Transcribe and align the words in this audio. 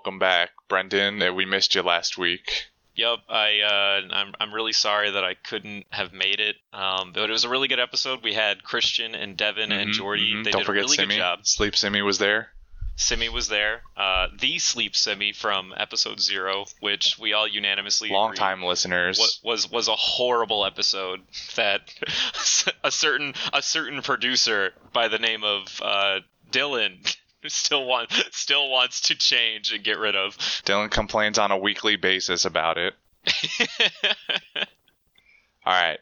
welcome 0.00 0.18
back, 0.18 0.48
Brendan. 0.66 1.20
Uh, 1.20 1.30
We 1.30 1.44
missed 1.44 1.74
you 1.74 1.82
last 1.82 2.16
week. 2.16 2.68
Yep, 2.94 3.18
I 3.28 3.60
uh, 3.60 4.14
I'm 4.14 4.32
I'm 4.40 4.54
really 4.54 4.72
sorry 4.72 5.10
that 5.10 5.22
I 5.24 5.34
couldn't 5.34 5.84
have 5.90 6.14
made 6.14 6.40
it. 6.40 6.56
Um, 6.72 7.12
but 7.12 7.28
it 7.28 7.30
was 7.32 7.44
a 7.44 7.50
really 7.50 7.68
good 7.68 7.78
episode. 7.78 8.20
We 8.22 8.32
had 8.32 8.62
Christian 8.62 9.14
and 9.14 9.36
Devin 9.36 9.70
and 9.72 9.90
Mhm, 9.90 9.94
Jordy. 9.94 10.32
mhm. 10.32 10.44
They 10.44 10.52
Don't 10.52 10.60
did 10.60 10.66
forget 10.66 10.82
a 10.84 10.84
really 10.86 10.96
Simi. 10.96 11.14
good 11.16 11.20
job. 11.20 11.40
Sleep 11.46 11.76
Simi 11.76 12.00
was 12.00 12.16
there. 12.16 12.48
Simi 12.96 13.28
was 13.28 13.48
there. 13.48 13.82
Uh, 13.94 14.28
the 14.38 14.58
sleep 14.58 14.96
Simi 14.96 15.32
from 15.34 15.74
episode 15.76 16.18
zero, 16.18 16.64
which 16.80 17.18
we 17.18 17.34
all 17.34 17.46
unanimously 17.46 18.08
Long 18.08 18.32
time 18.34 18.62
listeners. 18.62 19.18
wa- 19.18 19.50
was 19.52 19.70
was 19.70 19.88
a 19.88 19.96
horrible 19.96 20.64
episode 20.64 21.20
that 21.56 21.92
a 22.84 22.90
certain 22.90 23.34
a 23.52 23.60
certain 23.60 24.00
producer 24.00 24.72
by 24.94 25.08
the 25.08 25.18
name 25.18 25.44
of 25.44 25.80
uh, 25.82 26.20
Dylan 26.50 27.14
still 27.48 27.84
want 27.86 28.10
still 28.32 28.68
wants 28.70 29.00
to 29.02 29.14
change 29.14 29.72
and 29.72 29.82
get 29.84 29.98
rid 29.98 30.16
of. 30.16 30.36
Dylan 30.64 30.90
complains 30.90 31.38
on 31.38 31.50
a 31.50 31.58
weekly 31.58 31.96
basis 31.96 32.44
about 32.44 32.78
it. 32.78 32.94
All 35.66 35.72
right, 35.74 35.98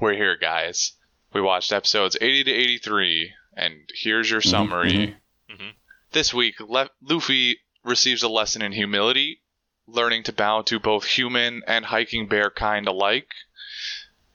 we're 0.00 0.14
here, 0.14 0.36
guys. 0.36 0.92
We 1.34 1.40
watched 1.40 1.72
episodes 1.72 2.16
80 2.20 2.44
to 2.44 2.50
83, 2.52 3.32
and 3.56 3.74
here's 3.94 4.30
your 4.30 4.40
Mhm, 4.40 4.48
summary. 4.50 5.16
mhm. 5.50 5.72
This 6.12 6.32
week, 6.32 6.60
Le- 6.60 6.90
Luffy 7.00 7.60
receives 7.84 8.22
a 8.22 8.28
lesson 8.28 8.62
in 8.62 8.72
humility, 8.72 9.40
learning 9.86 10.22
to 10.24 10.32
bow 10.32 10.62
to 10.62 10.78
both 10.78 11.04
human 11.04 11.62
and 11.66 11.86
hiking 11.86 12.28
bear 12.28 12.50
kind 12.50 12.86
alike. 12.86 13.28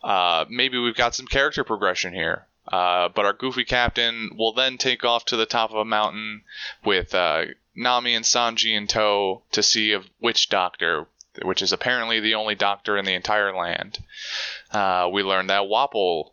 Uh, 0.03 0.45
maybe 0.49 0.77
we've 0.77 0.95
got 0.95 1.15
some 1.15 1.27
character 1.27 1.63
progression 1.63 2.13
here. 2.13 2.46
Uh, 2.67 3.09
but 3.09 3.25
our 3.25 3.33
goofy 3.33 3.63
captain 3.63 4.31
will 4.37 4.53
then 4.53 4.77
take 4.77 5.05
off 5.05 5.25
to 5.25 5.37
the 5.37 5.45
top 5.45 5.71
of 5.71 5.77
a 5.77 5.85
mountain 5.85 6.41
with 6.83 7.13
uh, 7.15 7.45
Nami 7.75 8.15
and 8.15 8.25
Sanji 8.25 8.75
in 8.75 8.87
tow 8.87 9.43
to 9.51 9.63
see 9.63 9.93
a 9.93 10.03
witch 10.19 10.49
doctor, 10.49 11.07
which 11.43 11.61
is 11.61 11.71
apparently 11.71 12.19
the 12.19 12.35
only 12.35 12.55
doctor 12.55 12.97
in 12.97 13.05
the 13.05 13.13
entire 13.13 13.55
land. 13.55 13.99
Uh, 14.71 15.09
we 15.11 15.23
learned 15.23 15.49
that 15.49 15.69
Wapol, 15.69 16.31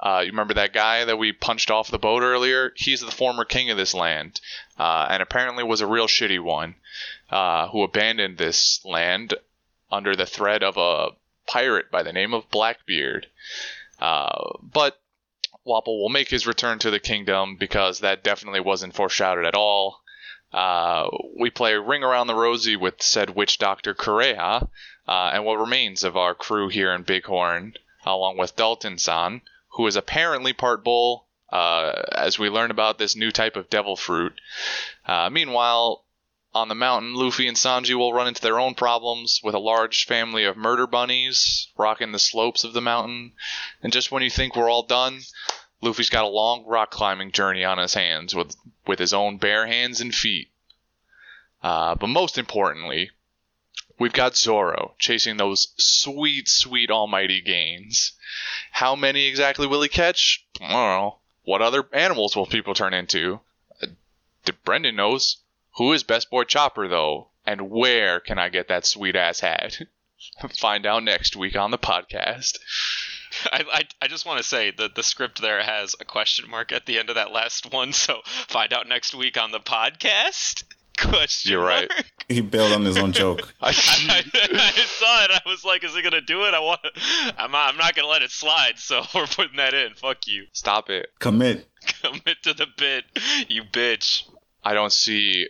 uh, 0.00 0.22
you 0.24 0.30
remember 0.30 0.54
that 0.54 0.72
guy 0.72 1.04
that 1.04 1.18
we 1.18 1.32
punched 1.32 1.70
off 1.70 1.90
the 1.90 1.98
boat 1.98 2.22
earlier? 2.22 2.72
He's 2.76 3.00
the 3.00 3.10
former 3.10 3.44
king 3.44 3.70
of 3.70 3.76
this 3.76 3.94
land, 3.94 4.40
uh, 4.78 5.06
and 5.08 5.22
apparently 5.22 5.62
was 5.64 5.80
a 5.82 5.86
real 5.86 6.06
shitty 6.06 6.42
one, 6.42 6.74
uh, 7.30 7.68
who 7.68 7.82
abandoned 7.82 8.38
this 8.38 8.84
land 8.84 9.34
under 9.90 10.16
the 10.16 10.26
threat 10.26 10.62
of 10.62 10.76
a 10.76 11.10
pirate 11.46 11.90
by 11.90 12.02
the 12.02 12.12
name 12.12 12.34
of 12.34 12.50
Blackbeard. 12.50 13.28
Uh, 14.00 14.56
but 14.62 15.00
Wapol 15.66 16.00
will 16.00 16.08
make 16.08 16.28
his 16.30 16.46
return 16.46 16.78
to 16.78 16.90
the 16.90 17.00
kingdom 17.00 17.56
because 17.56 17.98
that 18.00 18.22
definitely 18.22 18.60
wasn't 18.60 18.94
foreshadowed 18.94 19.44
at 19.44 19.54
all. 19.54 20.00
Uh, 20.52 21.08
we 21.36 21.50
play 21.50 21.74
Ring 21.74 22.04
Around 22.04 22.28
the 22.28 22.34
Rosie 22.34 22.76
with 22.76 23.02
said 23.02 23.30
witch 23.30 23.58
doctor 23.58 23.92
Kureha, 23.94 24.68
uh, 25.08 25.30
and 25.32 25.44
what 25.44 25.58
remains 25.58 26.04
of 26.04 26.16
our 26.16 26.34
crew 26.34 26.68
here 26.68 26.94
in 26.94 27.02
Bighorn, 27.02 27.74
along 28.04 28.38
with 28.38 28.56
Dalton 28.56 28.96
san, 28.96 29.42
who 29.70 29.86
is 29.86 29.96
apparently 29.96 30.52
part 30.52 30.82
bull, 30.84 31.26
uh, 31.52 31.92
as 32.12 32.38
we 32.38 32.48
learn 32.48 32.70
about 32.70 32.98
this 32.98 33.16
new 33.16 33.30
type 33.30 33.56
of 33.56 33.68
devil 33.68 33.96
fruit. 33.96 34.32
Uh, 35.04 35.28
meanwhile, 35.30 36.05
on 36.56 36.68
the 36.68 36.74
mountain, 36.74 37.14
Luffy 37.14 37.46
and 37.46 37.56
Sanji 37.56 37.94
will 37.94 38.12
run 38.12 38.26
into 38.26 38.40
their 38.40 38.58
own 38.58 38.74
problems 38.74 39.40
with 39.44 39.54
a 39.54 39.58
large 39.58 40.06
family 40.06 40.44
of 40.44 40.56
murder 40.56 40.86
bunnies 40.86 41.68
rocking 41.76 42.12
the 42.12 42.18
slopes 42.18 42.64
of 42.64 42.72
the 42.72 42.80
mountain. 42.80 43.32
And 43.82 43.92
just 43.92 44.10
when 44.10 44.22
you 44.22 44.30
think 44.30 44.56
we're 44.56 44.70
all 44.70 44.82
done, 44.82 45.20
Luffy's 45.82 46.10
got 46.10 46.24
a 46.24 46.28
long 46.28 46.64
rock 46.64 46.90
climbing 46.90 47.32
journey 47.32 47.62
on 47.62 47.78
his 47.78 47.94
hands 47.94 48.34
with 48.34 48.56
with 48.86 48.98
his 48.98 49.12
own 49.12 49.36
bare 49.36 49.66
hands 49.66 50.00
and 50.00 50.14
feet. 50.14 50.50
Uh, 51.62 51.94
but 51.94 52.06
most 52.06 52.38
importantly, 52.38 53.10
we've 53.98 54.12
got 54.12 54.36
Zoro 54.36 54.94
chasing 54.98 55.36
those 55.36 55.68
sweet, 55.76 56.48
sweet 56.48 56.90
almighty 56.90 57.40
gains. 57.40 58.12
How 58.70 58.96
many 58.96 59.26
exactly 59.26 59.66
will 59.66 59.82
he 59.82 59.88
catch? 59.88 60.44
I 60.60 60.72
don't 60.72 60.72
know. 60.72 61.18
What 61.44 61.62
other 61.62 61.86
animals 61.92 62.34
will 62.34 62.46
people 62.46 62.74
turn 62.74 62.94
into? 62.94 63.40
Uh, 63.82 63.86
Brendan 64.64 64.96
knows. 64.96 65.38
Who 65.76 65.92
is 65.92 66.02
Best 66.02 66.30
Boy 66.30 66.44
Chopper, 66.44 66.88
though? 66.88 67.28
And 67.44 67.70
where 67.70 68.18
can 68.20 68.38
I 68.38 68.48
get 68.48 68.68
that 68.68 68.86
sweet 68.86 69.14
ass 69.14 69.40
hat? 69.40 69.78
Find 70.58 70.86
out 70.86 71.04
next 71.04 71.36
week 71.36 71.54
on 71.54 71.70
the 71.70 71.78
podcast. 71.78 72.58
I, 73.52 73.64
I, 73.70 73.82
I 74.00 74.08
just 74.08 74.24
want 74.24 74.38
to 74.38 74.44
say 74.44 74.70
that 74.70 74.94
the 74.94 75.02
script 75.02 75.42
there 75.42 75.62
has 75.62 75.94
a 76.00 76.04
question 76.04 76.48
mark 76.48 76.72
at 76.72 76.86
the 76.86 76.98
end 76.98 77.10
of 77.10 77.16
that 77.16 77.32
last 77.32 77.70
one, 77.70 77.92
so 77.92 78.20
find 78.24 78.72
out 78.72 78.88
next 78.88 79.14
week 79.14 79.36
on 79.36 79.50
the 79.50 79.60
podcast. 79.60 80.64
Question 80.96 81.52
You're 81.52 81.62
right. 81.62 81.88
mark. 81.88 82.06
He 82.28 82.40
bailed 82.40 82.72
on 82.72 82.84
his 82.84 82.96
own 82.96 83.12
joke. 83.12 83.54
I, 83.60 83.68
I, 83.68 83.70
I 83.70 84.70
saw 84.72 85.24
it. 85.24 85.30
I 85.30 85.40
was 85.46 85.64
like, 85.64 85.84
"Is 85.84 85.94
he 85.94 86.02
gonna 86.02 86.20
do 86.20 86.44
it?" 86.46 86.54
I 86.54 86.58
want. 86.58 86.80
I'm 87.38 87.52
not, 87.52 87.68
I'm 87.68 87.76
not 87.76 87.94
gonna 87.94 88.08
let 88.08 88.22
it 88.22 88.32
slide. 88.32 88.78
So 88.78 89.02
we're 89.14 89.28
putting 89.28 89.58
that 89.58 89.74
in. 89.74 89.94
Fuck 89.94 90.26
you. 90.26 90.46
Stop 90.52 90.90
it. 90.90 91.10
Commit. 91.20 91.68
Commit 92.02 92.42
to 92.42 92.52
the 92.52 92.66
bit, 92.76 93.04
you 93.46 93.62
bitch. 93.62 94.24
I 94.64 94.74
don't 94.74 94.92
see 94.92 95.46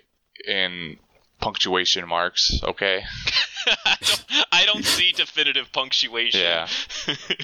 in 0.47 0.99
punctuation 1.41 2.09
marks, 2.09 2.61
okay? 2.63 3.03
I, 3.67 3.97
don't, 4.01 4.25
I 4.53 4.67
don't 4.73 4.85
see 4.85 5.13
definitive 5.13 5.73
punctuation. 5.73 6.41
Yeah. 6.41 6.69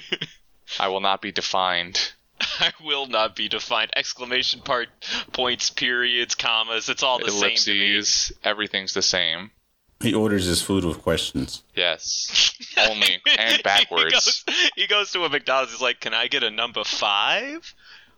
I 0.81 0.89
will 0.89 1.01
not 1.01 1.21
be 1.21 1.33
defined. 1.33 2.13
I 2.59 2.73
will 2.83 3.07
not 3.07 3.37
be 3.37 3.49
defined. 3.49 3.93
Exclamation 3.95 4.61
part, 4.61 4.89
points, 5.33 5.71
periods, 5.71 6.35
commas. 6.35 6.89
It's 6.89 7.03
all 7.03 7.19
the 7.19 7.31
same 7.31 7.57
to 7.57 7.73
me. 7.73 7.95
Ellipses, 7.95 8.33
everything's 8.43 8.95
the 8.95 9.03
same. 9.03 9.51
He 10.01 10.15
orders 10.15 10.47
his 10.47 10.61
food 10.61 10.85
with 10.85 11.01
questions. 11.01 11.63
Yes. 11.77 12.53
Only 12.77 13.21
and 13.39 13.57
he, 13.57 13.63
backwards. 13.63 14.13
goes, 14.13 14.45
he 14.75 14.87
goes 14.89 15.13
to 15.13 15.23
a 15.25 15.29
McDonald's. 15.29 15.71
He's 15.71 15.81
like, 15.81 16.01
"Can 16.01 16.13
I 16.13 16.27
get 16.27 16.43
a 16.43 16.51
number 16.51 16.83
five 16.83 17.73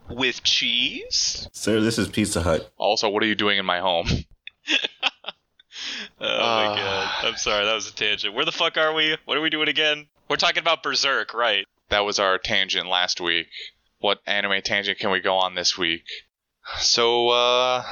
with 0.09 0.43
cheese?" 0.43 1.47
Sir, 1.53 1.81
this 1.81 1.99
is 1.99 2.09
Pizza 2.09 2.41
Hut. 2.41 2.73
Also, 2.79 3.11
what 3.11 3.23
are 3.23 3.27
you 3.27 3.35
doing 3.35 3.59
in 3.59 3.67
my 3.67 3.81
home? 3.81 4.07
Oh 6.21 6.27
Ah. 6.27 6.69
my 6.75 6.77
god! 6.81 7.25
I'm 7.33 7.37
sorry, 7.37 7.65
that 7.65 7.75
was 7.75 7.89
a 7.91 7.95
tangent. 7.95 8.33
Where 8.35 8.45
the 8.45 8.53
fuck 8.53 8.77
are 8.79 8.95
we? 8.95 9.17
What 9.25 9.37
are 9.37 9.41
we 9.41 9.51
doing 9.51 9.69
again? 9.69 10.07
We're 10.29 10.37
talking 10.37 10.61
about 10.61 10.83
Berserk, 10.83 11.35
right? 11.35 11.67
That 11.91 12.01
was 12.01 12.19
our 12.19 12.39
tangent 12.39 12.87
last 12.89 13.21
week. 13.21 13.49
What 13.99 14.21
anime 14.27 14.63
tangent 14.63 14.99
can 14.99 15.11
we 15.11 15.21
go 15.21 15.35
on 15.37 15.55
this 15.55 15.77
week? 15.77 16.05
So, 16.79 17.29
uh, 17.31 17.85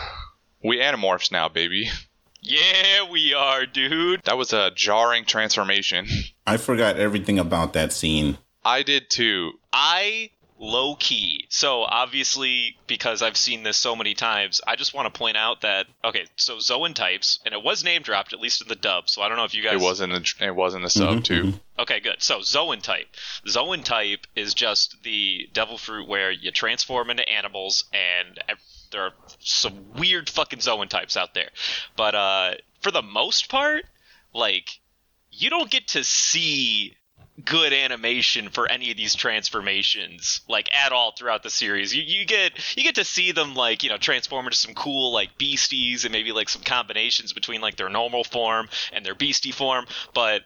we 0.62 0.78
animorphs 0.78 1.30
now, 1.32 1.48
baby. 1.48 1.88
Yeah, 2.44 3.08
we 3.08 3.34
are, 3.34 3.66
dude. 3.66 4.22
That 4.24 4.36
was 4.36 4.52
a 4.52 4.72
jarring 4.74 5.24
transformation. 5.26 6.08
I 6.44 6.56
forgot 6.56 6.96
everything 6.96 7.38
about 7.38 7.72
that 7.74 7.92
scene. 7.92 8.36
I 8.64 8.82
did 8.82 9.08
too. 9.10 9.52
I 9.72 10.30
low 10.64 10.94
key. 10.94 11.44
So 11.48 11.82
obviously, 11.82 12.76
because 12.86 13.20
I've 13.20 13.36
seen 13.36 13.64
this 13.64 13.76
so 13.76 13.96
many 13.96 14.14
times, 14.14 14.60
I 14.64 14.76
just 14.76 14.94
want 14.94 15.12
to 15.12 15.18
point 15.18 15.36
out 15.36 15.62
that 15.62 15.86
okay, 16.04 16.26
so 16.36 16.60
Zoan 16.60 16.94
types, 16.94 17.40
and 17.44 17.52
it 17.52 17.62
was 17.62 17.82
name 17.82 18.02
dropped 18.02 18.32
at 18.32 18.38
least 18.40 18.62
in 18.62 18.68
the 18.68 18.76
dub. 18.76 19.08
So 19.10 19.22
I 19.22 19.28
don't 19.28 19.36
know 19.36 19.44
if 19.44 19.54
you 19.54 19.62
guys. 19.62 19.74
It 19.74 19.84
wasn't. 19.84 20.12
the 20.12 20.46
it 20.46 20.54
wasn't 20.54 20.84
a 20.84 20.90
sub 20.90 21.18
Mhm, 21.18 21.24
too. 21.24 21.42
mhm. 21.44 21.60
Okay, 21.80 21.98
good. 21.98 22.22
So 22.22 22.42
Zoan 22.42 22.80
type. 22.80 23.08
Zoan 23.48 23.82
type 23.82 24.26
is 24.36 24.54
just 24.54 25.02
the 25.02 25.48
devil 25.52 25.78
fruit 25.78 26.06
where 26.06 26.30
you 26.30 26.52
transform 26.52 27.10
into 27.10 27.28
animals, 27.28 27.84
and 27.92 28.38
there 28.92 29.02
are 29.02 29.14
some 29.40 29.92
weird 29.94 30.30
fucking 30.30 30.60
Zoan 30.60 30.86
types 30.88 31.16
out 31.16 31.34
there. 31.34 31.50
But 31.96 32.14
uh, 32.14 32.54
for 32.82 32.92
the 32.92 33.02
most 33.02 33.48
part, 33.48 33.84
like 34.32 34.78
you 35.32 35.50
don't 35.50 35.70
get 35.70 35.88
to 35.88 36.04
see 36.04 36.94
good 37.44 37.72
animation 37.72 38.50
for 38.50 38.70
any 38.70 38.90
of 38.90 38.96
these 38.96 39.14
transformations 39.14 40.42
like 40.48 40.68
at 40.76 40.92
all 40.92 41.12
throughout 41.12 41.42
the 41.42 41.50
series. 41.50 41.94
You, 41.94 42.02
you 42.02 42.26
get 42.26 42.52
you 42.76 42.82
get 42.82 42.96
to 42.96 43.04
see 43.04 43.32
them 43.32 43.54
like 43.54 43.82
you 43.82 43.88
know 43.88 43.96
transform 43.96 44.46
into 44.46 44.56
some 44.56 44.74
cool 44.74 45.12
like 45.12 45.38
beasties 45.38 46.04
and 46.04 46.12
maybe 46.12 46.32
like 46.32 46.48
some 46.48 46.62
combinations 46.62 47.32
between 47.32 47.60
like 47.60 47.76
their 47.76 47.88
normal 47.88 48.24
form 48.24 48.68
and 48.92 49.04
their 49.04 49.14
beastie 49.14 49.52
form. 49.52 49.86
But 50.14 50.42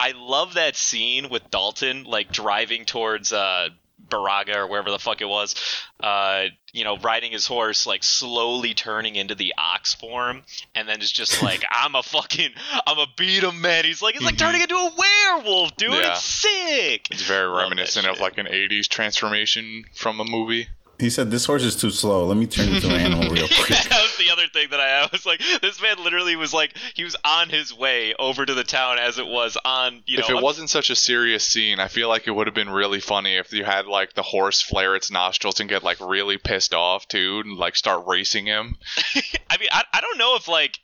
I 0.00 0.12
love 0.12 0.54
that 0.54 0.76
scene 0.76 1.28
with 1.28 1.50
Dalton 1.50 2.04
like 2.04 2.32
driving 2.32 2.84
towards 2.84 3.32
uh 3.32 3.68
Baraga 4.06 4.56
or 4.56 4.66
wherever 4.68 4.90
the 4.90 4.98
fuck 4.98 5.20
it 5.20 5.28
was, 5.28 5.54
uh, 6.00 6.44
you 6.72 6.84
know, 6.84 6.96
riding 6.98 7.32
his 7.32 7.46
horse, 7.46 7.86
like 7.86 8.02
slowly 8.04 8.72
turning 8.74 9.16
into 9.16 9.34
the 9.34 9.54
ox 9.58 9.94
form, 9.94 10.42
and 10.74 10.88
then 10.88 11.00
it's 11.00 11.10
just 11.12 11.42
like, 11.42 11.64
I'm 11.70 11.94
a 11.94 12.02
fucking, 12.02 12.50
I'm 12.86 12.98
a 12.98 13.06
beat 13.16 13.42
him, 13.42 13.60
man. 13.60 13.84
He's 13.84 14.00
like, 14.00 14.14
he's 14.14 14.24
like 14.24 14.36
Mhm. 14.36 14.38
turning 14.38 14.60
into 14.62 14.76
a 14.76 14.92
werewolf, 14.96 15.76
dude. 15.76 15.92
Yeah. 15.92 16.12
It's 16.12 16.24
sick. 16.24 17.08
It's 17.10 17.22
very 17.22 17.48
Love 17.48 17.62
reminiscent 17.64 18.06
of 18.06 18.20
like 18.20 18.38
an 18.38 18.46
'80s 18.46 18.88
transformation 18.88 19.84
from 19.94 20.20
a 20.20 20.24
movie. 20.24 20.68
He 20.98 21.10
said, 21.10 21.30
This 21.30 21.44
horse 21.46 21.62
is 21.62 21.76
too 21.76 21.90
slow. 21.90 22.26
Let 22.26 22.36
me 22.36 22.46
turn 22.46 22.68
into 22.68 22.88
an 22.88 22.96
animal 23.00 23.28
real 23.30 23.46
quick. 23.64 23.68
that 23.68 24.00
was 24.02 24.16
the 24.18 24.30
other 24.32 24.46
thing 24.52 24.68
that 24.70 24.80
I, 24.80 25.02
I 25.04 25.08
was 25.12 25.24
like, 25.24 25.40
this 25.62 25.80
man 25.80 26.02
literally 26.02 26.34
was 26.34 26.52
like, 26.52 26.76
he 26.94 27.04
was 27.04 27.14
on 27.24 27.48
his 27.50 27.72
way 27.72 28.14
over 28.18 28.44
to 28.44 28.52
the 28.54 28.64
town 28.64 28.98
as 28.98 29.18
it 29.18 29.26
was 29.26 29.56
on, 29.64 30.02
you 30.06 30.18
know. 30.18 30.24
if 30.24 30.30
it 30.30 30.34
I'm- 30.34 30.42
wasn't 30.42 30.70
such 30.70 30.90
a 30.90 30.96
serious 30.96 31.44
scene, 31.44 31.78
I 31.78 31.86
feel 31.88 32.08
like 32.08 32.26
it 32.26 32.32
would 32.32 32.48
have 32.48 32.54
been 32.54 32.68
really 32.70 32.98
funny 33.00 33.36
if 33.36 33.52
you 33.52 33.64
had 33.64 33.86
like 33.86 34.14
the 34.14 34.22
horse 34.22 34.60
flare 34.60 34.96
its 34.96 35.10
nostrils 35.10 35.60
and 35.60 35.68
get 35.68 35.84
like 35.84 35.98
really 36.00 36.36
pissed 36.36 36.74
off 36.74 37.06
too, 37.06 37.42
and 37.44 37.56
like 37.56 37.76
start 37.76 38.04
racing 38.08 38.46
him. 38.46 38.76
I 39.48 39.58
mean, 39.58 39.68
I, 39.70 39.84
I 39.92 40.00
don't 40.00 40.18
know 40.18 40.34
if 40.34 40.48
like 40.48 40.78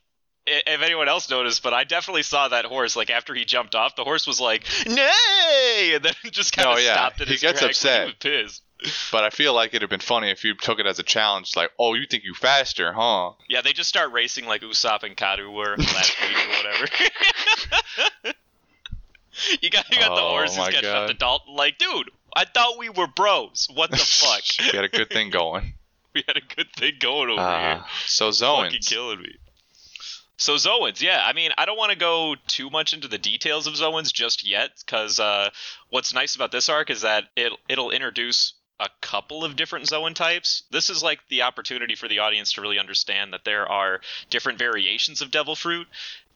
if 0.47 0.83
anyone 0.83 1.09
else 1.09 1.31
noticed, 1.31 1.63
but 1.63 1.73
I 1.73 1.85
definitely 1.85 2.23
saw 2.23 2.49
that 2.49 2.67
horse. 2.67 2.95
Like 2.97 3.09
after 3.11 3.35
he 3.35 3.45
jumped 3.47 3.75
off, 3.75 3.97
the 3.97 4.05
horse 4.05 4.27
was 4.27 4.41
like, 4.41 4.65
"Nay!" 4.87 5.93
and 5.95 6.05
then 6.05 6.13
just 6.31 6.55
kind 6.55 6.69
of 6.69 6.77
Oh, 6.77 6.79
yeah. 6.79 6.93
stopped 6.93 7.21
in 7.23 7.27
He 7.29 7.33
his 7.35 7.41
gets 7.43 7.61
tracks. 7.61 7.79
upset. 7.79 8.01
He 8.01 8.07
was 8.07 8.15
pissed. 8.47 8.63
But 9.13 9.25
I 9.25 9.31
feel 9.31 9.55
like 9.55 9.71
it'd 9.71 9.83
have 9.83 9.91
been 9.91 10.01
funny 10.01 10.31
if 10.31 10.45
you 10.45 10.55
took 10.55 10.79
it 10.79 10.87
as 10.87 10.99
a 10.99 11.03
challenge, 11.03 11.57
like, 11.57 11.71
"Oh, 11.79 11.95
you 11.95 12.07
think 12.07 12.25
you 12.25 12.35
faster, 12.35 12.93
huh?" 12.93 13.33
Yeah, 13.49 13.61
they 13.63 13.73
just 13.73 13.89
start 13.89 14.13
racing 14.13 14.47
like 14.47 14.63
Usopp 14.63 15.03
and 15.03 15.17
Kadu 15.17 15.53
were 15.53 15.77
last 15.79 16.15
week 16.21 16.37
or 16.37 16.51
whatever. 16.57 18.35
you 19.61 19.71
got 19.71 19.91
you 19.91 19.99
got 19.99 20.15
the 20.15 20.23
Oh, 20.23 20.31
horses 20.31 20.59
my 20.59 20.71
catching 20.71 20.89
up 20.91 20.95
God. 20.95 21.07
to 21.09 21.15
Dalton. 21.15 21.55
Like, 21.55 21.79
dude, 21.79 22.11
I 22.37 22.45
thought 22.45 22.79
we 22.79 22.89
were 22.89 23.07
bros. 23.07 23.69
What 23.73 23.91
the 23.91 23.97
fuck? 23.99 24.43
we 24.61 24.77
had 24.77 24.85
a 24.85 24.89
good 24.89 25.11
thing 25.11 25.31
going. 25.31 25.75
we 26.15 26.23
had 26.27 26.37
a 26.37 26.55
good 26.55 26.73
thing 26.77 26.95
going 27.01 27.31
over 27.31 27.41
Uh, 27.41 27.61
here. 27.77 27.85
so 28.07 28.31
Fucking 28.33 28.81
Zoans. 28.81 28.89
killing 28.89 29.21
me. 29.23 29.35
So 30.37 30.55
Zoans, 30.57 31.01
yeah. 31.01 31.23
I 31.25 31.33
mean, 31.33 31.53
I 31.57 31.65
don't 31.65 31.79
want 31.79 31.93
to 31.93 31.99
go 31.99 32.35
too 32.49 32.69
much 32.71 32.93
into 32.93 33.07
the 33.09 33.19
details 33.19 33.67
of 33.67 33.75
Zoans 33.75 34.13
just 34.13 34.47
yet, 34.47 34.71
because 34.85 35.19
uh, 35.21 35.51
what's 35.91 36.13
nice 36.13 36.35
about 36.35 36.51
this 36.53 36.69
arc 36.69 36.91
is 36.91 37.03
that 37.03 37.25
it 37.37 37.53
it'll 37.69 37.91
introduce 37.91 38.55
a 38.81 38.88
couple 39.00 39.44
of 39.44 39.56
different 39.56 39.87
Zoan 39.87 40.15
types. 40.15 40.65
This 40.71 40.91
is 40.91 41.03
like 41.03 41.21
the 41.29 41.43
opportunity 41.43 41.94
for 41.94 42.09
the 42.09 42.19
audience 42.19 42.53
to 42.53 42.61
really 42.61 42.79
understand 42.79 43.32
that 43.32 43.44
there 43.44 43.69
are 43.69 44.00
different 44.31 44.59
variations 44.59 45.23
of 45.23 45.31
Devil 45.31 45.55
Fruit, 45.55 45.87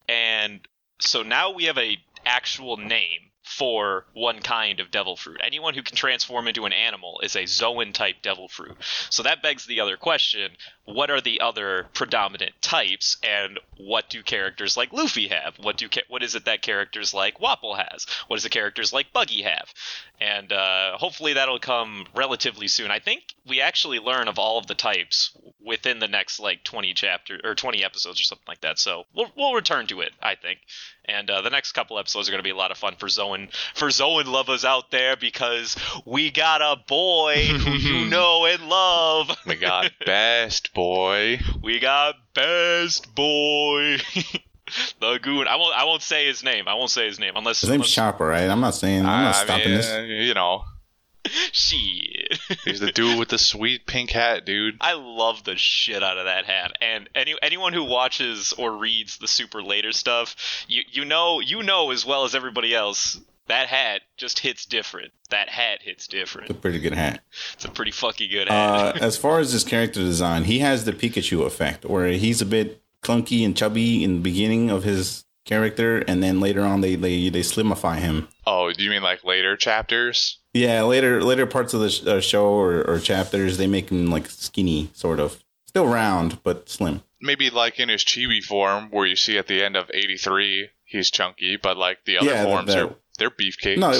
and 0.09 0.61
so 1.01 1.23
now 1.23 1.53
we 1.53 1.65
have 1.65 1.79
a 1.79 1.99
actual 2.25 2.77
name 2.77 3.29
for 3.49 4.05
one 4.13 4.41
kind 4.41 4.79
of 4.79 4.91
devil 4.91 5.17
fruit. 5.17 5.41
Anyone 5.43 5.75
who 5.75 5.83
can 5.83 5.97
transform 5.97 6.49
into 6.49 6.67
an 6.67 6.73
animal 6.73 7.21
is 7.23 7.35
a 7.35 7.47
Zoan 7.47 7.95
type 7.95 8.17
devil 8.21 8.47
fruit. 8.47 8.77
So 9.09 9.23
that 9.23 9.43
begs 9.43 9.65
the 9.65 9.81
other 9.81 9.97
question 9.97 10.51
what 10.89 11.11
are 11.11 11.21
the 11.21 11.43
other 11.43 11.87
predominant 11.93 12.53
types, 12.63 13.19
and 13.23 13.61
what 13.77 14.09
do 14.09 14.23
characters 14.23 14.75
like 14.75 14.91
Luffy 14.91 15.29
have? 15.29 15.59
What 15.59 15.77
do 15.77 15.89
what 16.09 16.23
is 16.23 16.35
it 16.35 16.47
that 16.47 16.63
characters 16.63 17.13
like 17.13 17.39
Wapol 17.39 17.77
has? 17.77 18.07
What 18.27 18.37
does 18.37 18.43
the 18.43 18.49
characters 18.49 18.93
like 18.93 19.13
Buggy 19.13 19.43
have? 19.43 19.73
And 20.21 20.51
uh, 20.51 20.97
hopefully 20.97 21.35
that'll 21.35 21.59
come 21.59 22.07
relatively 22.15 22.69
soon. 22.69 22.91
I 22.91 22.99
think 23.01 23.35
we 23.47 23.61
actually 23.61 23.99
learn 23.99 24.29
of 24.29 24.39
all 24.39 24.59
of 24.59 24.67
the 24.67 24.75
types 24.75 25.37
within 25.65 25.99
the 25.99 26.09
next 26.09 26.41
like 26.41 26.65
20 26.65 26.95
chapter 26.95 27.39
or 27.45 27.55
20 27.55 27.85
episodes 27.85 28.19
or 28.19 28.25
something 28.25 28.47
like 28.49 28.63
that. 28.63 28.79
So 28.79 29.05
we'll 29.15 29.31
we'll 29.37 29.55
return 29.55 29.87
to 29.89 30.01
it, 30.01 30.13
I 30.23 30.35
think. 30.35 30.61
And 31.05 31.31
uh, 31.31 31.41
the 31.41 31.51
next 31.51 31.73
couple 31.73 31.99
episodes 31.99 32.29
are 32.29 32.33
going 32.33 32.41
to 32.41 32.47
be 32.47 32.51
a 32.51 32.57
lot 32.57 32.71
of 32.71 32.77
fun 32.77 32.97
for 32.99 33.09
Zoan 33.09 33.49
for 33.75 33.91
Zoan 33.91 34.27
lovers 34.27 34.65
out 34.65 34.91
there 34.91 35.17
because 35.17 35.77
we 36.05 36.31
got 36.31 36.61
a 36.61 36.77
boy 36.87 37.47
who 37.47 37.73
you 37.73 38.07
know 38.11 38.45
and 38.45 38.69
love. 38.69 39.31
We 39.47 39.57
got 39.57 39.93
best 40.05 40.75
boy. 40.79 41.41
We 41.61 41.81
got 41.81 42.15
best 42.35 43.13
boy. 43.13 43.99
the 45.01 45.19
goon. 45.21 45.49
I 45.49 45.57
won't. 45.57 45.77
I 45.77 45.85
won't 45.85 46.03
say 46.03 46.27
his 46.29 46.45
name. 46.45 46.69
I 46.69 46.75
won't 46.75 46.91
say 46.91 47.07
his 47.07 47.19
name 47.19 47.33
unless. 47.35 47.63
His 47.63 47.71
name's 47.71 47.79
unless 47.79 47.91
Chopper, 47.91 48.27
right? 48.27 48.49
I'm 48.49 48.61
not 48.61 48.77
saying 48.77 49.01
I'm 49.01 49.25
not 49.25 49.35
I 49.35 49.45
stopping 49.45 49.65
mean, 49.65 49.75
this. 49.75 50.27
You 50.29 50.35
know, 50.35 50.63
shit. 51.53 52.39
he's 52.65 52.79
the 52.79 52.93
dude 52.93 53.19
with 53.19 53.29
the 53.29 53.39
sweet 53.39 53.87
pink 53.87 54.11
hat, 54.11 54.47
dude. 54.47 54.77
I 54.81 54.93
love 54.93 55.43
the 55.43 55.57
shit 55.57 56.05
out 56.05 56.17
of 56.17 56.27
that 56.27 56.45
hat. 56.45 56.71
And 56.81 57.09
any 57.13 57.35
anyone 57.43 57.73
who 57.73 57.83
watches 57.83 58.53
or 58.57 58.77
reads 58.77 59.19
the 59.19 59.27
super 59.27 59.61
later 59.61 59.91
stuff, 59.91 60.37
you 60.69 60.83
you 60.93 61.05
know 61.05 61.41
you 61.41 61.65
know 61.65 61.91
as 61.91 62.07
well 62.07 62.23
as 62.23 62.37
everybody 62.37 62.73
else. 62.73 63.21
That 63.49 63.69
hat 63.69 64.03
just 64.17 64.39
hits 64.41 64.65
different. 64.67 65.13
That 65.31 65.49
hat 65.49 65.81
hits 65.83 66.09
It's 66.13 66.51
a 66.51 66.55
pretty 66.55 66.79
good 66.79 66.95
hat. 66.95 67.21
It's 67.55 67.65
a 67.65 67.71
pretty 67.71 67.91
fucking 67.91 68.31
good 68.31 68.49
Uh, 68.49 68.93
hat. 68.93 69.03
as 69.03 69.17
far 69.17 69.41
as 69.41 69.53
his 69.53 69.65
character 69.65 70.01
design, 70.01 70.45
he 70.45 70.59
has 70.61 70.85
the 70.85 70.93
Pikachu 70.93 71.45
effect, 71.47 71.85
where 71.85 72.09
he's 72.09 72.41
a 72.43 72.47
bit 72.47 72.83
clunky 73.03 73.45
and 73.45 73.57
chubby 73.57 74.05
in 74.05 74.15
the 74.17 74.21
beginning 74.21 74.71
of 74.71 74.85
his 74.85 75.25
character, 75.47 75.99
and 76.07 76.23
then 76.23 76.41
later 76.41 76.61
on 76.63 76.83
they 76.83 76.95
they, 76.95 77.31
they 77.31 77.41
slimify 77.41 77.97
him. 77.99 78.29
Oh, 78.47 78.71
do 78.73 78.85
you 78.85 78.91
mean 78.91 79.03
like 79.03 79.25
later 79.25 79.57
chapters? 79.57 80.39
Yeah, 80.53 80.83
later 80.83 81.23
later 81.23 81.47
parts 81.47 81.73
of 81.73 81.81
the 81.81 81.91
sh- 81.91 82.07
uh, 82.07 82.21
show 82.21 82.45
or, 82.47 82.83
or 82.83 82.99
chapters, 82.99 83.57
they 83.57 83.67
make 83.67 83.91
him 83.91 84.07
like 84.11 84.29
skinny, 84.29 84.91
sort 84.93 85.21
of, 85.21 85.43
still 85.67 85.87
round 85.87 86.43
but 86.43 86.69
slim. 86.69 87.03
Maybe 87.21 87.49
like 87.51 87.81
in 87.81 87.89
his 87.89 88.05
chibi 88.05 88.43
form, 88.43 88.89
where 88.91 89.07
you 89.07 89.17
see 89.17 89.39
at 89.39 89.47
the 89.47 89.63
end 89.63 89.77
of 89.77 89.91
'83, 89.95 90.69
he's 90.85 91.11
chunky, 91.11 91.57
but 91.57 91.77
like 91.79 92.05
the 92.05 92.19
other 92.19 92.27
Yeah, 92.31 92.45
forms 92.45 92.75
are 92.75 92.95
they're 93.19 93.31
beefcakes. 93.31 93.77
No, 93.79 93.93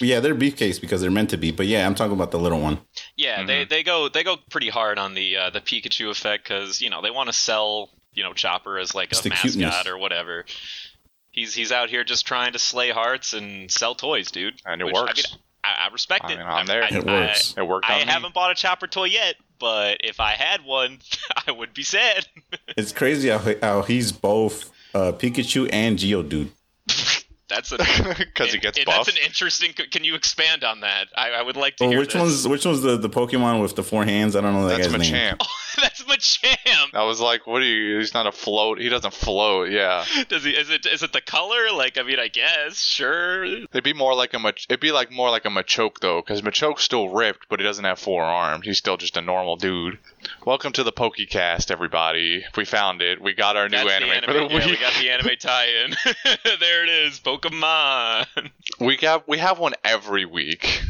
yeah, 0.00 0.20
they're 0.20 0.34
beefcakes 0.34 0.80
because 0.80 1.00
they're 1.00 1.10
meant 1.10 1.30
to 1.30 1.36
be. 1.36 1.50
But 1.52 1.66
yeah, 1.66 1.86
I'm 1.86 1.94
talking 1.94 2.12
about 2.12 2.30
the 2.32 2.38
little 2.38 2.60
one. 2.60 2.78
yeah, 3.16 3.44
they, 3.44 3.64
they 3.64 3.82
go 3.82 4.08
they 4.08 4.22
go 4.24 4.36
pretty 4.50 4.68
hard 4.68 4.98
on 4.98 5.14
the 5.14 5.36
uh, 5.36 5.50
the 5.50 5.60
Pikachu 5.60 6.10
effect 6.10 6.44
because 6.48 6.80
you 6.82 6.90
know 6.90 7.00
they 7.02 7.10
want 7.10 7.28
to 7.28 7.32
sell 7.32 7.90
you 8.12 8.22
know 8.22 8.32
Chopper 8.34 8.78
as 8.78 8.94
like 8.94 9.10
It's 9.10 9.20
a 9.20 9.22
the 9.24 9.28
mascot 9.30 9.52
cuteness. 9.52 9.86
or 9.86 9.96
whatever. 9.98 10.44
He's 11.30 11.54
he's 11.54 11.72
out 11.72 11.90
here 11.90 12.02
just 12.04 12.26
trying 12.26 12.52
to 12.54 12.58
slay 12.58 12.90
hearts 12.90 13.32
and 13.32 13.70
sell 13.70 13.94
toys, 13.94 14.30
dude. 14.30 14.54
And 14.64 14.80
it 14.80 14.84
Which, 14.86 14.96
I 14.96 15.00
works. 15.02 15.32
mean, 15.32 15.40
I, 15.64 15.86
I 15.88 15.92
respect 15.92 16.24
I 16.24 16.32
it. 16.32 16.38
I'm 16.38 16.66
there. 16.66 16.82
I, 16.82 16.88
It 16.88 17.04
works. 17.04 17.54
it 17.58 17.66
worked. 17.66 17.86
I, 17.90 17.94
on 17.96 18.00
I 18.00 18.04
me. 18.06 18.10
haven't 18.12 18.34
bought 18.34 18.52
a 18.52 18.54
Chopper 18.54 18.86
toy 18.86 19.04
yet, 19.06 19.34
but 19.58 19.98
if 20.02 20.18
I 20.20 20.32
had 20.32 20.64
one, 20.64 20.98
I 21.46 21.50
would 21.52 21.74
be 21.74 21.82
sad. 21.82 22.26
It's 22.76 22.92
crazy 22.92 23.28
how, 23.30 23.42
how 23.62 23.82
he's 23.82 24.12
both 24.12 24.70
uh, 24.94 25.12
Pikachu 25.12 25.68
and 25.72 25.98
Geodude. 25.98 26.50
That's 27.48 27.72
a 27.72 27.78
because 28.18 28.52
he 28.52 28.58
gets 28.58 28.78
and 28.78 28.86
buff. 28.86 29.06
That's 29.06 29.16
an 29.16 29.24
interesting. 29.24 29.72
Can 29.72 30.04
you 30.04 30.14
expand 30.14 30.64
on 30.64 30.80
that? 30.80 31.08
I, 31.16 31.30
I 31.30 31.42
would 31.42 31.56
like 31.56 31.76
to 31.76 31.88
hear 31.88 31.98
which 31.98 32.12
this. 32.12 32.20
one's 32.20 32.48
which 32.48 32.64
one's 32.64 32.82
the, 32.82 32.96
the 32.96 33.10
Pokemon 33.10 33.62
with 33.62 33.76
the 33.76 33.82
four 33.82 34.04
hands? 34.04 34.36
I 34.36 34.40
don't 34.40 34.52
know 34.52 34.68
that 34.68 34.78
That's 34.80 34.92
guy's 34.92 35.10
name. 35.10 35.36
That's 35.80 36.02
Machamp. 36.04 36.94
I 36.94 37.04
was 37.04 37.20
like, 37.20 37.46
what 37.46 37.62
are 37.62 37.64
you? 37.64 37.98
He's 37.98 38.14
not 38.14 38.26
a 38.26 38.32
float. 38.32 38.80
He 38.80 38.88
doesn't 38.88 39.12
float. 39.14 39.70
Yeah, 39.70 40.04
Does 40.28 40.44
he? 40.44 40.50
Is 40.50 40.70
it? 40.70 40.86
Is 40.86 41.02
it 41.02 41.12
the 41.12 41.20
color? 41.20 41.70
Like, 41.74 41.98
I 41.98 42.02
mean, 42.02 42.18
I 42.18 42.28
guess 42.28 42.78
sure. 42.78 43.44
it'd 43.44 43.84
be 43.84 43.92
more 43.92 44.14
like 44.14 44.34
a 44.34 44.38
Mach- 44.38 44.64
it'd 44.68 44.80
be 44.80 44.92
like 44.92 45.10
more 45.10 45.30
like 45.30 45.44
a 45.44 45.48
Machoke 45.48 46.00
though, 46.00 46.20
because 46.22 46.42
Machoke's 46.42 46.82
still 46.82 47.08
ripped, 47.10 47.46
but 47.48 47.60
he 47.60 47.64
doesn't 47.64 47.84
have 47.84 47.98
four 47.98 48.22
arms. 48.22 48.64
He's 48.64 48.78
still 48.78 48.96
just 48.96 49.16
a 49.16 49.20
normal 49.20 49.56
dude. 49.56 49.98
Welcome 50.44 50.72
to 50.74 50.82
the 50.82 50.92
Pokecast, 50.92 51.70
everybody. 51.70 52.44
We 52.56 52.64
found 52.64 53.02
it. 53.02 53.20
We 53.20 53.34
got 53.34 53.56
our 53.56 53.68
new 53.68 53.76
That's 53.76 53.90
anime, 53.90 54.20
the 54.20 54.26
for 54.26 54.32
the 54.32 54.40
anime. 54.40 54.60
Yeah, 54.60 54.66
we 54.66 54.76
got 54.76 54.94
the 54.94 55.10
anime 55.10 55.36
tie-in. 55.38 55.96
there 56.60 56.84
it 56.84 56.88
is, 56.90 57.20
Pokemon. 57.20 58.26
We 58.80 58.96
got 58.96 59.28
we 59.28 59.38
have 59.38 59.58
one 59.58 59.74
every 59.84 60.24
week. 60.24 60.82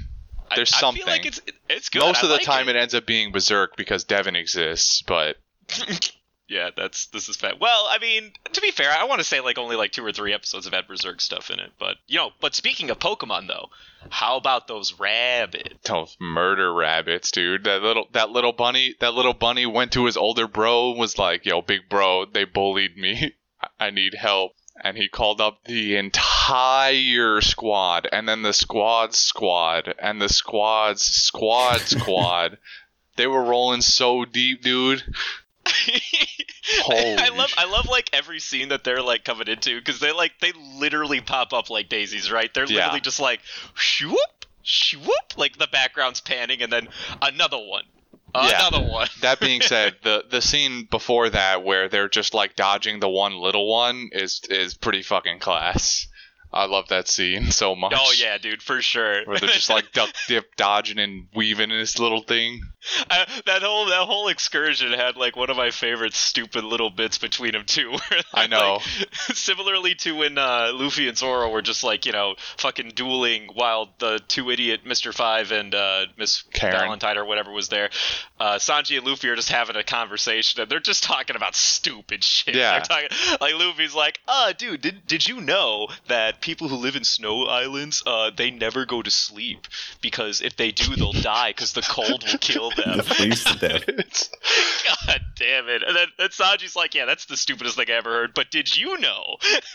There's 0.55 0.73
I, 0.73 0.77
I 0.77 0.81
something. 0.81 1.03
feel 1.05 1.13
like 1.13 1.27
it's 1.27 1.41
it's 1.69 1.89
good. 1.89 2.01
Most 2.01 2.23
I 2.23 2.27
of 2.27 2.29
the 2.29 2.37
like 2.37 2.45
time, 2.45 2.69
it. 2.69 2.77
it 2.77 2.79
ends 2.79 2.95
up 2.95 3.07
being 3.07 3.33
Berserk 3.33 3.77
because 3.77 4.05
Devin 4.05 4.37
exists, 4.37 5.03
but 5.03 5.37
Yeah, 6.49 6.71
that's 6.77 7.07
this 7.07 7.29
is 7.29 7.37
bad. 7.37 7.55
Well, 7.61 7.89
I 7.91 7.99
mean, 7.99 8.31
to 8.53 8.61
be 8.61 8.71
fair, 8.71 8.93
I 8.93 9.05
want 9.05 9.19
to 9.19 9.25
say 9.25 9.41
like 9.41 9.59
only 9.59 9.75
like 9.75 9.91
two 9.91 10.05
or 10.05 10.13
three 10.13 10.33
episodes 10.33 10.67
have 10.67 10.75
had 10.75 10.87
Berserk 10.87 11.21
stuff 11.21 11.51
in 11.51 11.59
it, 11.59 11.73
but 11.79 11.97
you 12.07 12.19
know. 12.19 12.31
But 12.41 12.55
speaking 12.55 12.89
of 12.91 13.01
Pokemon, 13.01 13.49
though, 13.49 13.71
how 14.11 14.37
about 14.37 14.69
those 14.69 14.95
rabbits? 14.97 15.89
those 15.89 16.17
murder 16.21 16.73
rabbits, 16.73 17.33
dude. 17.33 17.65
That 17.65 17.83
little 17.83 18.07
that 18.13 18.31
little 18.31 18.53
bunny 18.53 18.95
that 19.01 19.15
little 19.15 19.35
bunny 19.35 19.67
went 19.67 19.93
to 19.93 20.05
his 20.07 20.17
older 20.17 20.47
bro 20.47 20.91
and 20.91 21.01
was 21.01 21.19
like, 21.19 21.45
"Yo, 21.47 21.63
big 21.63 21.89
bro, 21.89 22.27
they 22.27 22.45
bullied 22.45 22.97
me. 22.97 23.35
I 23.81 23.91
need 23.91 24.15
help." 24.15 24.53
And 24.85 24.97
he 24.97 25.09
called 25.09 25.41
up 25.41 25.65
the 25.65 25.97
entire 25.97 27.41
squad, 27.41 28.07
and 28.13 28.29
then 28.29 28.43
the 28.43 28.53
squad's 28.53 29.19
squad, 29.19 29.95
and 29.99 30.21
the 30.21 30.29
squad's 30.29 31.03
squad 31.03 31.81
squad. 31.89 32.59
They 33.17 33.27
were 33.27 33.43
rolling 33.43 33.81
so 33.81 34.25
deep, 34.27 34.63
dude. 34.63 35.03
Holy 36.83 37.17
I 37.19 37.29
love 37.31 37.53
I 37.57 37.65
love 37.71 37.87
like 37.87 38.11
every 38.13 38.41
scene 38.41 38.69
that 38.69 38.85
they're 38.85 39.03
like 39.03 39.25
coming 39.25 39.49
into 39.49 39.79
because 39.79 40.01
they 40.01 40.13
like 40.13 40.33
they 40.41 40.53
literally 40.79 41.21
pop 41.21 41.53
up 41.53 41.71
like 41.71 41.89
daisies, 41.89 42.31
right? 42.31 42.53
They're 42.53 42.67
Yeah. 42.67 42.77
literally 42.83 43.01
just 43.01 43.21
like 43.21 43.41
shoop 43.75 44.19
shoop 44.63 45.09
like 45.37 45.59
the 45.59 45.69
background's 45.69 46.21
panning 46.21 46.61
and 46.63 46.73
then 46.73 46.89
another 47.23 47.59
one, 47.59 47.85
Yeah. 48.35 48.69
another 48.69 48.87
one. 48.87 49.09
That 49.21 49.41
being 49.41 49.61
said, 49.61 49.97
the 50.03 50.25
the 50.31 50.43
scene 50.43 50.87
before 50.91 51.31
that 51.31 51.65
where 51.65 51.89
they're 51.89 52.09
just 52.09 52.35
like 52.35 52.57
dodging 52.57 53.01
the 53.01 53.09
one 53.09 53.35
little 53.35 53.71
one 53.71 54.11
is 54.13 54.41
is 54.51 54.75
pretty 54.75 55.03
fucking 55.03 55.39
class. 55.39 56.07
I 56.53 56.67
love 56.67 56.89
that 56.89 57.09
scene 57.09 57.51
so 57.51 57.75
much. 57.75 57.93
Oh 57.95 58.13
yeah, 58.17 58.39
dude, 58.39 58.63
for 58.63 58.81
sure. 58.81 59.25
Where 59.25 59.39
they're 59.39 59.49
just 59.49 59.69
like 59.71 59.93
duck 59.93 60.11
dip 60.29 60.55
dodging 60.57 60.99
and 60.99 61.29
weaving 61.35 61.71
in 61.71 61.79
this 61.79 61.99
little 61.99 62.23
thing. 62.23 62.61
I, 63.11 63.27
that 63.47 63.63
whole 63.63 63.87
that 63.87 64.07
whole 64.07 64.29
excursion 64.29 64.93
had 64.93 65.17
like 65.17 65.37
one 65.37 65.51
of 65.51 65.57
my 65.57 65.71
favorite 65.71 66.15
stupid 66.15 66.65
little 66.65 66.91
bits 66.91 67.19
between 67.19 67.53
them 67.53 67.65
too. 67.67 67.91
where 68.11 68.21
I 68.35 68.47
know. 68.47 68.79
like, 68.99 69.15
similarly 69.35 69.95
to 69.97 70.17
when 70.17 70.39
uh, 70.39 70.73
Luffy 70.75 71.09
and 71.09 71.17
Zoro 71.17 71.51
were 71.51 71.63
just 71.63 71.85
like 71.85 72.07
you 72.07 72.13
know 72.13 72.35
fucking 72.57 72.93
dueling 72.95 73.49
while 73.55 73.91
the 73.99 74.21
two 74.29 74.51
idiot 74.51 74.81
Mister 74.85 75.13
Five 75.13 75.53
and 75.53 75.75
uh, 75.75 76.07
Miss. 76.17 76.45
Valentine 76.61 77.19
or 77.19 77.25
whatever 77.25 77.53
was 77.53 77.69
there. 77.69 77.91
Uh, 78.39 78.57
Sanji 78.57 78.97
and 78.99 79.07
Luffy 79.07 79.29
are 79.29 79.37
just 79.37 79.51
having 79.51 79.77
a 79.77 79.85
conversation 79.85 80.61
and 80.61 80.71
they're 80.71 80.81
just 80.81 81.03
talking 81.03 81.37
about 81.37 81.55
stupid 81.55 82.23
shit. 82.23 82.55
Yeah. 82.55 82.73
They're 82.73 82.81
talking 82.81 83.39
like 83.41 83.55
Luffy's 83.55 83.95
like, 83.95 84.21
uh, 84.27 84.53
dude, 84.53 84.81
did 84.81 85.07
did 85.07 85.27
you 85.27 85.41
know 85.41 85.89
that 86.09 86.41
people 86.41 86.69
who 86.69 86.77
live 86.77 86.97
in 86.97 87.05
snow 87.05 87.45
islands, 87.47 88.03
uh, 88.07 88.31
they 88.35 88.51
never 88.51 88.87
go 88.87 89.03
to 89.03 89.11
sleep 89.11 89.67
because 90.01 90.41
if 90.41 90.57
they 90.57 90.73
do, 90.73 90.97
they'll 90.97 91.13
die 91.13 91.51
because 91.51 91.73
the 91.73 91.83
cold 91.83 92.25
will 92.27 92.39
kill 92.39 92.71
them. 92.77 92.97
The 92.99 93.03
freeze 93.03 93.45
to 93.45 93.59
death. 93.59 93.85
God 95.07 95.21
damn 95.37 95.69
it. 95.69 95.83
And 95.87 95.97
then, 95.97 96.09
then 96.19 96.29
Sanji's 96.29 96.77
like, 96.77 96.95
yeah, 96.95 97.05
that's 97.05 97.27
the 97.27 97.37
stupidest 97.37 97.77
thing 97.77 97.87
I 97.89 97.95
ever 97.95 98.11
heard. 98.11 98.35
But 98.35 98.51
did 98.51 98.77
you 98.77 98.99
know? 98.99 99.37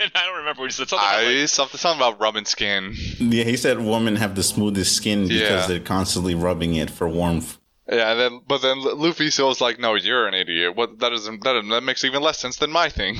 and 0.00 0.10
I 0.14 0.26
don't 0.26 0.38
remember 0.38 0.62
what 0.62 0.70
he 0.70 0.72
said. 0.72 0.88
Something 0.88 1.06
about, 1.08 1.24
I, 1.24 1.40
like, 1.40 1.48
something, 1.48 1.78
something 1.78 2.00
about 2.06 2.20
rubbing 2.20 2.44
skin. 2.44 2.94
Yeah, 3.18 3.44
he 3.44 3.56
said 3.56 3.80
women 3.80 4.16
have 4.16 4.34
the 4.34 4.42
smoothest 4.42 4.94
skin 4.94 5.28
because 5.28 5.40
Yeah. 5.40 5.66
they're 5.66 5.80
constantly 5.80 6.34
rubbing 6.34 6.74
it 6.74 6.90
for 6.90 7.08
warmth. 7.08 7.58
Yeah, 7.90 8.12
and 8.12 8.20
then 8.20 8.40
but 8.48 8.62
then 8.62 8.80
Luffy 8.80 9.28
feels 9.28 9.60
like, 9.60 9.78
no, 9.78 9.94
you're 9.94 10.26
an 10.26 10.32
idiot. 10.32 10.74
What 10.74 11.00
that 11.00 11.10
doesn't 11.10 11.44
that, 11.44 11.62
that 11.68 11.82
makes 11.82 12.02
even 12.04 12.22
less 12.22 12.38
sense 12.38 12.56
than 12.56 12.70
my 12.72 12.88
thing. 12.88 13.18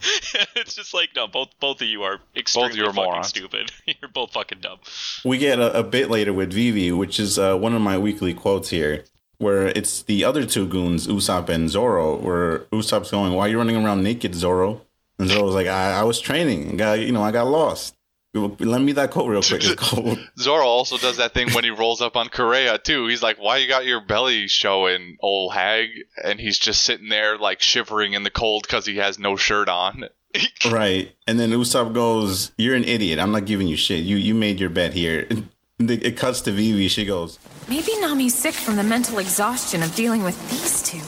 it's 0.56 0.74
just 0.74 0.94
like, 0.94 1.10
no, 1.16 1.26
both 1.26 1.48
both 1.60 1.80
of 1.80 1.88
you 1.88 2.02
are 2.02 2.20
extremely 2.36 2.76
you 2.76 2.84
are 2.84 2.92
fucking 2.92 3.04
morons. 3.04 3.28
stupid. 3.28 3.72
You're 3.86 4.10
both 4.10 4.32
fucking 4.32 4.60
dumb. 4.60 4.78
We 5.24 5.38
get 5.38 5.58
a, 5.58 5.78
a 5.78 5.82
bit 5.82 6.10
later 6.10 6.32
with 6.32 6.52
Vivi, 6.52 6.92
which 6.92 7.18
is 7.18 7.38
uh, 7.38 7.56
one 7.56 7.74
of 7.74 7.82
my 7.82 7.98
weekly 7.98 8.34
quotes 8.34 8.70
here, 8.70 9.04
where 9.38 9.68
it's 9.68 10.02
the 10.02 10.24
other 10.24 10.44
two 10.46 10.66
goons, 10.66 11.06
Usopp 11.06 11.48
and 11.48 11.68
Zoro, 11.68 12.16
where 12.16 12.60
Usopp's 12.72 13.10
going, 13.10 13.32
"Why 13.32 13.46
are 13.46 13.48
you 13.48 13.58
running 13.58 13.76
around 13.76 14.02
naked, 14.02 14.34
Zoro?" 14.34 14.82
And 15.18 15.28
Zoro's 15.28 15.54
like, 15.54 15.66
"I, 15.66 16.00
I 16.00 16.02
was 16.04 16.20
training. 16.20 16.76
Got 16.76 17.00
you 17.00 17.12
know, 17.12 17.22
I 17.22 17.32
got 17.32 17.46
lost. 17.48 17.96
Lend 18.34 18.84
me 18.84 18.92
that 18.92 19.10
coat 19.10 19.26
real 19.26 19.42
quick. 19.42 19.64
It's 19.64 19.74
cold." 19.76 20.18
Zoro 20.38 20.66
also 20.66 20.98
does 20.98 21.16
that 21.16 21.34
thing 21.34 21.52
when 21.52 21.64
he 21.64 21.70
rolls 21.70 22.00
up 22.00 22.16
on 22.16 22.28
Kureha 22.28 22.82
too. 22.82 23.06
He's 23.06 23.22
like, 23.22 23.38
"Why 23.38 23.56
you 23.58 23.68
got 23.68 23.86
your 23.86 24.00
belly 24.00 24.48
showing, 24.48 25.16
old 25.20 25.54
hag?" 25.54 25.88
And 26.22 26.38
he's 26.38 26.58
just 26.58 26.84
sitting 26.84 27.08
there 27.08 27.38
like 27.38 27.60
shivering 27.60 28.12
in 28.12 28.22
the 28.22 28.30
cold 28.30 28.62
because 28.62 28.86
he 28.86 28.96
has 28.96 29.18
no 29.18 29.36
shirt 29.36 29.68
on. 29.68 30.04
right. 30.70 31.12
And 31.26 31.40
then 31.40 31.50
Usopp 31.50 31.94
goes, 31.94 32.52
"You're 32.58 32.76
an 32.76 32.84
idiot. 32.84 33.18
I'm 33.18 33.32
not 33.32 33.46
giving 33.46 33.66
you 33.66 33.76
shit. 33.76 34.04
You 34.04 34.16
you 34.16 34.34
made 34.34 34.60
your 34.60 34.70
bet 34.70 34.92
here." 34.94 35.26
And 35.80 35.88
It 35.92 36.16
cuts 36.16 36.40
to 36.40 36.50
Vivi. 36.50 36.88
She 36.88 37.04
goes, 37.04 37.38
Maybe 37.68 37.92
Nami's 38.00 38.34
sick 38.34 38.54
from 38.54 38.74
the 38.74 38.82
mental 38.82 39.20
exhaustion 39.20 39.80
of 39.80 39.94
dealing 39.94 40.24
with 40.24 40.36
these 40.50 40.82
two. 40.82 40.98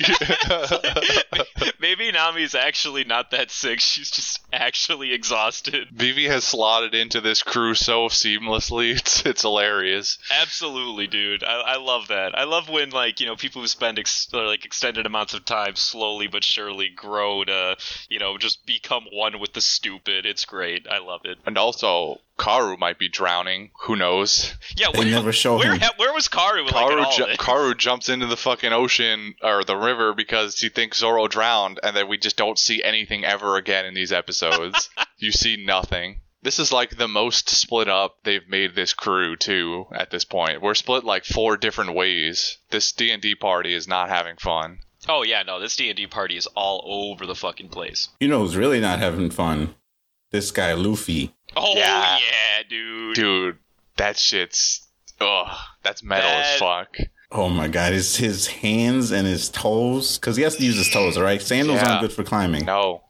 Maybe 1.80 2.12
Nami's 2.12 2.54
actually 2.54 3.04
not 3.04 3.30
that 3.30 3.50
sick. 3.50 3.80
She's 3.80 4.10
just 4.10 4.40
actually 4.52 5.12
exhausted. 5.12 5.88
Vivi 5.92 6.26
has 6.26 6.44
slotted 6.44 6.94
into 6.94 7.20
this 7.20 7.42
crew 7.42 7.74
so 7.74 8.08
seamlessly. 8.08 8.96
It's 9.00 9.24
it's 9.24 9.42
hilarious. 9.42 10.18
Absolutely, 10.42 11.06
dude. 11.06 11.42
I, 11.44 11.60
I 11.60 11.76
love 11.76 12.08
that. 12.08 12.36
I 12.36 12.44
love 12.44 12.68
when 12.68 12.90
like 12.90 13.20
you 13.20 13.26
know 13.26 13.36
people 13.36 13.62
who 13.62 13.68
spend 13.68 13.98
ex- 13.98 14.28
uh, 14.32 14.44
like 14.46 14.64
extended 14.64 15.06
amounts 15.06 15.34
of 15.34 15.44
time 15.44 15.76
slowly 15.76 16.26
but 16.26 16.44
surely 16.44 16.88
grow 16.88 17.44
to 17.44 17.76
you 18.08 18.18
know 18.18 18.36
just 18.38 18.66
become 18.66 19.04
one 19.12 19.40
with 19.40 19.52
the 19.52 19.60
stupid. 19.60 20.26
It's 20.26 20.44
great. 20.44 20.86
I 20.88 20.98
love 20.98 21.22
it. 21.24 21.38
And 21.46 21.56
also, 21.56 22.20
Karu 22.40 22.78
might 22.78 22.98
be 22.98 23.08
drowning. 23.08 23.70
Who 23.82 23.96
knows? 23.96 24.54
Yeah, 24.76 24.88
They 24.92 25.00
where, 25.00 25.08
never 25.10 25.32
show 25.32 25.58
where, 25.58 25.74
him. 25.76 25.90
where 25.98 26.12
was 26.14 26.28
Karu? 26.28 26.66
Karu, 26.68 27.04
all 27.04 27.12
ju- 27.12 27.26
Karu 27.36 27.76
jumps 27.76 28.08
into 28.08 28.26
the 28.26 28.36
fucking 28.36 28.72
ocean 28.72 29.34
or 29.42 29.62
the 29.62 29.76
river 29.76 30.14
because 30.14 30.58
he 30.58 30.70
thinks 30.70 30.98
Zoro 30.98 31.28
drowned, 31.28 31.78
and 31.82 31.94
then 31.94 32.08
we 32.08 32.16
just 32.16 32.36
don't 32.38 32.58
see 32.58 32.82
anything 32.82 33.24
ever 33.24 33.56
again 33.56 33.84
in 33.84 33.92
these 33.94 34.10
episodes. 34.12 34.88
you 35.18 35.32
see 35.32 35.62
nothing. 35.64 36.20
This 36.42 36.58
is 36.58 36.72
like 36.72 36.96
the 36.96 37.08
most 37.08 37.50
split 37.50 37.88
up 37.90 38.16
they've 38.24 38.48
made 38.48 38.74
this 38.74 38.94
crew 38.94 39.36
too. 39.36 39.84
At 39.92 40.10
this 40.10 40.24
point, 40.24 40.62
we're 40.62 40.74
split 40.74 41.04
like 41.04 41.26
four 41.26 41.58
different 41.58 41.94
ways. 41.94 42.56
This 42.70 42.92
D 42.92 43.10
and 43.10 43.20
D 43.20 43.34
party 43.34 43.74
is 43.74 43.86
not 43.86 44.08
having 44.08 44.36
fun. 44.36 44.78
Oh 45.06 45.22
yeah, 45.22 45.42
no, 45.42 45.60
this 45.60 45.76
D 45.76 45.88
and 45.90 45.96
D 45.98 46.06
party 46.06 46.38
is 46.38 46.46
all 46.56 46.82
over 47.10 47.26
the 47.26 47.34
fucking 47.34 47.68
place. 47.68 48.08
"You 48.20 48.28
know 48.28 48.40
who's 48.40 48.56
really 48.56 48.80
not 48.80 48.98
having 48.98 49.28
fun? 49.30 49.74
This 50.30 50.50
guy 50.50 50.72
Luffy." 50.74 51.34
Oh 51.56 51.74
Yeah. 51.76 52.18
yeah, 52.18 52.62
dude. 52.68 53.14
Dude, 53.16 53.58
that 53.96 54.18
shit's 54.18 54.86
ugh. 55.20 55.56
That's 55.82 56.02
metal 56.02 56.28
That- 56.30 56.54
as 56.54 56.58
fuck. 56.60 56.96
Oh 57.32 57.48
my 57.48 57.68
god, 57.68 57.92
his 57.92 58.16
his 58.16 58.46
hands 58.48 59.10
and 59.12 59.26
his 59.26 59.48
toes, 59.48 60.18
because 60.18 60.36
he 60.36 60.42
has 60.42 60.56
to 60.56 60.64
use 60.64 60.76
his 60.76 60.90
toes, 60.90 61.16
right? 61.18 61.40
Sandals 61.40 61.80
Yeah. 61.80 61.88
aren't 61.90 62.00
good 62.02 62.12
for 62.12 62.24
climbing. 62.24 62.64
No, 62.64 63.04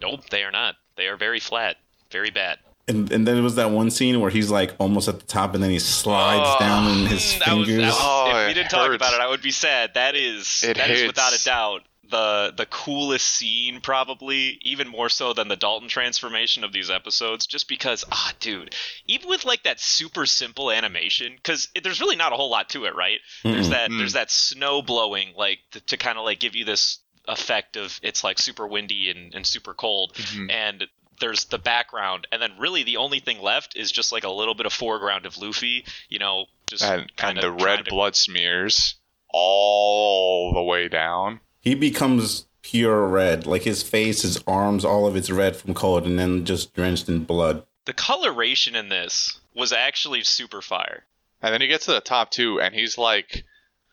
Nope, 0.00 0.28
they 0.30 0.42
are 0.44 0.50
not. 0.50 0.76
They 0.96 1.06
are 1.08 1.16
very 1.16 1.40
flat, 1.40 1.76
very 2.10 2.30
bad. 2.30 2.58
And 2.88 3.10
and 3.12 3.26
then 3.26 3.34
there 3.34 3.42
was 3.42 3.56
that 3.56 3.70
one 3.70 3.90
scene 3.90 4.20
where 4.20 4.30
he's 4.30 4.50
like 4.50 4.74
almost 4.78 5.08
at 5.08 5.18
the 5.20 5.26
top, 5.26 5.54
and 5.54 5.62
then 5.62 5.70
he 5.70 5.78
slides 5.78 6.42
Oh, 6.46 6.58
down 6.58 6.86
in 6.90 7.06
his 7.06 7.34
was- 7.34 7.34
fingers. 7.42 7.84
was- 7.84 7.94
Oh, 7.98 8.28
if 8.28 8.34
we 8.46 8.50
oh, 8.50 8.54
didn't 8.54 8.70
talk 8.70 8.92
about 8.92 9.12
it, 9.14 9.20
I 9.20 9.26
would 9.26 9.42
be 9.42 9.50
sad. 9.50 9.92
That 9.94 10.14
is 10.14 10.62
It 10.66 10.76
that 10.76 10.90
is 10.90 11.00
hits. 11.00 11.06
without 11.08 11.32
a 11.38 11.44
doubt 11.44 11.82
the 12.10 12.52
the 12.56 12.66
coolest 12.66 13.26
scene, 13.26 13.80
probably 13.80 14.58
even 14.62 14.88
more 14.88 15.08
so 15.08 15.32
than 15.32 15.48
the 15.48 15.56
Dalton 15.56 15.88
transformation 15.88 16.64
of 16.64 16.72
these 16.72 16.90
episodes. 16.90 17.46
Just 17.46 17.68
because, 17.68 18.04
ah, 18.12 18.32
dude, 18.40 18.74
even 19.06 19.28
with 19.28 19.44
like 19.44 19.62
that 19.64 19.80
super 19.80 20.26
simple 20.26 20.70
animation, 20.70 21.34
because 21.36 21.68
there's 21.82 22.00
really 22.00 22.16
not 22.16 22.32
a 22.32 22.36
whole 22.36 22.50
lot 22.50 22.68
to 22.70 22.84
it, 22.84 22.94
right? 22.94 23.18
There's 23.42 23.68
Mm-mm. 23.68 23.70
that 23.70 23.90
Mm. 23.90 23.98
there's 23.98 24.12
that 24.14 24.30
snow 24.30 24.82
blowing, 24.82 25.32
like 25.36 25.58
to, 25.72 25.80
to 25.80 25.96
kind 25.96 26.18
of 26.18 26.24
like 26.24 26.38
give 26.40 26.54
you 26.56 26.64
this 26.64 26.98
effect 27.28 27.76
of 27.76 27.98
it's 28.02 28.22
like 28.22 28.38
super 28.38 28.66
windy 28.66 29.10
and, 29.10 29.34
and 29.34 29.46
super 29.46 29.74
cold, 29.74 30.14
Mhm. 30.14 30.50
and 30.50 30.86
there's 31.18 31.46
the 31.46 31.58
background, 31.58 32.26
and 32.30 32.42
then 32.42 32.52
really 32.58 32.82
the 32.82 32.98
only 32.98 33.20
thing 33.20 33.40
left 33.40 33.74
is 33.76 33.90
just 33.90 34.12
like 34.12 34.24
a 34.24 34.30
little 34.30 34.54
bit 34.54 34.66
of 34.66 34.72
foreground 34.72 35.24
of 35.24 35.38
Luffy, 35.38 35.84
you 36.10 36.18
know, 36.18 36.44
just 36.68 36.84
and 36.84 37.00
and 37.02 37.16
kind 37.16 37.38
the 37.38 37.48
of 37.50 37.62
red 37.62 37.86
blood 37.88 38.14
smears 38.14 38.96
all 39.30 40.52
the 40.52 40.62
way 40.62 40.88
down. 40.88 41.40
He 41.66 41.74
becomes 41.74 42.46
pure 42.62 43.08
red, 43.08 43.44
like 43.44 43.64
his 43.64 43.82
face, 43.82 44.22
his 44.22 44.40
arms, 44.46 44.84
all 44.84 45.04
of 45.04 45.16
it's 45.16 45.32
red 45.32 45.56
from 45.56 45.74
cold, 45.74 46.06
and 46.06 46.16
then 46.16 46.44
just 46.44 46.72
drenched 46.74 47.08
in 47.08 47.24
blood. 47.24 47.66
The 47.86 47.92
coloration 47.92 48.76
in 48.76 48.88
this 48.88 49.40
was 49.52 49.72
actually 49.72 50.22
super 50.22 50.62
fire. 50.62 51.06
And 51.42 51.52
then 51.52 51.60
he 51.60 51.66
gets 51.66 51.86
to 51.86 51.90
the 51.90 52.00
top 52.00 52.30
two, 52.30 52.60
and 52.60 52.72
he's 52.72 52.96
like, 52.96 53.42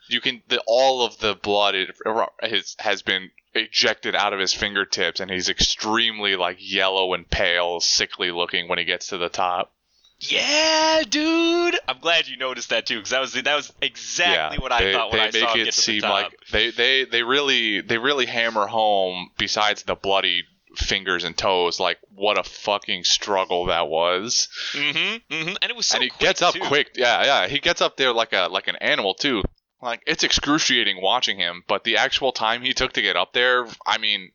you 0.07 0.21
can 0.21 0.43
the 0.49 0.61
all 0.67 1.03
of 1.03 1.17
the 1.17 1.33
blood 1.33 1.73
it, 1.73 1.97
has 2.41 2.75
has 2.77 3.01
been 3.01 3.31
ejected 3.55 4.13
out 4.13 4.33
of 4.33 4.39
his 4.39 4.53
fingertips, 4.53 5.19
and 5.19 5.31
he's 5.31 5.49
extremely 5.49 6.35
like 6.35 6.57
yellow 6.59 7.15
and 7.15 7.27
pale, 7.27 7.79
sickly 7.79 8.29
looking 8.29 8.67
when 8.67 8.77
he 8.77 8.85
gets 8.85 9.07
to 9.07 9.17
the 9.17 9.29
top. 9.29 9.73
Yeah, 10.29 11.03
dude. 11.09 11.77
I'm 11.87 11.99
glad 11.99 12.27
you 12.27 12.37
noticed 12.37 12.69
that 12.69 12.85
too, 12.85 12.97
because 12.97 13.09
that 13.11 13.19
was 13.19 13.33
that 13.33 13.55
was 13.55 13.73
exactly 13.81 14.57
what 14.57 14.71
I 14.71 14.83
they, 14.83 14.93
thought 14.93 15.11
when 15.11 15.31
they 15.31 15.41
I 15.41 15.45
saw 15.45 15.53
it 15.53 15.55
get 15.55 15.65
to 15.65 15.71
seem 15.73 16.01
the 16.01 16.07
top. 16.07 16.13
like 16.13 16.33
they, 16.51 16.71
they 16.71 17.05
they 17.05 17.23
really 17.23 17.81
they 17.81 17.97
really 17.97 18.25
hammer 18.25 18.65
home. 18.67 19.31
Besides 19.37 19.83
the 19.83 19.95
bloody 19.95 20.43
fingers 20.75 21.23
and 21.23 21.37
toes, 21.37 21.79
like 21.79 21.97
what 22.15 22.37
a 22.37 22.43
fucking 22.43 23.03
struggle 23.03 23.65
that 23.65 23.87
was. 23.87 24.47
mm-hmm, 24.71 25.33
mm-hmm. 25.33 25.55
And 25.61 25.69
it 25.69 25.75
was 25.75 25.87
so 25.87 25.95
and 25.95 26.03
he 26.03 26.11
gets 26.19 26.41
up 26.41 26.53
too. 26.53 26.61
quick. 26.61 26.91
Yeah, 26.95 27.23
yeah. 27.23 27.47
He 27.47 27.59
gets 27.59 27.81
up 27.81 27.97
there 27.97 28.13
like 28.13 28.33
a 28.33 28.47
like 28.49 28.67
an 28.67 28.77
animal 28.77 29.15
too. 29.15 29.43
Like 29.81 30.01
it's 30.07 30.23
excruciating 30.23 31.01
watching 31.01 31.37
him, 31.37 31.63
but 31.67 31.83
the 31.83 31.97
actual 31.97 32.31
time 32.31 32.61
he 32.61 32.73
took 32.73 32.93
to 32.93 33.01
get 33.01 33.17
up 33.17 33.33
there, 33.33 33.67
I 33.85 33.97
mean, 33.97 34.31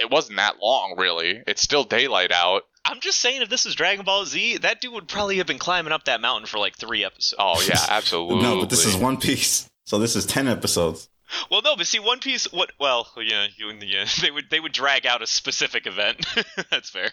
it 0.00 0.10
wasn't 0.10 0.36
that 0.36 0.60
long 0.62 0.94
really. 0.96 1.42
It's 1.46 1.62
still 1.62 1.82
daylight 1.82 2.30
out. 2.30 2.62
I'm 2.84 3.00
just 3.00 3.18
saying, 3.18 3.42
if 3.42 3.48
this 3.48 3.64
is 3.64 3.74
Dragon 3.74 4.04
Ball 4.04 4.24
Z, 4.24 4.58
that 4.58 4.80
dude 4.80 4.92
would 4.92 5.08
probably 5.08 5.38
have 5.38 5.46
been 5.46 5.58
climbing 5.58 5.92
up 5.92 6.04
that 6.04 6.20
mountain 6.20 6.46
for 6.46 6.58
like 6.58 6.76
three 6.76 7.04
episodes. 7.04 7.34
Oh 7.38 7.64
yeah, 7.66 7.78
absolutely. 7.88 8.42
No, 8.42 8.60
but 8.60 8.70
this 8.70 8.84
is 8.84 8.96
One 8.96 9.16
Piece, 9.18 9.70
so 9.84 9.98
this 9.98 10.16
is 10.16 10.26
ten 10.26 10.48
episodes. 10.48 11.08
Well, 11.50 11.62
no, 11.62 11.76
but 11.76 11.86
see, 11.86 11.98
One 11.98 12.18
Piece. 12.18 12.52
What? 12.52 12.72
Well, 12.78 13.08
yeah, 13.16 13.46
you, 13.56 13.72
yeah. 13.80 14.06
They 14.20 14.30
would 14.30 14.50
they 14.50 14.60
would 14.60 14.72
drag 14.72 15.06
out 15.06 15.22
a 15.22 15.26
specific 15.26 15.86
event. 15.86 16.26
That's 16.70 16.90
fair. 16.90 17.10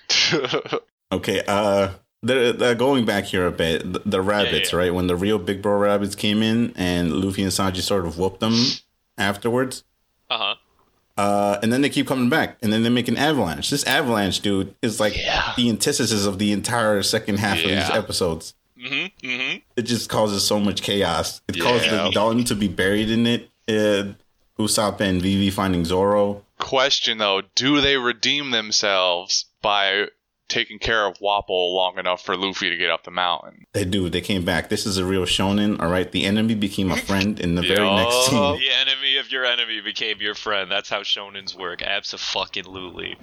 Okay, 1.11 1.41
uh, 1.47 1.93
they're, 2.21 2.53
they're 2.53 2.75
going 2.75 3.05
back 3.05 3.25
here 3.25 3.47
a 3.47 3.51
bit. 3.51 3.93
The, 3.93 3.99
the 4.05 4.21
rabbits, 4.21 4.71
yeah. 4.71 4.79
right? 4.79 4.93
When 4.93 5.07
the 5.07 5.15
real 5.15 5.39
Big 5.39 5.61
Bro 5.61 5.77
rabbits 5.77 6.15
came 6.15 6.43
in, 6.43 6.73
and 6.75 7.13
Luffy 7.13 7.43
and 7.43 7.51
Sanji 7.51 7.81
sort 7.81 8.05
of 8.05 8.17
whooped 8.17 8.39
them 8.39 8.53
afterwards. 9.17 9.83
Uh 10.29 10.37
huh. 10.37 10.55
Uh, 11.19 11.59
and 11.61 11.73
then 11.73 11.81
they 11.81 11.89
keep 11.89 12.07
coming 12.07 12.29
back, 12.29 12.57
and 12.61 12.71
then 12.71 12.81
they 12.83 12.89
make 12.89 13.09
an 13.09 13.17
avalanche. 13.17 13.69
This 13.69 13.83
avalanche, 13.83 14.39
dude, 14.39 14.73
is 14.81 14.99
like 15.01 15.17
Yeah. 15.17 15.51
the 15.57 15.67
antithesis 15.69 16.25
of 16.25 16.39
the 16.39 16.53
entire 16.53 17.03
second 17.03 17.39
half 17.39 17.57
of 17.57 17.69
these 17.69 17.89
episodes. 17.89 18.53
Mm-hmm. 18.81 19.27
Mm-hmm. 19.27 19.57
It 19.75 19.81
just 19.81 20.09
causes 20.09 20.47
so 20.47 20.59
much 20.61 20.81
chaos. 20.81 21.41
It 21.49 21.59
causes 21.59 21.87
Yeah. 21.87 22.09
Dalton 22.13 22.45
to 22.45 22.55
be 22.55 22.69
buried 22.69 23.09
in 23.11 23.27
it. 23.27 23.49
Uh, 23.67 24.13
Usopp 24.57 25.01
and 25.01 25.21
Vivi 25.21 25.49
finding 25.49 25.83
Zoro. 25.83 26.43
Question 26.57 27.17
though, 27.17 27.41
do 27.55 27.81
they 27.81 27.97
redeem 27.97 28.51
themselves 28.51 29.45
by 29.61 30.07
taking 30.49 30.79
care 30.79 31.05
of 31.05 31.17
Wapol 31.19 31.73
long 31.73 31.97
enough 31.97 32.23
for 32.23 32.35
Luffy 32.35 32.69
to 32.69 32.75
get 32.75 32.89
up 32.89 33.03
the 33.03 33.11
mountain? 33.11 33.65
They 33.73 33.85
do. 33.85 34.09
They 34.09 34.21
came 34.21 34.43
back. 34.43 34.69
This 34.69 34.85
is 34.85 34.97
a 34.97 35.05
real 35.05 35.23
shonen. 35.23 35.79
All 35.79 35.89
right. 35.89 36.11
The 36.11 36.25
enemy 36.25 36.55
became 36.55 36.91
a 36.91 36.97
friend 37.09 37.39
in 37.39 37.55
the 37.55 37.61
very 37.61 37.85
Yup. 37.85 37.95
next 37.95 38.25
scene. 38.27 38.59
The 38.59 38.71
enemy 38.71 39.17
of 39.17 39.31
your 39.31 39.45
enemy 39.45 39.81
became 39.81 40.19
your 40.19 40.35
friend. 40.35 40.69
That's 40.69 40.89
how 40.89 41.01
shonens 41.01 41.57
work. 41.57 41.81
Absolutely. 41.81 43.15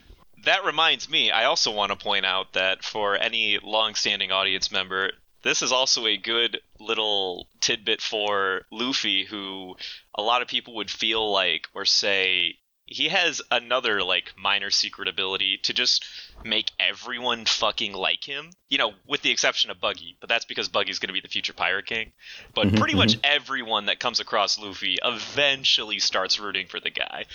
That 0.45 0.65
reminds 0.65 1.11
me, 1.11 1.31
I 1.31 1.45
also 1.45 1.73
want 1.73 1.91
to 1.91 1.99
point 1.99 2.25
out 2.25 2.53
that 2.53 2.85
for 2.85 3.17
any 3.17 3.59
long-standing 3.63 4.31
audience 4.31 4.71
member, 4.71 5.11
this 5.43 5.63
is 5.63 5.73
also 5.73 6.07
a 6.07 6.17
good 6.17 6.61
little 6.79 7.49
tidbit 7.61 8.01
for 8.01 8.63
Luffy, 8.71 9.25
who 9.25 9.77
a 10.15 10.23
lot 10.23 10.43
of 10.43 10.49
people 10.49 10.77
would 10.77 10.91
feel 10.91 11.33
like 11.33 11.67
or 11.75 11.85
say 11.85 12.59
he 12.87 13.09
has 13.09 13.43
another 13.51 14.03
like 14.03 14.33
minor 14.37 14.71
secret 14.71 15.09
ability 15.09 15.59
to 15.65 15.73
just 15.73 16.05
make 16.45 16.71
everyone 16.79 17.45
fucking 17.45 17.93
like 17.93 18.23
him. 18.25 18.51
You 18.69 18.79
know, 18.79 18.93
with 19.07 19.23
the 19.23 19.31
exception 19.31 19.71
of 19.71 19.81
Buggy, 19.81 20.17
but 20.21 20.29
that's 20.29 20.45
because 20.45 20.69
Buggy's 20.69 21.01
going 21.01 21.09
to 21.09 21.13
be 21.13 21.21
the 21.21 21.29
future 21.29 21.53
Pirate 21.53 21.87
King. 21.87 22.13
But 22.55 22.69
Mhm, 22.69 22.77
pretty 22.77 22.95
much 22.95 23.17
everyone 23.25 23.87
that 23.87 23.99
comes 23.99 24.21
across 24.21 24.59
Luffy 24.59 24.99
eventually 25.03 25.99
starts 25.99 26.39
rooting 26.39 26.69
for 26.69 26.81
the 26.81 26.91
guy. 26.91 27.27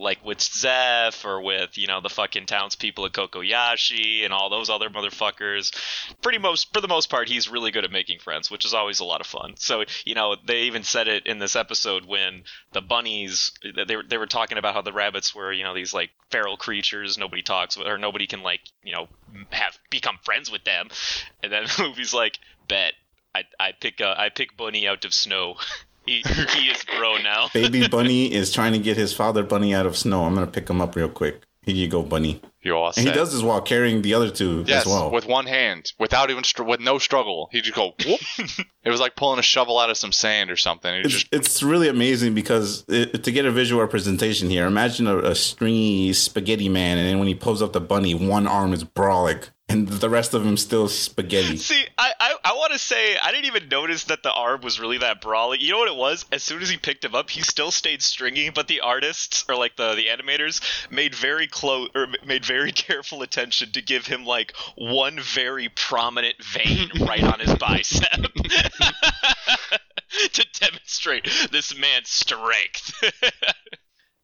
Like 0.00 0.24
with 0.24 0.38
Zeff 0.38 1.24
or 1.24 1.42
with, 1.42 1.76
you 1.76 1.86
know, 1.86 2.00
the 2.00 2.08
fucking 2.08 2.46
townspeople 2.46 3.04
at 3.06 3.12
Kokoyashi 3.12 4.24
and 4.24 4.32
all 4.32 4.48
those 4.48 4.70
other 4.70 4.88
motherfuckers. 4.88 5.72
Pretty 6.22 6.38
most 6.38 6.72
for 6.72 6.80
the 6.80 6.88
most 6.88 7.10
part 7.10 7.28
he's 7.28 7.50
really 7.50 7.70
good 7.70 7.84
at 7.84 7.90
making 7.90 8.18
friends, 8.18 8.50
which 8.50 8.64
is 8.64 8.74
always 8.74 9.00
a 9.00 9.04
lot 9.04 9.20
of 9.20 9.26
fun. 9.26 9.54
So, 9.56 9.84
you 10.04 10.14
know, 10.14 10.36
they 10.44 10.62
even 10.62 10.82
said 10.82 11.06
it 11.06 11.26
in 11.26 11.38
this 11.38 11.54
episode 11.54 12.06
when 12.06 12.44
the 12.72 12.80
bunnies 12.80 13.52
they 13.86 13.96
were, 13.96 14.02
they 14.02 14.16
were 14.16 14.26
talking 14.26 14.58
about 14.58 14.74
how 14.74 14.82
the 14.82 14.92
rabbits 14.92 15.34
were, 15.34 15.52
you 15.52 15.64
know, 15.64 15.74
these 15.74 15.92
like 15.92 16.10
feral 16.30 16.56
creatures 16.56 17.18
nobody 17.18 17.42
talks 17.42 17.76
with 17.76 17.86
or 17.86 17.98
nobody 17.98 18.26
can 18.26 18.42
like, 18.42 18.60
you 18.82 18.92
know, 18.92 19.08
have 19.50 19.78
become 19.90 20.18
friends 20.24 20.50
with 20.50 20.64
them. 20.64 20.88
And 21.42 21.52
then 21.52 21.64
Luffy's 21.78 22.14
like, 22.14 22.38
"Bet 22.68 22.94
I 23.34 23.44
I 23.58 23.72
pick 23.72 24.00
uh, 24.00 24.14
I 24.16 24.28
pick 24.30 24.56
Bunny 24.56 24.88
out 24.88 25.04
of 25.04 25.14
snow." 25.14 25.56
he 26.04 26.22
he 26.22 26.68
is 26.68 26.84
bro 26.84 27.18
now. 27.18 27.48
Baby 27.54 27.88
Bunny 27.88 28.32
is 28.32 28.52
trying 28.52 28.72
to 28.72 28.78
get 28.78 28.96
his 28.96 29.12
father 29.12 29.42
Bunny 29.42 29.74
out 29.74 29.86
of 29.86 29.96
snow. 29.96 30.24
I'm 30.24 30.34
gonna 30.34 30.46
pick 30.46 30.68
him 30.68 30.80
up 30.80 30.96
real 30.96 31.08
quick. 31.08 31.42
Here 31.62 31.74
you 31.74 31.88
go, 31.88 32.02
Bunny. 32.02 32.40
You 32.62 32.74
all 32.74 32.92
And 32.96 33.06
he 33.06 33.12
does 33.12 33.32
this 33.32 33.42
while 33.42 33.60
carrying 33.60 34.00
the 34.00 34.14
other 34.14 34.30
two 34.30 34.64
Yes, 34.66 34.86
as 34.86 34.92
well. 34.92 35.10
with 35.10 35.26
one 35.26 35.46
hand, 35.46 35.92
without 35.98 36.30
even 36.30 36.42
str- 36.42 36.62
with 36.62 36.80
no 36.80 36.98
struggle. 36.98 37.48
He 37.52 37.60
just 37.60 37.74
go. 37.74 37.94
Whoop. 38.06 38.20
it 38.82 38.90
was 38.90 38.98
like 39.00 39.14
pulling 39.14 39.38
a 39.38 39.42
shovel 39.42 39.78
out 39.78 39.90
of 39.90 39.98
some 39.98 40.12
sand 40.12 40.50
or 40.50 40.56
something. 40.56 40.92
It's, 40.94 41.08
just 41.08 41.28
it's 41.32 41.62
really 41.62 41.88
amazing 41.88 42.34
because 42.34 42.84
it, 42.88 43.24
to 43.24 43.32
get 43.32 43.44
a 43.44 43.50
visual 43.50 43.80
representation 43.80 44.48
here, 44.48 44.66
imagine 44.66 45.06
a, 45.06 45.18
a 45.18 45.34
stringy 45.34 46.12
spaghetti 46.14 46.68
man, 46.70 46.96
and 46.96 47.06
then 47.06 47.18
when 47.18 47.28
he 47.28 47.34
pulls 47.34 47.60
up 47.60 47.72
the 47.72 47.80
bunny, 47.80 48.14
one 48.14 48.46
arm 48.46 48.72
is 48.72 48.82
brolic, 48.84 49.50
and 49.70 49.86
the 49.86 50.10
rest 50.10 50.34
of 50.34 50.44
him 50.44 50.56
still 50.56 50.88
spaghetti. 50.88 51.56
See, 51.56 51.84
I 51.96 52.12
I, 52.18 52.34
I 52.44 52.52
want 52.54 52.72
to 52.72 52.78
say 52.78 53.16
I 53.16 53.30
didn't 53.30 53.46
even 53.46 53.68
notice 53.68 54.04
that 54.04 54.24
the 54.24 54.32
arm 54.32 54.62
was 54.62 54.80
really 54.80 54.98
that 54.98 55.20
brawly. 55.20 55.62
You 55.62 55.70
know 55.70 55.78
what 55.78 55.88
it 55.88 55.96
was? 55.96 56.26
As 56.32 56.42
soon 56.42 56.60
as 56.60 56.68
he 56.68 56.76
picked 56.76 57.04
him 57.04 57.14
up, 57.14 57.30
he 57.30 57.42
still 57.42 57.70
stayed 57.70 58.02
stringy, 58.02 58.50
but 58.50 58.66
the 58.66 58.80
artists 58.80 59.44
or 59.48 59.54
like 59.54 59.76
the 59.76 59.94
the 59.94 60.08
animators 60.08 60.60
made 60.90 61.14
very 61.14 61.46
close 61.46 61.88
or 61.94 62.08
made 62.26 62.44
very 62.44 62.72
careful 62.72 63.22
attention 63.22 63.70
to 63.72 63.80
give 63.80 64.06
him 64.06 64.24
like 64.24 64.52
one 64.76 65.20
very 65.20 65.68
prominent 65.68 66.42
vein 66.42 66.90
right 67.00 67.22
on 67.22 67.38
his 67.38 67.54
bicep. 67.54 68.10
to 70.32 70.46
demonstrate 70.58 71.28
this 71.52 71.78
man's 71.78 72.08
strength. 72.08 72.92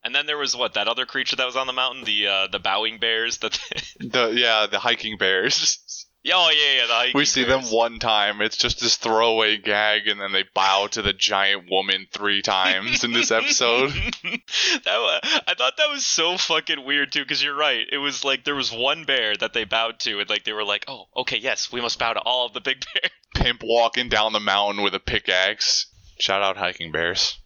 And 0.07 0.15
then 0.15 0.27
there 0.27 0.39
was 0.39 0.57
what 0.57 0.75
that 0.75 0.87
other 0.87 1.05
creature 1.05 1.35
that 1.37 1.45
was 1.45 1.57
on 1.57 1.67
the 1.67 1.73
mountain, 1.73 2.05
the 2.05 2.29
uh, 2.29 2.47
the 2.47 2.61
bowing 2.61 2.99
bears. 2.99 3.39
That 3.39 3.59
the 3.99 4.33
yeah 4.35 4.67
the 4.71 4.79
hiking 4.79 5.19
bears. 5.19 6.07
oh 6.33 6.51
yeah 6.51 6.81
yeah 6.81 6.87
the 6.87 6.95
hiking 6.95 7.19
we 7.19 7.25
see 7.25 7.43
them 7.43 7.63
one 7.65 7.99
time. 7.99 8.41
It's 8.41 8.57
just 8.57 8.81
this 8.81 8.97
throwaway 8.97 9.57
gag, 9.59 10.07
and 10.07 10.21
then 10.21 10.31
they 10.33 10.45
bow 10.55 10.87
to 10.93 11.03
the 11.03 11.13
giant 11.13 11.65
woman 11.69 12.07
three 12.13 12.41
times 12.41 13.03
in 13.03 13.13
this 13.13 13.33
episode. 13.33 13.91
that 14.23 14.85
wa- 14.87 15.21
I 15.49 15.55
thought 15.59 15.77
that 15.77 15.91
was 15.91 16.07
so 16.07 16.37
fucking 16.39 16.85
weird 16.87 17.11
too, 17.11 17.23
because 17.23 17.43
you're 17.43 17.57
right. 17.57 17.85
It 17.91 17.99
was 17.99 18.25
like 18.25 18.45
there 18.45 18.55
was 18.55 18.71
one 18.73 19.05
bear 19.05 19.37
that 19.37 19.55
they 19.55 19.65
bowed 19.65 19.99
to, 20.01 20.21
and 20.21 20.31
like 20.31 20.45
they 20.45 20.53
were 20.53 20.65
like, 20.65 20.85
"Oh, 20.87 21.07
okay, 21.17 21.39
yes, 21.39 21.73
we 21.73 21.81
must 21.81 21.99
bow 21.99 22.13
to 22.13 22.21
all 22.21 22.47
of 22.47 22.53
the 22.53 22.61
big 22.61 22.85
bears." 22.95 23.11
Pimp 23.35 23.63
walking 23.65 24.09
down 24.09 24.33
the 24.33 24.41
mountain 24.41 24.85
with 24.85 24.95
a 24.95 25.01
pickaxe. 25.01 25.87
Shout 26.21 26.43
out 26.43 26.57
hiking 26.57 26.93
bears. 26.93 27.39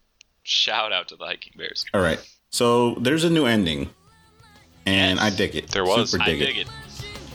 Shout 0.43 0.93
out 0.93 1.09
to 1.09 1.17
the 1.17 1.25
hiking 1.27 1.53
bears. 1.57 1.85
All 1.93 2.01
right, 2.01 2.19
so 2.51 2.95
there's 3.01 3.25
a 3.25 3.31
new 3.31 3.47
ending, 3.47 3.91
and 4.87 5.19
Yes. 5.19 5.33
I 5.33 5.37
dig 5.37 5.55
it. 5.57 5.69
There 5.71 5.85
was. 5.85 6.11
Super 6.11 6.23
I 6.23 6.27
dig, 6.27 6.39
dig 6.41 6.57
it. 6.59 6.67
it. 6.67 6.69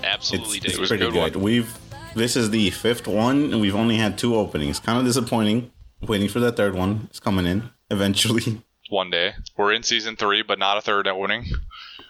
Absolutely 0.03 0.57
It's, 0.57 0.65
dig 0.65 0.69
it's 0.72 0.77
it. 0.77 0.81
was 0.81 0.91
a 0.91 0.98
pretty 0.98 1.12
good 1.12 1.34
good. 1.34 1.41
We've 1.41 1.77
this 2.15 2.36
is 2.36 2.50
the 2.51 2.69
fifth 2.72 3.07
one, 3.07 3.51
and 3.53 3.60
we've 3.62 3.75
only 3.75 3.98
had 3.98 4.17
two 4.17 4.36
openings. 4.36 4.79
Kind 4.79 4.98
of 5.00 5.05
disappointing. 5.05 5.72
Waiting 6.01 6.27
for 6.29 6.39
that 6.41 6.55
third 6.55 6.75
one. 6.75 7.08
It's 7.10 7.19
coming 7.19 7.45
in 7.47 7.69
eventually. 7.89 8.62
One 8.91 9.10
day 9.10 9.34
we're 9.58 9.73
in 9.73 9.82
season 9.82 10.15
three, 10.15 10.43
but 10.43 10.60
not 10.60 10.78
a 10.78 10.82
third 10.82 11.08
opening. 11.08 11.45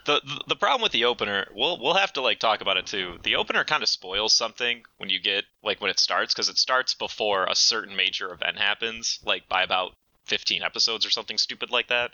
the, 0.05 0.19
the 0.25 0.41
the 0.49 0.55
problem 0.57 0.81
with 0.81 0.91
the 0.91 1.05
opener, 1.05 1.47
we'll 1.55 1.79
we'll 1.79 1.93
have 1.93 2.11
to 2.13 2.21
like 2.21 2.39
talk 2.39 2.59
about 2.59 2.75
it 2.75 2.85
too. 2.85 3.17
The 3.23 3.37
opener 3.37 3.63
kind 3.63 3.81
of 3.81 3.87
spoils 3.87 4.33
something 4.33 4.83
when 4.97 5.09
you 5.09 5.21
get 5.21 5.45
like 5.63 5.79
when 5.79 5.89
it 5.89 5.99
starts 5.99 6.33
because 6.33 6.49
it 6.49 6.57
starts 6.57 6.93
before 6.93 7.45
a 7.45 7.55
certain 7.55 7.95
major 7.95 8.33
event 8.33 8.57
happens, 8.57 9.19
like 9.23 9.47
by 9.47 9.63
about 9.63 9.93
15 10.25 10.63
episodes 10.63 11.05
or 11.05 11.09
something 11.11 11.37
stupid 11.37 11.71
like 11.71 11.87
that. 11.87 12.11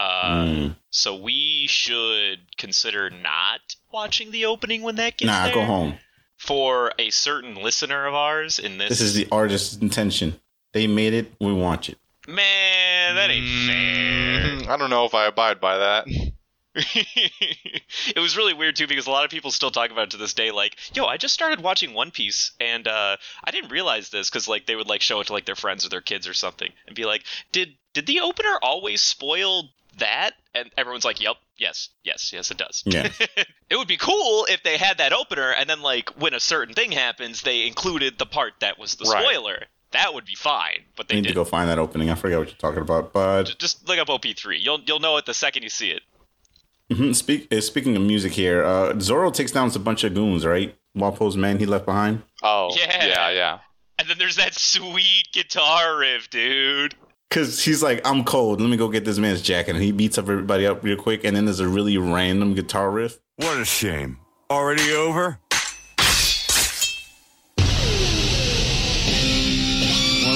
Uh, 0.00 0.24
Mm. 0.44 0.76
So 0.90 1.14
we 1.14 1.66
should 1.68 2.40
consider 2.56 3.10
not 3.10 3.60
watching 3.92 4.30
the 4.30 4.46
opening 4.46 4.82
when 4.82 4.96
that 4.96 5.18
gets 5.18 5.26
Nah, 5.26 5.44
there. 5.44 5.54
go 5.54 5.64
home. 5.64 5.98
For 6.36 6.92
a 6.98 7.10
certain 7.10 7.54
listener 7.54 8.06
of 8.06 8.14
ours 8.14 8.58
in 8.58 8.78
this, 8.78 8.88
This 8.88 9.00
is 9.02 9.14
the 9.14 9.28
artist's 9.30 9.76
intention. 9.76 10.40
They 10.72 10.86
made 10.86 11.12
it. 11.12 11.32
We 11.38 11.52
watch 11.52 11.90
it. 11.90 11.98
man, 12.26 13.14
that 13.16 13.30
ain't 13.30 13.44
fair. 13.66 14.66
Mm, 14.66 14.68
I 14.68 14.76
don't 14.78 14.88
know 14.90 15.04
if 15.04 15.14
I 15.14 15.26
abide 15.26 15.60
by 15.60 15.76
that. 15.78 16.06
it 16.74 18.18
was 18.20 18.36
really 18.36 18.54
weird 18.54 18.76
too 18.76 18.86
because 18.86 19.06
a 19.06 19.10
lot 19.10 19.24
of 19.24 19.30
people 19.30 19.50
still 19.50 19.70
talk 19.72 19.90
about 19.90 20.04
it 20.04 20.10
to 20.10 20.16
this 20.16 20.34
day 20.34 20.52
like 20.52 20.76
yo 20.94 21.04
i 21.04 21.16
just 21.16 21.34
started 21.34 21.60
watching 21.60 21.94
one 21.94 22.12
piece 22.12 22.52
and 22.60 22.86
uh, 22.86 23.16
i 23.42 23.50
didn't 23.50 23.70
realize 23.72 24.10
this 24.10 24.30
because 24.30 24.46
like 24.46 24.66
they 24.66 24.76
would 24.76 24.86
like 24.86 25.00
show 25.02 25.18
it 25.20 25.26
to 25.26 25.32
like 25.32 25.44
their 25.46 25.56
friends 25.56 25.84
or 25.84 25.88
their 25.88 26.00
kids 26.00 26.28
or 26.28 26.32
something 26.32 26.70
and 26.86 26.94
be 26.94 27.04
like 27.04 27.24
did 27.50 27.70
did 27.92 28.06
the 28.06 28.20
opener 28.20 28.56
always 28.62 29.02
spoil 29.02 29.68
that 30.00 30.32
and 30.54 30.70
everyone's 30.76 31.04
like 31.04 31.20
yep 31.20 31.36
yes 31.56 31.88
yes 32.04 32.32
yes 32.32 32.50
it 32.50 32.58
does 32.58 32.82
Yeah. 32.84 33.08
it 33.70 33.76
would 33.76 33.88
be 33.88 33.96
cool 33.96 34.46
if 34.50 34.62
they 34.62 34.76
had 34.76 34.98
that 34.98 35.12
opener 35.12 35.50
and 35.52 35.70
then 35.70 35.80
like 35.80 36.10
when 36.20 36.34
a 36.34 36.40
certain 36.40 36.74
thing 36.74 36.92
happens 36.92 37.42
they 37.42 37.66
included 37.66 38.18
the 38.18 38.26
part 38.26 38.54
that 38.60 38.78
was 38.78 38.96
the 38.96 39.04
Right. 39.04 39.22
spoiler 39.24 39.64
that 39.92 40.12
would 40.14 40.24
be 40.26 40.34
fine 40.34 40.82
but 40.96 41.06
I 41.06 41.08
they 41.08 41.14
need 41.16 41.22
to 41.22 41.28
didn't 41.28 41.36
go 41.36 41.44
find 41.44 41.68
that 41.70 41.78
opening. 41.78 42.10
I 42.10 42.14
forget 42.14 42.38
what 42.38 42.48
you're 42.48 42.56
talking 42.56 42.82
about. 42.82 43.12
But 43.12 43.56
just 43.58 43.88
look 43.88 43.98
up 43.98 44.08
op3 44.08 44.56
you'll 44.60 44.80
you'll 44.86 45.00
know 45.00 45.16
it 45.16 45.26
the 45.26 45.34
second 45.34 45.62
you 45.62 45.68
see 45.70 45.90
it 45.90 46.02
mhm, 46.90 47.14
speak, 47.14 47.52
uh, 47.52 47.60
speaking 47.60 47.94
of 47.96 48.02
music 48.02 48.32
here, 48.32 48.64
uh, 48.64 48.98
Zoro 48.98 49.30
takes 49.30 49.52
down 49.52 49.70
a 49.74 49.78
bunch 49.78 50.02
of 50.02 50.12
goons, 50.12 50.44
right? 50.44 50.74
Wapol's 50.96 51.36
men 51.36 51.60
he 51.60 51.64
left 51.66 51.86
behind. 51.86 52.22
Oh, 52.42 52.74
Yeah. 52.76 53.06
yeah, 53.06 53.30
yeah. 53.30 53.58
And 53.96 54.08
then 54.08 54.18
there's 54.18 54.34
that 54.36 54.54
sweet 54.54 55.28
guitar 55.32 55.96
riff, 55.98 56.28
dude. 56.30 56.96
Cause 57.30 57.62
he's 57.62 57.80
like, 57.80 58.04
I'm 58.04 58.24
cold. 58.24 58.60
Let 58.60 58.68
me 58.68 58.76
go 58.76 58.88
get 58.88 59.04
this 59.04 59.18
man's 59.18 59.40
jacket, 59.40 59.76
and 59.76 59.84
he 59.84 59.92
beats 59.92 60.18
up 60.18 60.28
everybody 60.28 60.66
up 60.66 60.82
real 60.82 60.96
quick. 60.96 61.22
And 61.22 61.36
then 61.36 61.44
there's 61.44 61.60
a 61.60 61.68
really 61.68 61.96
random 61.96 62.54
guitar 62.54 62.90
riff. 62.90 63.20
What 63.36 63.56
a 63.56 63.64
shame. 63.64 64.18
Already 64.50 64.92
over? 64.92 65.38
Well, 65.38 65.48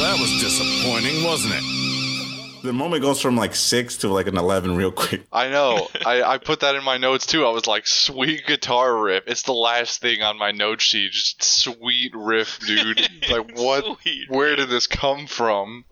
that 0.03 0.19
was 0.21 0.31
disappointing, 0.41 1.25
wasn't 1.25 1.55
it? 1.57 2.63
The 2.63 2.73
moment 2.73 3.03
goes 3.03 3.21
from 3.21 3.37
like 3.37 3.57
six 3.57 3.97
to 3.99 4.09
like 4.09 4.29
an 4.29 4.39
eleven 4.39 4.77
real 4.77 4.93
quick. 4.93 5.25
I 5.33 5.49
know. 5.49 5.89
I, 6.07 6.23
I 6.23 6.39
put 6.39 6.61
that 6.61 6.77
in 6.77 6.85
my 6.85 6.97
notes 6.97 7.27
too. 7.27 7.45
I 7.45 7.51
was 7.51 7.67
like, 7.67 7.89
sweet 7.89 8.47
guitar 8.47 8.97
riff. 8.97 9.25
It's 9.27 9.43
the 9.43 9.53
last 9.53 10.01
thing 10.01 10.23
on 10.23 10.39
my 10.39 10.53
note 10.53 10.81
sheet. 10.81 11.11
Just 11.11 11.43
sweet 11.43 12.13
riff, 12.15 12.61
dude. 12.61 13.01
like, 13.31 13.59
what? 13.59 13.85
Sweet. 14.01 14.31
Where 14.31 14.55
did 14.55 14.69
this 14.69 14.87
come 14.87 15.27
from? 15.27 15.85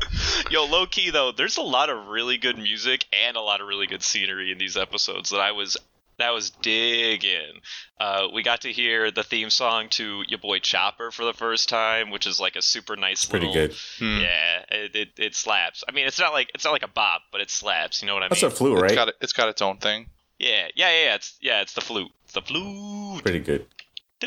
Yo, 0.50 0.64
low 0.66 0.86
key 0.86 1.10
though, 1.10 1.32
there's 1.32 1.56
a 1.56 1.62
lot 1.62 1.90
of 1.90 2.08
really 2.08 2.36
good 2.38 2.58
music 2.58 3.04
and 3.12 3.36
a 3.36 3.40
lot 3.40 3.60
of 3.60 3.66
really 3.66 3.86
good 3.86 4.02
scenery 4.02 4.52
in 4.52 4.58
these 4.58 4.76
episodes 4.76 5.30
that 5.30 5.40
I 5.40 5.52
was 5.52 5.76
that 6.18 6.32
was 6.32 6.50
digging. 6.50 7.60
Uh, 8.00 8.28
we 8.32 8.42
got 8.42 8.62
to 8.62 8.72
hear 8.72 9.10
the 9.10 9.22
theme 9.22 9.50
song 9.50 9.88
to 9.90 10.22
your 10.28 10.38
boy 10.38 10.58
Chopper 10.60 11.10
for 11.10 11.24
the 11.24 11.34
first 11.34 11.68
time, 11.68 12.10
which 12.10 12.26
is 12.26 12.40
like 12.40 12.56
a 12.56 12.62
super 12.62 12.96
nice 12.96 13.24
Pretty 13.26 13.46
little. 13.46 13.66
good. 13.68 13.76
Hmm. 13.98 14.20
Yeah, 14.22 14.64
it, 14.70 14.96
it 14.96 15.08
it 15.18 15.34
slaps. 15.34 15.84
I 15.88 15.92
mean, 15.92 16.06
it's 16.06 16.18
not 16.18 16.32
like 16.32 16.50
it's 16.54 16.64
not 16.64 16.70
like 16.72 16.84
a 16.84 16.88
bop, 16.88 17.22
but 17.32 17.40
it 17.40 17.50
slaps. 17.50 18.00
You 18.02 18.08
know 18.08 18.14
what 18.14 18.22
I 18.22 18.28
That's 18.28 18.42
mean? 18.42 18.48
That's 18.50 18.60
a 18.60 18.64
flute, 18.64 18.74
It's 18.74 18.82
right? 18.82 18.94
got 18.94 19.14
it's 19.20 19.32
got 19.32 19.48
its 19.48 19.60
own 19.62 19.76
thing. 19.78 20.06
yeah, 20.38 20.68
yeah, 20.74 20.90
yeah, 20.90 21.04
yeah. 21.04 21.14
It's 21.16 21.36
yeah, 21.40 21.60
it's 21.60 21.74
the 21.74 21.80
flute. 21.82 22.10
It's 22.24 22.32
the 22.34 22.42
flute. 22.42 23.22
Pretty 23.22 23.40
good. 23.40 23.66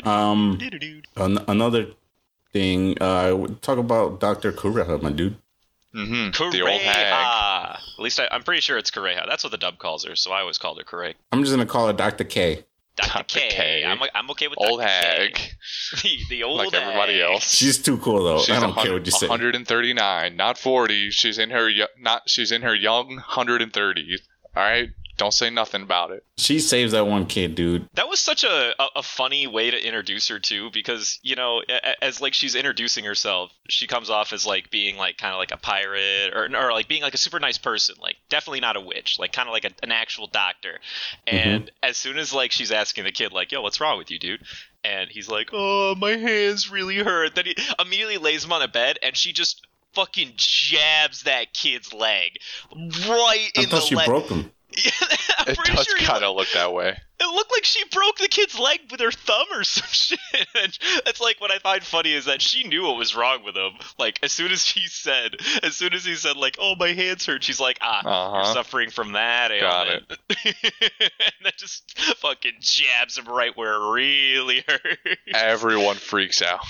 Um, 0.04 0.58
an- 1.16 1.44
another 1.48 1.86
thing. 2.52 2.96
Uh, 3.00 3.48
talk 3.62 3.78
about 3.78 4.20
Doctor 4.20 4.52
Kureha, 4.52 5.02
my 5.02 5.10
dude. 5.10 5.36
Mm-hmm. 5.94 6.50
The 6.50 6.62
old 6.62 6.80
hag. 6.80 7.76
At 7.98 7.98
least 8.02 8.20
I, 8.20 8.28
I'm 8.30 8.42
pretty 8.42 8.60
sure 8.60 8.78
it's 8.78 8.90
Kureha. 8.90 9.26
That's 9.28 9.42
what 9.42 9.50
the 9.50 9.58
dub 9.58 9.78
calls 9.78 10.04
her, 10.04 10.14
so 10.16 10.30
I 10.32 10.40
always 10.40 10.58
called 10.58 10.78
her 10.78 10.84
Kureha. 10.84 11.14
I'm 11.32 11.42
just 11.42 11.52
gonna 11.52 11.66
call 11.66 11.86
her 11.88 11.92
Doctor 11.92 12.24
K. 12.24 12.64
Dr. 12.96 13.08
Dr. 13.12 13.38
K. 13.38 13.48
K. 13.50 13.84
I'm, 13.84 13.98
I'm 14.14 14.30
okay 14.32 14.48
with 14.48 14.58
Old 14.60 14.80
Dr. 14.80 14.88
hag. 14.90 15.34
K. 15.34 15.50
The, 16.02 16.18
the 16.28 16.42
old 16.44 16.58
Like 16.58 16.74
everybody 16.74 17.14
hag. 17.20 17.32
else. 17.32 17.50
She's 17.52 17.78
too 17.78 17.98
cool 17.98 18.22
though. 18.24 18.40
She's 18.40 18.56
I 18.56 18.60
don't 18.60 18.74
care 18.76 18.92
what 18.92 19.04
you 19.06 19.12
say. 19.12 19.26
139, 19.28 20.36
not 20.36 20.58
40. 20.58 21.10
She's 21.10 21.38
in 21.38 21.50
her 21.50 21.70
not. 21.98 22.22
She's 22.28 22.52
in 22.52 22.62
her 22.62 22.74
young 22.74 23.20
130s. 23.30 24.20
All 24.56 24.62
right, 24.62 24.88
Don't 25.20 25.34
say 25.34 25.50
nothing 25.50 25.82
about 25.82 26.12
it. 26.12 26.24
She 26.38 26.60
saves 26.60 26.92
that 26.92 27.06
one 27.06 27.26
kid, 27.26 27.54
dude. 27.54 27.86
That 27.92 28.08
was 28.08 28.18
such 28.18 28.42
a, 28.42 28.72
a, 28.82 28.86
a 28.96 29.02
funny 29.02 29.46
way 29.46 29.70
to 29.70 29.76
introduce 29.76 30.28
her 30.28 30.38
too, 30.38 30.70
because 30.72 31.18
you 31.22 31.36
know, 31.36 31.60
as 32.00 32.22
like 32.22 32.32
she's 32.32 32.54
introducing 32.54 33.04
herself, 33.04 33.52
she 33.68 33.86
comes 33.86 34.08
off 34.08 34.32
as 34.32 34.46
like 34.46 34.70
being 34.70 34.96
like 34.96 35.18
kind 35.18 35.34
of 35.34 35.38
like 35.38 35.52
a 35.52 35.58
pirate 35.58 36.32
or 36.34 36.48
or 36.56 36.72
like 36.72 36.88
being 36.88 37.02
like 37.02 37.12
a 37.12 37.18
super 37.18 37.38
nice 37.38 37.58
person, 37.58 37.96
like 38.00 38.16
definitely 38.30 38.60
not 38.60 38.78
a 38.78 38.80
witch, 38.80 39.18
like 39.18 39.30
kind 39.30 39.46
of 39.46 39.52
like 39.52 39.66
a, 39.66 39.72
an 39.82 39.92
actual 39.92 40.26
doctor. 40.26 40.78
Mm-hmm. 41.26 41.36
And 41.36 41.70
as 41.82 41.98
soon 41.98 42.16
as 42.16 42.32
like 42.32 42.50
she's 42.50 42.72
asking 42.72 43.04
the 43.04 43.12
kid 43.12 43.30
like, 43.30 43.52
"Yo, 43.52 43.60
what's 43.60 43.78
wrong 43.78 43.98
with 43.98 44.10
you, 44.10 44.18
dude?" 44.18 44.40
and 44.82 45.10
he's 45.10 45.28
like, 45.28 45.50
"Oh, 45.52 45.94
my 45.96 46.12
hands 46.12 46.70
really 46.70 46.96
hurt," 46.96 47.34
then 47.34 47.44
he 47.44 47.56
immediately 47.78 48.16
lays 48.16 48.42
him 48.42 48.54
on 48.54 48.62
a 48.62 48.68
bed, 48.68 48.98
and 49.02 49.14
she 49.14 49.34
just 49.34 49.66
fucking 49.92 50.32
jabs 50.36 51.24
that 51.24 51.52
kid's 51.52 51.92
leg 51.92 52.38
right 52.74 53.50
I 53.54 53.62
in 53.62 53.64
thought 53.68 53.80
the 53.80 53.80
she 53.80 53.96
leg. 53.96 54.06
broke 54.06 54.30
him. 54.30 54.50
I'm 55.38 55.48
It 55.48 55.58
does 55.64 55.86
sure 55.86 55.96
kind 55.98 56.22
of 56.24 56.36
look 56.36 56.48
that 56.52 56.72
way. 56.72 56.88
it 57.20 57.34
looked 57.34 57.50
like 57.52 57.64
she 57.64 57.82
broke 57.90 58.18
the 58.18 58.28
kid's 58.28 58.58
leg 58.58 58.80
with 58.90 59.00
her 59.00 59.10
thumb 59.10 59.46
or 59.54 59.64
some 59.64 59.88
shit. 59.90 60.18
And 60.54 60.78
that's 61.04 61.20
like 61.20 61.40
what 61.40 61.50
I 61.50 61.58
find 61.58 61.82
funny 61.82 62.12
is 62.12 62.26
that 62.26 62.40
she 62.42 62.64
knew 62.66 62.82
what 62.84 62.96
was 62.96 63.14
wrong 63.16 63.42
with 63.44 63.56
him. 63.56 63.72
Like 63.98 64.18
as 64.22 64.32
soon 64.32 64.52
as 64.52 64.66
he 64.66 64.86
said, 64.86 65.36
as 65.62 65.76
soon 65.76 65.92
as 65.94 66.04
he 66.04 66.14
said 66.14 66.36
like, 66.36 66.56
"Oh, 66.60 66.74
my 66.78 66.88
hands 66.92 67.26
hurt," 67.26 67.42
she's 67.44 67.60
like, 67.60 67.78
"Ah, 67.80 68.00
Uh-huh. 68.04 68.36
you're 68.36 68.54
suffering 68.54 68.90
from 68.90 69.12
that 69.12 69.50
Got 69.60 69.86
ailment." 69.88 70.04
and 70.44 71.44
that 71.44 71.56
just 71.56 71.98
fucking 72.18 72.54
jabs 72.60 73.18
him 73.18 73.26
right 73.26 73.56
where 73.56 73.74
it 73.74 73.90
really 73.92 74.64
hurts. 74.66 75.16
Everyone 75.34 75.96
freaks 75.96 76.42
out. 76.42 76.60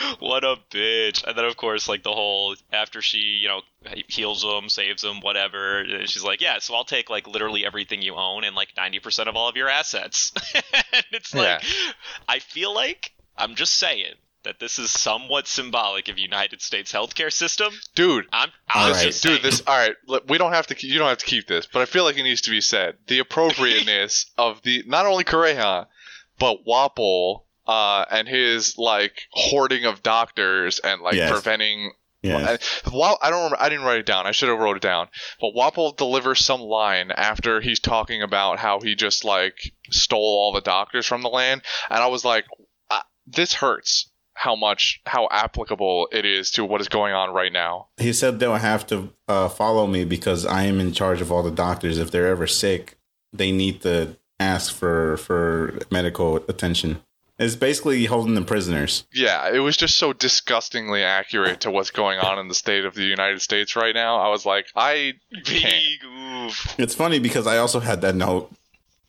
what 0.18 0.44
a 0.44 0.56
bitch. 0.70 1.24
And 1.24 1.36
then 1.36 1.44
of 1.44 1.56
course 1.56 1.88
like 1.88 2.02
the 2.02 2.12
whole 2.12 2.54
after 2.72 3.02
she, 3.02 3.18
you 3.18 3.48
know, 3.48 3.60
heals 4.08 4.44
him, 4.44 4.68
saves 4.68 5.02
him, 5.04 5.20
whatever, 5.20 5.80
and 5.80 6.08
she's 6.08 6.24
like, 6.24 6.40
"Yeah, 6.40 6.58
so 6.58 6.74
I'll 6.74 6.84
take 6.84 7.10
like 7.10 7.26
literally 7.26 7.64
everything 7.64 8.02
you 8.02 8.14
own 8.14 8.44
and 8.44 8.54
like 8.54 8.74
90% 8.76 9.26
of 9.28 9.36
all 9.36 9.48
of 9.48 9.56
your 9.56 9.68
assets." 9.68 10.32
and 10.54 11.04
it's 11.12 11.34
like 11.34 11.62
I 12.28 12.38
feel 12.38 12.74
like 12.74 13.12
I'm 13.36 13.54
just 13.54 13.74
saying 13.74 14.14
that 14.42 14.58
this 14.58 14.78
is 14.78 14.90
somewhat 14.90 15.46
symbolic 15.46 16.08
of 16.08 16.18
United 16.18 16.62
States 16.62 16.92
healthcare 16.92 17.32
system. 17.32 17.72
Dude, 17.94 18.26
I'm, 18.32 18.50
All 18.74 18.88
just 18.88 19.20
saying. 19.20 19.36
dude, 19.36 19.42
this 19.44 19.62
all 19.66 19.76
right. 19.76 19.94
look, 20.06 20.28
We 20.28 20.38
don't 20.38 20.52
have 20.52 20.66
to. 20.68 20.86
You 20.86 20.98
don't 20.98 21.08
have 21.08 21.18
to 21.18 21.26
keep 21.26 21.46
this, 21.46 21.66
but 21.66 21.82
I 21.82 21.84
feel 21.84 22.04
like 22.04 22.16
it 22.16 22.22
needs 22.22 22.40
to 22.42 22.50
be 22.50 22.60
said. 22.60 22.96
The 23.06 23.18
appropriateness 23.20 24.26
of 24.38 24.62
the 24.62 24.82
not 24.86 25.06
only 25.06 25.24
Kureha, 25.24 25.86
but 26.38 26.64
Wapol 26.66 27.42
uh, 27.70 28.04
and 28.10 28.26
his 28.28 28.76
like 28.76 29.14
hoarding 29.30 29.84
of 29.86 30.02
doctors 30.02 30.80
and 30.80 31.00
like 31.02 31.14
Yes. 31.14 31.30
preventing. 31.30 31.92
Yeah. 32.22 32.36
I, 32.36 32.58
I 33.22 33.30
don't 33.30 33.44
remember. 33.44 33.56
I 33.58 33.68
didn't 33.70 33.84
write 33.86 34.00
it 34.00 34.06
down. 34.06 34.26
I 34.26 34.32
should 34.32 34.50
have 34.50 34.58
wrote 34.58 34.76
it 34.76 34.82
down. 34.82 35.08
But 35.40 35.54
Wapol 35.56 35.96
delivers 35.96 36.44
some 36.44 36.60
line 36.60 37.10
after 37.12 37.60
he's 37.62 37.80
talking 37.80 38.22
about 38.22 38.58
how 38.58 38.80
he 38.80 38.94
just 38.94 39.24
like 39.24 39.72
stole 39.90 40.20
all 40.40 40.52
the 40.52 40.60
doctors 40.60 41.06
from 41.06 41.22
the 41.22 41.30
land, 41.30 41.62
and 41.88 42.00
I 42.02 42.08
was 42.08 42.24
like, 42.24 42.44
uh, 42.90 43.00
this 43.26 43.54
hurts. 43.54 44.10
How 44.34 44.56
much, 44.56 45.02
how 45.04 45.28
applicable 45.30 46.08
it 46.12 46.24
is 46.24 46.52
to 46.52 46.64
what 46.64 46.80
is 46.80 46.88
going 46.88 47.12
on 47.12 47.34
right 47.34 47.52
now. 47.52 47.88
He 47.98 48.14
said 48.14 48.38
they'll 48.40 48.54
have 48.54 48.86
to 48.86 49.12
uh, 49.28 49.48
follow 49.50 49.86
me 49.86 50.04
because 50.04 50.46
I 50.46 50.62
am 50.62 50.80
in 50.80 50.92
charge 50.92 51.20
of 51.20 51.30
all 51.30 51.42
the 51.42 51.50
doctors. 51.50 51.98
If 51.98 52.10
they're 52.10 52.28
ever 52.28 52.46
sick, 52.46 52.96
they 53.34 53.52
need 53.52 53.82
to 53.82 54.16
ask 54.38 54.74
for 54.74 55.18
for 55.18 55.78
medical 55.90 56.36
attention. 56.48 57.02
It's 57.40 57.56
basically 57.56 58.04
holding 58.04 58.34
them 58.34 58.44
prisoners. 58.44 59.04
Yeah, 59.14 59.50
it 59.50 59.60
was 59.60 59.74
just 59.74 59.96
so 59.96 60.12
disgustingly 60.12 61.02
accurate 61.02 61.60
to 61.62 61.70
what's 61.70 61.90
going 61.90 62.18
on 62.18 62.38
in 62.38 62.48
the 62.48 62.54
state 62.54 62.84
of 62.84 62.94
the 62.94 63.02
United 63.04 63.40
States 63.40 63.74
right 63.74 63.94
now. 63.94 64.18
I 64.18 64.28
was 64.28 64.44
like, 64.44 64.66
I 64.76 65.14
can't. 65.46 66.52
It's 66.78 66.94
funny 66.94 67.18
because 67.18 67.46
I 67.46 67.56
also 67.56 67.80
had 67.80 68.02
that 68.02 68.14
note 68.14 68.52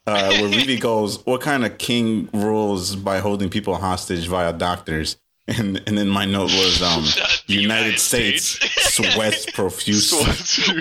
uh, 0.08 0.30
where 0.40 0.48
Vivi 0.50 0.78
goes, 0.78 1.26
"What 1.26 1.42
kind 1.42 1.66
of 1.66 1.78
king 1.78 2.30
rules 2.34 2.96
by 2.96 3.20
holding 3.20 3.50
people 3.50 3.76
hostage 3.76 4.28
via 4.28 4.54
doctors?" 4.54 5.18
And 5.48 5.82
and 5.86 5.98
then 5.98 6.08
my 6.08 6.24
note 6.24 6.52
was, 6.52 6.82
um, 6.82 7.04
"United, 7.48 7.62
United 7.62 8.00
States, 8.00 8.46
States. 8.46 8.94
sweats 8.96 9.46
profuse." 9.54 10.14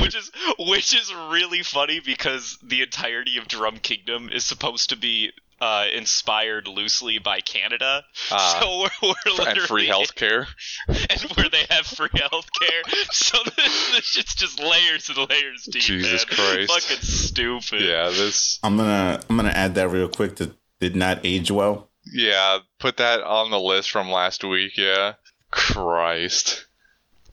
which 0.00 0.14
is 0.14 0.30
which 0.56 0.94
is 0.94 1.12
really 1.30 1.64
funny 1.64 1.98
because 1.98 2.58
the 2.62 2.82
entirety 2.82 3.38
of 3.38 3.48
Drum 3.48 3.78
Kingdom 3.78 4.30
is 4.32 4.44
supposed 4.44 4.90
to 4.90 4.96
be 4.96 5.32
uh, 5.60 5.84
inspired 5.94 6.66
loosely 6.66 7.18
by 7.18 7.40
Canada. 7.40 8.02
Ah. 8.30 8.58
so 8.60 9.06
we're, 9.06 9.14
we're 9.38 9.48
and 9.48 9.58
free 9.60 9.82
literally- 9.82 9.86
healthcare. 9.86 10.46
and 10.88 11.20
where 11.36 11.48
they 11.48 11.64
have 11.70 11.86
free 11.86 12.08
healthcare. 12.10 13.10
so 13.12 13.38
this, 13.56 13.90
this 13.92 14.04
shit's 14.04 14.34
just 14.34 14.58
layers 14.60 15.08
and 15.08 15.18
layers 15.28 15.64
deep. 15.70 15.82
Jesus 15.82 16.26
man. 16.26 16.36
Christ. 16.66 16.72
Fucking 16.88 17.02
stupid. 17.02 17.82
Yeah, 17.82 18.06
this. 18.08 18.58
I'm 18.62 18.76
gonna 18.76 19.20
I'm 19.28 19.36
gonna 19.36 19.50
add 19.50 19.74
that 19.74 19.88
real 19.88 20.08
quick. 20.08 20.36
That 20.36 20.52
did 20.80 20.96
not 20.96 21.20
age 21.24 21.50
well. 21.50 21.90
Yeah, 22.12 22.58
put 22.78 22.96
that 22.96 23.20
on 23.22 23.50
the 23.50 23.60
list 23.60 23.90
from 23.90 24.10
last 24.10 24.42
week. 24.42 24.76
Yeah, 24.76 25.14
Christ. 25.50 26.66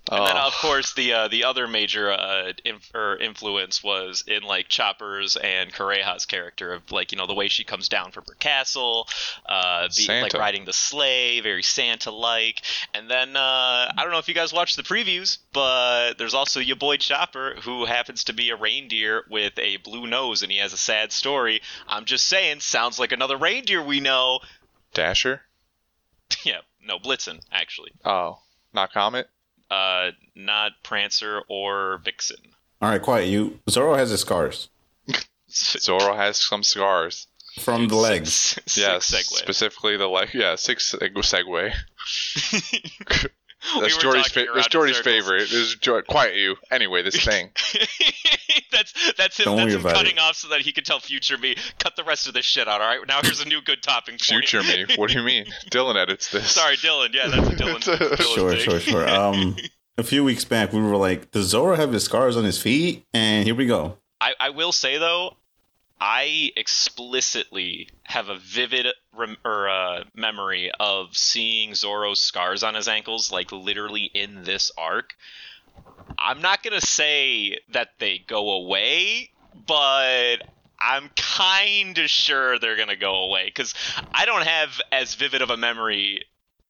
And 0.10 0.26
then, 0.26 0.38
Oh. 0.38 0.48
of 0.48 0.54
course, 0.54 0.94
the 0.94 1.14
uh, 1.14 1.28
the 1.28 1.44
other 1.44 1.68
major 1.68 2.12
uh, 2.12 2.54
inf- 2.64 2.92
or 2.96 3.18
influence 3.18 3.84
was 3.84 4.24
in 4.28 4.44
like 4.44 4.68
Chopper's 4.70 5.36
and 5.36 5.74
Kureha's 5.74 6.26
character 6.26 6.74
of 6.74 6.92
like 6.92 7.12
you 7.12 7.18
know 7.18 7.28
the 7.28 7.34
way 7.34 7.48
she 7.48 7.64
comes 7.64 7.90
down 7.90 8.12
from 8.12 8.24
her 8.28 8.36
castle, 8.36 9.08
uh, 9.48 9.88
be, 9.96 10.08
like 10.08 10.34
riding 10.34 10.66
the 10.66 10.74
sleigh, 10.74 11.42
very 11.42 11.64
Santa 11.64 12.12
like. 12.12 12.62
And 12.94 13.10
then 13.10 13.36
uh, 13.36 13.40
I 13.40 14.04
don't 14.04 14.12
know 14.12 14.20
if 14.20 14.28
you 14.28 14.34
guys 14.34 14.54
watched 14.54 14.78
the 14.78 14.84
previews, 14.84 15.40
but 15.54 16.14
there's 16.18 16.34
also 16.34 16.60
your 16.60 16.78
boy 16.78 16.98
Chopper 16.98 17.56
who 17.64 17.86
happens 17.86 18.24
to 18.26 18.34
be 18.34 18.50
a 18.50 18.56
reindeer 18.56 19.24
with 19.30 19.58
a 19.60 19.78
blue 19.78 20.08
nose 20.08 20.42
and 20.44 20.52
he 20.52 20.58
has 20.60 20.74
a 20.74 20.78
sad 20.78 21.12
story. 21.12 21.62
I'm 21.88 22.06
just 22.06 22.26
saying, 22.28 22.62
sounds 22.62 22.98
like 23.00 23.12
another 23.12 23.38
reindeer 23.38 23.82
we 23.84 24.00
know. 24.00 24.40
Dasher. 24.94 25.42
yeah, 26.44 26.60
no 26.86 26.98
Blitzen 27.00 27.40
actually, 27.52 27.92
Oh, 28.06 28.40
not 28.74 28.94
Comet. 28.94 29.28
Uh, 29.70 30.12
not 30.36 30.72
Prancer 30.84 31.42
or 31.50 32.02
Vixen. 32.04 32.38
All 32.82 32.90
right, 32.90 33.02
quiet. 33.02 33.28
You 33.28 33.60
Zoro 33.70 33.96
has 33.96 34.10
his 34.12 34.22
scars 34.22 34.70
Zoro 35.50 36.16
has 36.16 36.46
some 36.46 36.64
scars. 36.64 37.28
from 37.60 37.88
the 37.88 37.96
legs. 37.96 38.34
Six, 38.34 38.74
six 38.74 38.78
yes, 38.78 39.12
segue. 39.12 39.38
specifically 39.38 39.98
the 39.98 40.08
leg. 40.08 40.30
Yeah, 40.34 40.56
six 40.56 40.94
seg- 40.94 41.14
segue. 41.14 41.74
We 43.76 43.82
That's 43.82 43.96
were 43.96 44.02
Jordy's. 44.04 44.28
talking 44.28 44.46
Fa- 44.48 44.52
that's 44.56 44.68
Jordy's 44.68 45.00
favorite. 45.00 45.40
This 45.42 45.54
is 45.54 45.76
Jor- 45.76 46.04
Quiet 46.04 46.36
you. 46.36 46.56
Anyway, 46.72 47.02
this 47.02 47.24
thing. 47.24 47.50
that's 48.72 48.94
that's 49.18 49.38
him. 49.40 49.46
Don't 49.46 49.58
that's 49.58 49.74
him 49.74 49.82
about 49.82 49.96
cutting 49.96 50.18
it. 50.18 50.20
off 50.20 50.36
so 50.36 50.50
that 50.50 50.62
he 50.62 50.72
can 50.72 50.84
tell 50.84 51.00
future 51.00 51.38
me, 51.38 51.56
cut 51.80 51.96
the 51.96 52.04
rest 52.04 52.28
of 52.28 52.34
this 52.34 52.46
shit 52.46 52.68
out. 52.68 52.82
All 52.82 52.88
right, 52.88 53.00
now 53.08 53.20
here's 53.24 53.42
a 53.42 53.48
new 53.48 53.62
good 53.62 53.82
topping. 53.84 54.18
for 54.18 54.34
you." 54.36 54.40
Future 54.42 54.62
me. 54.64 54.86
What 54.96 55.10
do 55.10 55.18
you 55.20 55.24
mean? 55.26 55.46
Dylan 55.72 55.96
edits 55.96 56.32
this. 56.32 56.52
Sorry, 56.52 56.76
Dylan. 56.78 57.14
Yeah, 57.14 57.28
that's 57.30 57.48
a 57.50 57.56
Dylan. 57.56 57.80
Dylan 57.80 58.36
Sure, 58.36 58.52
thing. 58.52 58.60
sure, 58.60 58.80
sure. 58.80 59.10
Um, 59.10 59.56
a 59.98 60.04
few 60.04 60.24
weeks 60.24 60.46
back, 60.46 60.72
we 60.74 60.80
were 60.82 60.96
like, 60.96 61.32
"Does 61.32 61.48
Zoro 61.48 61.76
have 61.76 61.92
his 61.92 62.04
scars 62.04 62.38
on 62.38 62.44
his 62.44 62.62
feet?" 62.62 63.06
And 63.14 63.46
here 63.46 63.56
we 63.56 63.66
go. 63.66 63.98
I, 64.22 64.34
I 64.40 64.50
will 64.52 64.72
say 64.72 64.98
though, 64.98 65.36
I 66.00 66.52
explicitly 66.56 67.90
have 68.04 68.30
a 68.30 68.38
vivid 68.38 68.88
rem- 69.14 69.38
or 69.44 69.68
uh, 69.68 70.04
memory 70.14 70.72
of 70.80 71.18
seeing 71.18 71.74
Zoro's 71.74 72.20
scars 72.20 72.64
on 72.64 72.76
his 72.76 72.88
ankles, 72.88 73.32
like 73.32 73.52
literally 73.52 74.04
in 74.14 74.44
this 74.44 74.72
arc. 74.78 75.16
I'm 76.20 76.42
not 76.42 76.64
gonna 76.64 76.82
say 76.82 77.60
that 77.70 77.90
they 78.00 78.20
go 78.20 78.52
away, 78.52 79.32
but 79.66 80.38
I'm 80.80 81.10
kind 81.16 81.98
of 81.98 82.10
sure 82.10 82.60
they're 82.60 82.78
gonna 82.78 82.96
go 82.96 83.24
away 83.26 83.46
because 83.46 83.74
I 84.14 84.26
don't 84.26 84.46
have 84.46 84.80
as 84.92 85.16
vivid 85.16 85.42
of 85.42 85.50
a 85.50 85.58
memory 85.58 86.26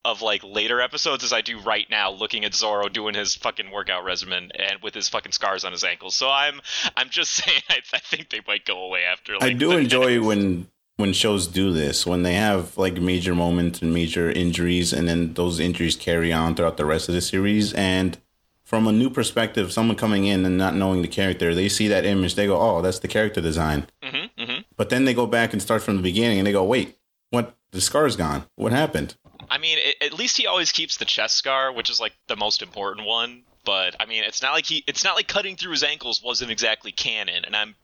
of 0.06 0.22
like 0.22 0.42
later 0.44 0.80
episodes 0.80 1.24
as 1.24 1.34
I 1.34 1.42
do 1.42 1.60
right 1.60 1.86
now, 1.90 2.12
looking 2.12 2.46
at 2.46 2.54
Zoro 2.54 2.88
doing 2.88 3.14
his 3.16 3.36
fucking 3.36 3.72
workout 3.72 4.04
regimen 4.06 4.52
and 4.56 4.82
with 4.82 4.94
his 4.94 5.10
fucking 5.10 5.34
scars 5.34 5.66
on 5.66 5.72
his 5.74 5.84
ankles. 5.84 6.16
So 6.16 6.30
I'm 6.30 6.62
I'm 6.96 7.10
just 7.10 7.34
saying 7.44 7.62
I, 7.70 7.80
I 7.94 8.00
think 8.00 8.30
they 8.30 8.42
might 8.48 8.66
go 8.66 8.84
away 8.84 9.04
after. 9.04 9.34
Like, 9.34 9.44
I 9.44 9.54
do 9.54 9.72
enjoy 9.72 10.16
next- 10.16 10.26
when 10.28 10.68
when 10.98 11.14
shows 11.14 11.46
do 11.46 11.72
this 11.72 12.08
when 12.08 12.24
they 12.24 12.34
have 12.34 12.76
like 12.78 13.00
major 13.02 13.36
moments 13.36 13.82
and 13.82 13.94
major 13.94 14.32
injuries, 14.32 14.94
and 14.94 15.08
then 15.08 15.34
those 15.34 15.60
injuries 15.60 15.96
carry 15.96 16.32
on 16.34 16.56
throughout 16.56 16.78
the 16.78 16.86
rest 16.86 17.08
of 17.10 17.16
the 17.16 17.22
series. 17.22 17.72
And 17.74 18.18
from 18.64 18.88
a 18.88 18.92
new 18.92 19.10
perspective, 19.10 19.72
someone 19.72 19.96
coming 19.96 20.26
in 20.26 20.46
and 20.46 20.58
not 20.58 20.76
knowing 20.76 21.02
the 21.02 21.08
character, 21.08 21.54
they 21.56 21.70
see 21.70 21.88
that 21.88 22.04
image, 22.06 22.36
they 22.36 22.48
go, 22.48 22.60
"Oh, 22.60 22.82
that's 22.82 23.00
the 23.00 23.08
character 23.08 23.42
design." 23.42 23.88
Mhm, 24.04 24.30
mhm. 24.40 24.66
But 24.76 24.90
then 24.90 25.06
they 25.06 25.14
go 25.14 25.26
back 25.28 25.54
and 25.54 25.62
start 25.62 25.84
from 25.84 25.98
the 25.98 26.02
beginning, 26.02 26.40
and 26.40 26.48
they 26.48 26.52
go, 26.52 26.64
"Wait, 26.64 26.98
what? 27.30 27.56
The 27.72 27.82
scar's 27.82 28.16
gone. 28.16 28.46
What 28.56 28.72
happened?" 28.72 29.16
I 29.50 29.58
mean, 29.58 29.78
it, 29.80 29.96
at 30.02 30.14
least 30.14 30.38
he 30.38 30.48
always 30.48 30.72
keeps 30.72 30.98
the 30.98 31.06
chest 31.06 31.38
scar, 31.38 31.72
which 31.72 31.90
is 31.90 32.00
like 32.00 32.14
the 32.28 32.36
most 32.36 32.62
important 32.62 33.08
one. 33.08 33.44
But 33.66 33.96
I 34.00 34.06
mean, 34.06 34.24
it's 34.24 34.42
not 34.42 34.54
like 34.54 34.66
he 34.66 34.84
it's 34.88 35.04
not 35.04 35.16
like 35.16 35.28
cutting 35.28 35.56
through 35.56 35.72
his 35.72 35.84
ankles 35.84 36.22
wasn't 36.24 36.52
exactly 36.52 36.92
canon, 36.92 37.46
and 37.46 37.56
I'm. 37.56 37.76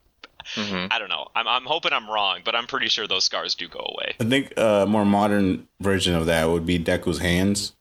Mhm. 0.56 0.88
I 0.90 0.98
don't 0.98 1.08
know. 1.08 1.28
I'm, 1.34 1.48
I'm 1.48 1.64
hoping 1.64 1.94
I'm 1.94 2.08
wrong, 2.08 2.40
but 2.44 2.54
I'm 2.54 2.66
pretty 2.66 2.88
sure 2.88 3.06
those 3.06 3.24
scars 3.24 3.54
do 3.54 3.66
go 3.66 3.78
away. 3.78 4.14
I 4.20 4.24
think 4.24 4.52
a 4.58 4.84
more 4.86 5.06
modern 5.06 5.68
version 5.80 6.14
of 6.14 6.26
that 6.26 6.50
would 6.50 6.66
be 6.66 6.78
Deku's 6.78 7.18
hands 7.18 7.74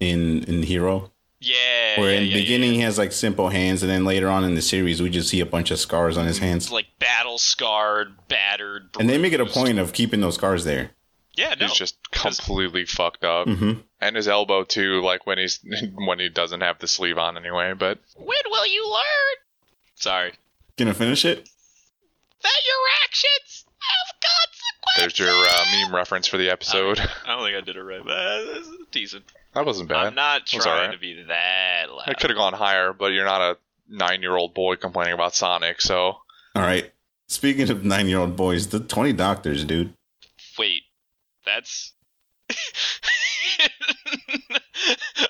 in 0.00 0.42
in 0.44 0.64
Hero. 0.64 1.12
Yeah. 1.40 2.00
Where 2.00 2.12
yeah, 2.12 2.18
in 2.18 2.26
yeah, 2.26 2.32
the 2.32 2.38
yeah, 2.40 2.44
beginning 2.44 2.70
yeah. 2.70 2.76
he 2.76 2.80
has 2.82 2.98
like 2.98 3.12
simple 3.12 3.48
hands, 3.48 3.82
and 3.82 3.90
then 3.90 4.04
later 4.04 4.28
on 4.28 4.44
in 4.44 4.54
the 4.54 4.62
series 4.62 5.00
we 5.00 5.10
just 5.10 5.28
see 5.28 5.40
a 5.40 5.46
bunch 5.46 5.70
of 5.70 5.78
scars 5.78 6.16
on 6.16 6.26
his 6.26 6.38
hands. 6.38 6.64
It's 6.64 6.72
like 6.72 6.86
battle 6.98 7.38
scarred, 7.38 8.14
battered. 8.28 8.88
And 8.98 9.08
they 9.08 9.18
make 9.18 9.32
it 9.32 9.40
a 9.40 9.46
point 9.46 9.78
of 9.78 9.92
keeping 9.92 10.20
those 10.20 10.34
scars 10.34 10.64
there. 10.64 10.90
Yeah, 11.38 11.54
no. 11.58 11.66
He's 11.66 11.76
just 11.76 11.96
completely 12.10 12.84
fucked 12.84 13.24
up, 13.24 13.46
hmm 13.48 13.72
and 14.00 14.16
his 14.16 14.28
elbow 14.28 14.64
too. 14.64 15.00
Like 15.02 15.26
when 15.26 15.38
he's 15.38 15.60
when 15.94 16.18
he 16.18 16.28
doesn't 16.28 16.60
have 16.60 16.78
the 16.80 16.88
sleeve 16.88 17.16
on 17.18 17.36
anyway. 17.36 17.72
But 17.78 17.98
When 18.16 18.38
will 18.46 18.66
you 18.66 18.88
learn? 18.90 19.36
Sorry. 19.94 20.32
Gonna 20.76 20.94
finish 20.94 21.24
it? 21.24 21.48
That 22.42 22.60
your 22.66 23.04
actions 23.04 23.64
have 23.80 24.20
consequences. 24.20 24.96
there's 24.98 25.18
your 25.18 25.30
uh, 25.30 25.64
meme 25.86 25.94
reference 25.94 26.26
for 26.28 26.38
the 26.38 26.50
episode. 26.50 26.98
I 27.26 27.36
don't 27.36 27.44
think 27.44 27.56
I 27.56 27.60
did 27.60 27.76
it 27.76 27.82
right. 27.82 28.02
But 28.04 28.56
it's 28.58 28.68
decent. 28.92 29.24
that 29.54 29.66
wasn't 29.66 29.88
bad. 29.88 30.06
I'm 30.06 30.14
not 30.14 30.46
trying 30.46 30.66
alright. 30.68 30.92
to 30.92 30.98
be 30.98 31.22
that 31.28 31.86
loud. 31.90 32.04
I 32.06 32.14
could 32.14 32.30
have 32.30 32.36
gone 32.36 32.52
higher, 32.52 32.92
but 32.92 33.12
you're 33.12 33.24
not 33.24 33.40
a 33.40 33.56
nine-year-old 33.88 34.54
boy 34.54 34.76
complaining 34.76 35.14
about 35.14 35.34
Sonic, 35.34 35.80
so 35.80 35.96
All 36.54 36.62
right. 36.62 36.92
Speaking 37.26 37.68
of 37.70 37.84
nine-year-old 37.84 38.36
boys, 38.36 38.68
the 38.68 38.80
twenty 38.80 39.12
doctors, 39.12 39.64
dude. 39.64 39.92
Wait, 40.58 40.82
that's 41.48 41.92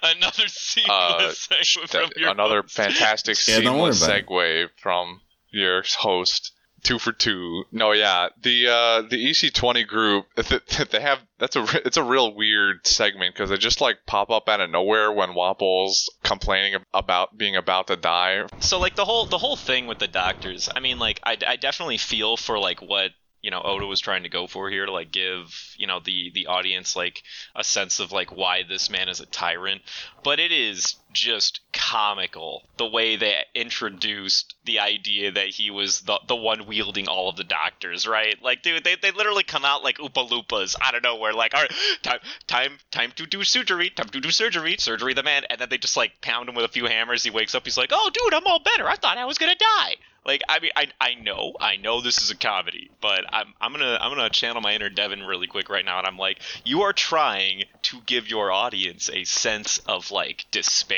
another 0.02 0.46
seamless 0.48 1.48
Uh, 1.50 1.54
segue 1.54 1.88
from 1.88 2.00
that- 2.10 2.16
your 2.16 2.30
another 2.30 2.62
host. 2.62 2.74
fantastic 2.74 3.36
Yeah, 3.46 3.60
don't 3.60 3.74
seamless 3.74 4.02
about 4.04 4.16
it. 4.18 4.26
segue 4.26 4.68
from 4.80 5.20
your 5.50 5.82
host. 5.98 6.52
Two 6.84 7.00
for 7.00 7.10
two. 7.10 7.64
No, 7.72 7.90
yeah, 7.90 8.28
the 8.40 8.68
uh, 8.68 9.02
the 9.02 9.16
Isshi-20 9.30 9.84
group. 9.88 10.26
They 10.90 11.00
have 11.00 11.18
that's 11.40 11.56
a 11.56 11.66
it's 11.84 11.96
a 11.96 12.04
real 12.04 12.32
weird 12.36 12.86
segment 12.86 13.34
because 13.34 13.50
they 13.50 13.56
just 13.56 13.80
like 13.80 13.96
pop 14.06 14.30
up 14.30 14.48
out 14.48 14.60
of 14.60 14.70
nowhere 14.70 15.10
when 15.10 15.30
Wapol's 15.30 16.08
complaining 16.22 16.80
about 16.94 17.36
being 17.36 17.56
about 17.56 17.88
to 17.88 17.96
die. 17.96 18.44
So 18.60 18.78
like 18.78 18.94
the 18.94 19.04
whole 19.04 19.26
the 19.26 19.38
whole 19.38 19.56
thing 19.56 19.88
with 19.88 19.98
the 19.98 20.06
doctors, 20.06 20.68
I 20.74 20.78
mean 20.78 21.00
like 21.00 21.18
I, 21.24 21.36
I 21.44 21.56
definitely 21.56 21.98
feel 21.98 22.36
for 22.36 22.60
like 22.60 22.80
what 22.80 23.10
you 23.42 23.50
know 23.50 23.60
Oda 23.62 23.86
was 23.86 24.00
trying 24.00 24.24
to 24.24 24.28
go 24.28 24.46
for 24.46 24.70
here 24.70 24.86
to 24.86 24.92
like 24.92 25.12
give 25.12 25.74
you 25.76 25.86
know 25.86 26.00
the 26.00 26.30
the 26.34 26.46
audience 26.46 26.96
like 26.96 27.22
a 27.54 27.64
sense 27.64 28.00
of 28.00 28.12
like 28.12 28.34
why 28.34 28.62
this 28.68 28.90
man 28.90 29.08
is 29.08 29.20
a 29.20 29.26
tyrant, 29.26 29.82
but 30.22 30.40
it 30.40 30.52
is 30.52 30.96
just 31.12 31.60
comical 31.72 32.62
the 32.76 32.86
way 32.86 33.16
they 33.16 33.44
introduced 33.54 34.54
the 34.64 34.80
idea 34.80 35.32
that 35.32 35.48
he 35.48 35.70
was 35.70 36.02
the 36.02 36.18
the 36.26 36.36
one 36.36 36.66
wielding 36.66 37.08
all 37.08 37.28
of 37.28 37.36
the 37.36 37.44
doctors, 37.44 38.06
right? 38.06 38.40
Like 38.42 38.62
dude, 38.62 38.84
they, 38.84 38.96
they 38.96 39.10
literally 39.10 39.44
come 39.44 39.64
out 39.64 39.82
like 39.82 39.98
Oompa 39.98 40.28
Loompas 40.28 40.76
out 40.80 40.94
of 40.94 41.02
nowhere, 41.02 41.32
like 41.32 41.54
all 41.54 41.62
right, 41.62 41.72
time 42.02 42.18
time 42.46 42.78
time 42.90 43.12
to 43.16 43.26
do 43.26 43.44
surgery, 43.44 43.90
time 43.90 44.08
to 44.08 44.20
do 44.20 44.30
surgery, 44.30 44.76
surgery 44.78 45.14
the 45.14 45.22
man, 45.22 45.44
and 45.50 45.60
then 45.60 45.68
they 45.68 45.78
just 45.78 45.96
like 45.96 46.20
pound 46.20 46.48
him 46.48 46.54
with 46.54 46.64
a 46.64 46.68
few 46.68 46.86
hammers. 46.86 47.22
He 47.22 47.30
wakes 47.30 47.54
up, 47.54 47.64
he's 47.64 47.78
like, 47.78 47.90
oh 47.92 48.10
dude, 48.12 48.34
I'm 48.34 48.46
all 48.46 48.60
better. 48.60 48.88
I 48.88 48.96
thought 48.96 49.18
I 49.18 49.24
was 49.24 49.38
gonna 49.38 49.56
die. 49.56 49.96
Like 50.28 50.42
I 50.46 50.60
mean, 50.60 50.72
I, 50.76 50.88
I 51.00 51.14
know 51.14 51.56
I 51.58 51.76
know 51.76 52.02
this 52.02 52.20
is 52.20 52.30
a 52.30 52.36
comedy, 52.36 52.90
but 53.00 53.24
I'm 53.32 53.54
I'm 53.62 53.72
gonna 53.72 53.96
I'm 53.98 54.14
gonna 54.14 54.28
channel 54.28 54.60
my 54.60 54.74
inner 54.74 54.90
Devin 54.90 55.22
really 55.22 55.46
quick 55.46 55.70
right 55.70 55.84
now, 55.84 55.96
and 55.96 56.06
I'm 56.06 56.18
like, 56.18 56.40
you 56.64 56.82
are 56.82 56.92
trying 56.92 57.64
to 57.84 58.00
give 58.04 58.28
your 58.28 58.52
audience 58.52 59.08
a 59.10 59.24
sense 59.24 59.78
of 59.86 60.10
like 60.10 60.44
despair, 60.50 60.97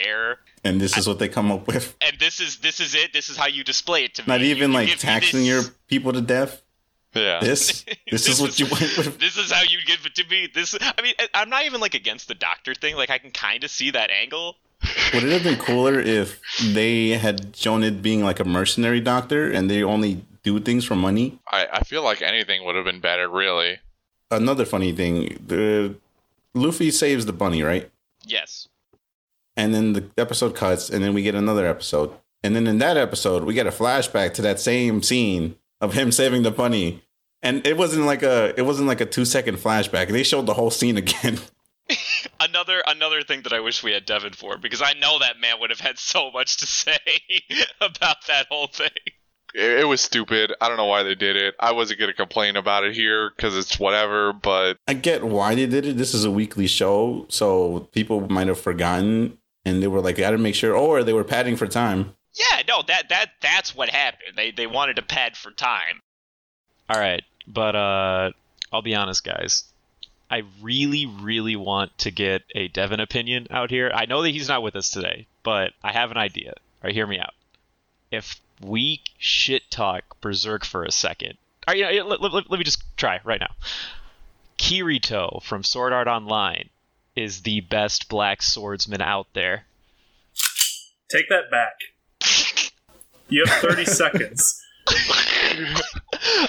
And 0.64 0.80
this 0.80 0.96
is 0.96 1.06
what 1.06 1.18
they 1.18 1.28
come 1.28 1.50
up 1.50 1.66
with. 1.66 1.96
and 2.06 2.18
this 2.18 2.40
is 2.40 2.58
this 2.58 2.80
is 2.80 2.94
it. 2.94 3.12
This 3.12 3.28
is 3.28 3.36
how 3.36 3.46
you 3.46 3.64
display 3.64 4.04
it 4.04 4.14
to 4.16 4.22
me. 4.22 4.26
Not 4.28 4.42
even 4.42 4.70
you 4.72 4.76
like 4.78 4.98
taxing 4.98 5.44
your 5.44 5.62
people 5.88 6.12
to 6.12 6.20
death. 6.20 6.62
Yeah, 7.14 7.40
This, 7.40 7.84
this 8.10 8.28
is 8.28 8.40
what 8.40 8.60
you 8.60 8.66
went 8.66 8.96
with. 8.96 9.18
This 9.18 9.36
is 9.36 9.50
how 9.50 9.62
you 9.62 9.78
give 9.84 10.06
it 10.06 10.14
to 10.14 10.24
me. 10.28 10.48
This, 10.54 10.76
I 10.80 11.02
mean, 11.02 11.14
I'm 11.34 11.50
not 11.50 11.64
even 11.64 11.80
like 11.80 11.94
against 11.94 12.28
the 12.28 12.36
doctor 12.36 12.72
thing. 12.72 12.94
Like, 12.94 13.10
I 13.10 13.18
can 13.18 13.32
kind 13.32 13.64
of 13.64 13.70
see 13.70 13.90
that 13.90 14.10
angle. 14.10 14.54
Would 15.12 15.24
it 15.24 15.32
have 15.32 15.42
been 15.42 15.58
cooler 15.58 15.98
if 15.98 16.40
they 16.72 17.08
had 17.10 17.56
shown 17.56 17.82
it 17.82 18.00
being 18.00 18.22
like 18.22 18.38
a 18.38 18.44
mercenary 18.44 19.00
doctor 19.00 19.50
and 19.50 19.68
they 19.68 19.82
only 19.82 20.24
do 20.44 20.60
things 20.60 20.84
for 20.84 20.94
money? 20.94 21.40
I, 21.50 21.66
I 21.72 21.80
feel 21.80 22.04
like 22.04 22.22
anything 22.22 22.64
would 22.64 22.76
have 22.76 22.84
been 22.84 23.00
better, 23.00 23.28
really. 23.28 23.78
Another 24.30 24.64
funny 24.64 24.92
thing, 24.92 25.42
the 25.44 25.96
Luffy 26.54 26.92
saves 26.92 27.26
the 27.26 27.32
bunny, 27.32 27.62
right? 27.64 27.90
Yes. 28.24 28.68
And 29.60 29.74
then 29.74 29.92
the 29.92 30.10
episode 30.16 30.54
cuts, 30.54 30.88
and 30.88 31.04
then 31.04 31.12
we 31.12 31.20
get 31.20 31.34
another 31.34 31.66
episode. 31.66 32.10
And 32.42 32.56
then 32.56 32.66
in 32.66 32.78
that 32.78 32.96
episode, 32.96 33.44
we 33.44 33.52
get 33.52 33.66
a 33.66 33.70
flashback 33.70 34.32
to 34.34 34.42
that 34.42 34.58
same 34.58 35.02
scene 35.02 35.56
of 35.82 35.92
him 35.92 36.10
saving 36.12 36.44
the 36.44 36.50
bunny. 36.50 37.02
And 37.42 37.66
it 37.66 37.76
wasn't 37.76 38.06
like 38.06 38.22
a 38.22 38.54
it 38.58 38.62
wasn't 38.62 38.88
like 38.88 39.02
a 39.02 39.06
two 39.06 39.26
second 39.26 39.58
flashback. 39.58 40.08
They 40.08 40.22
showed 40.22 40.46
the 40.46 40.54
whole 40.54 40.70
scene 40.70 40.96
again. 40.96 41.40
Another 42.40 42.82
another 42.86 43.22
thing 43.22 43.42
that 43.42 43.52
I 43.52 43.60
wish 43.60 43.82
we 43.82 43.92
had 43.92 44.06
Devin 44.06 44.32
for 44.32 44.56
because 44.56 44.80
I 44.80 44.94
know 44.94 45.18
that 45.18 45.40
man 45.40 45.60
would 45.60 45.70
have 45.70 45.80
had 45.80 45.98
so 45.98 46.30
much 46.30 46.58
to 46.58 46.66
say 46.66 46.96
about 47.80 48.26
that 48.28 48.46
whole 48.48 48.68
thing. 48.68 48.88
It, 49.54 49.80
it 49.80 49.88
was 49.88 50.00
stupid. 50.00 50.54
I 50.60 50.68
don't 50.68 50.76
know 50.76 50.86
why 50.86 51.02
they 51.02 51.16
did 51.16 51.36
it. 51.36 51.54
I 51.58 51.72
wasn't 51.72 51.98
gonna 52.00 52.14
complain 52.14 52.56
about 52.56 52.84
it 52.84 52.94
here 52.94 53.32
because 53.36 53.56
it's 53.56 53.78
whatever. 53.78 54.32
But 54.32 54.76
I 54.86 54.94
get 54.94 55.24
why 55.24 55.54
they 55.54 55.66
did 55.66 55.84
it. 55.84 55.96
This 55.96 56.14
is 56.14 56.24
a 56.24 56.30
weekly 56.30 56.68
show, 56.68 57.26
so 57.28 57.88
people 57.92 58.30
might 58.30 58.46
have 58.46 58.60
forgotten, 58.60 59.36
and 59.64 59.82
they 59.82 59.86
were 59.88 60.00
like, 60.00 60.16
"I 60.18 60.22
got 60.22 60.30
to 60.30 60.38
make 60.38 60.54
sure," 60.54 60.74
or 60.74 61.02
they 61.02 61.12
were 61.12 61.24
padding 61.24 61.56
for 61.56 61.66
time. 61.66 62.14
Yeah, 62.34 62.62
no, 62.68 62.82
that 62.82 63.08
that 63.08 63.30
that's 63.40 63.74
what 63.74 63.88
happened. 63.90 64.36
They 64.36 64.50
they 64.50 64.66
wanted 64.66 64.96
to 64.96 65.02
pad 65.02 65.36
for 65.36 65.50
time. 65.50 66.00
All 66.88 66.98
right, 67.00 67.22
but 67.46 67.74
uh, 67.76 68.30
I'll 68.72 68.82
be 68.82 68.94
honest, 68.94 69.24
guys. 69.24 69.64
I 70.32 70.44
really, 70.62 71.06
really 71.06 71.56
want 71.56 71.96
to 71.98 72.12
get 72.12 72.42
a 72.54 72.68
Devin 72.68 73.00
opinion 73.00 73.48
out 73.50 73.70
here. 73.70 73.90
I 73.92 74.06
know 74.06 74.22
that 74.22 74.30
he's 74.30 74.46
not 74.48 74.62
with 74.62 74.76
us 74.76 74.90
today, 74.90 75.26
but 75.42 75.72
I 75.82 75.90
have 75.92 76.12
an 76.12 76.16
idea. 76.16 76.50
All 76.50 76.84
right, 76.84 76.94
hear 76.94 77.06
me 77.06 77.18
out. 77.18 77.34
If 78.12 78.40
we 78.64 79.00
shit 79.18 79.68
talk 79.70 80.20
Berserk 80.20 80.64
for 80.64 80.84
a 80.84 80.92
second, 80.92 81.36
all 81.66 81.72
right, 81.72 81.78
yeah, 81.78 81.90
yeah, 81.90 82.02
let, 82.02 82.20
let- 82.20 82.48
let 82.48 82.58
me 82.58 82.64
just 82.64 82.82
try 82.96 83.18
right 83.24 83.40
now. 83.40 83.50
Kirito 84.58 85.42
from 85.42 85.64
Sword 85.64 85.92
Art 85.92 86.06
Online 86.08 86.68
is 87.16 87.42
the 87.42 87.60
best 87.60 88.08
black 88.08 88.42
swordsman 88.42 89.00
out 89.02 89.26
there. 89.34 89.64
Take 91.10 91.28
that 91.28 91.50
back. 91.50 91.74
You 93.28 93.44
have 93.46 93.58
30 93.60 93.84
seconds. 93.86 94.62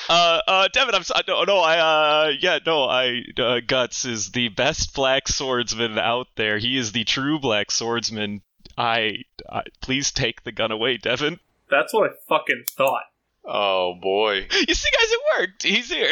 uh, 0.10 0.39
uh, 0.47 0.67
Devin, 0.74 0.95
I'm 0.95 1.04
sorry. 1.04 1.24
no, 1.28 1.43
no, 1.43 1.58
I, 1.60 1.78
uh, 1.78 2.32
yeah, 2.39 2.60
no, 2.65 2.84
I, 2.86 3.21
uh, 3.38 3.60
Guts 3.65 4.06
is 4.06 4.32
the 4.32 4.50
best 4.50 4.93
black 4.93 5.28
swordsman 5.28 5.97
out 5.97 6.28
there. 6.36 6.58
He 6.58 6.78
is 6.78 6.91
the 6.91 7.04
true 7.04 7.39
black 7.39 7.71
swordsman. 7.71 8.41
I, 8.78 9.24
I 9.50 9.63
please 9.82 10.12
take 10.12 10.43
the 10.43 10.52
gun 10.52 10.71
away, 10.71 10.97
Devin. 10.97 11.39
That's 11.69 11.93
what 11.93 12.10
I 12.12 12.13
fucking 12.30 12.63
thought. 12.69 13.04
oh 13.45 13.95
boy, 14.02 14.47
You 14.67 14.74
see, 14.74 14.89
guys, 14.91 15.12
it 15.12 15.19
worked. 15.39 15.63
He's 15.63 15.89
here. 15.89 16.10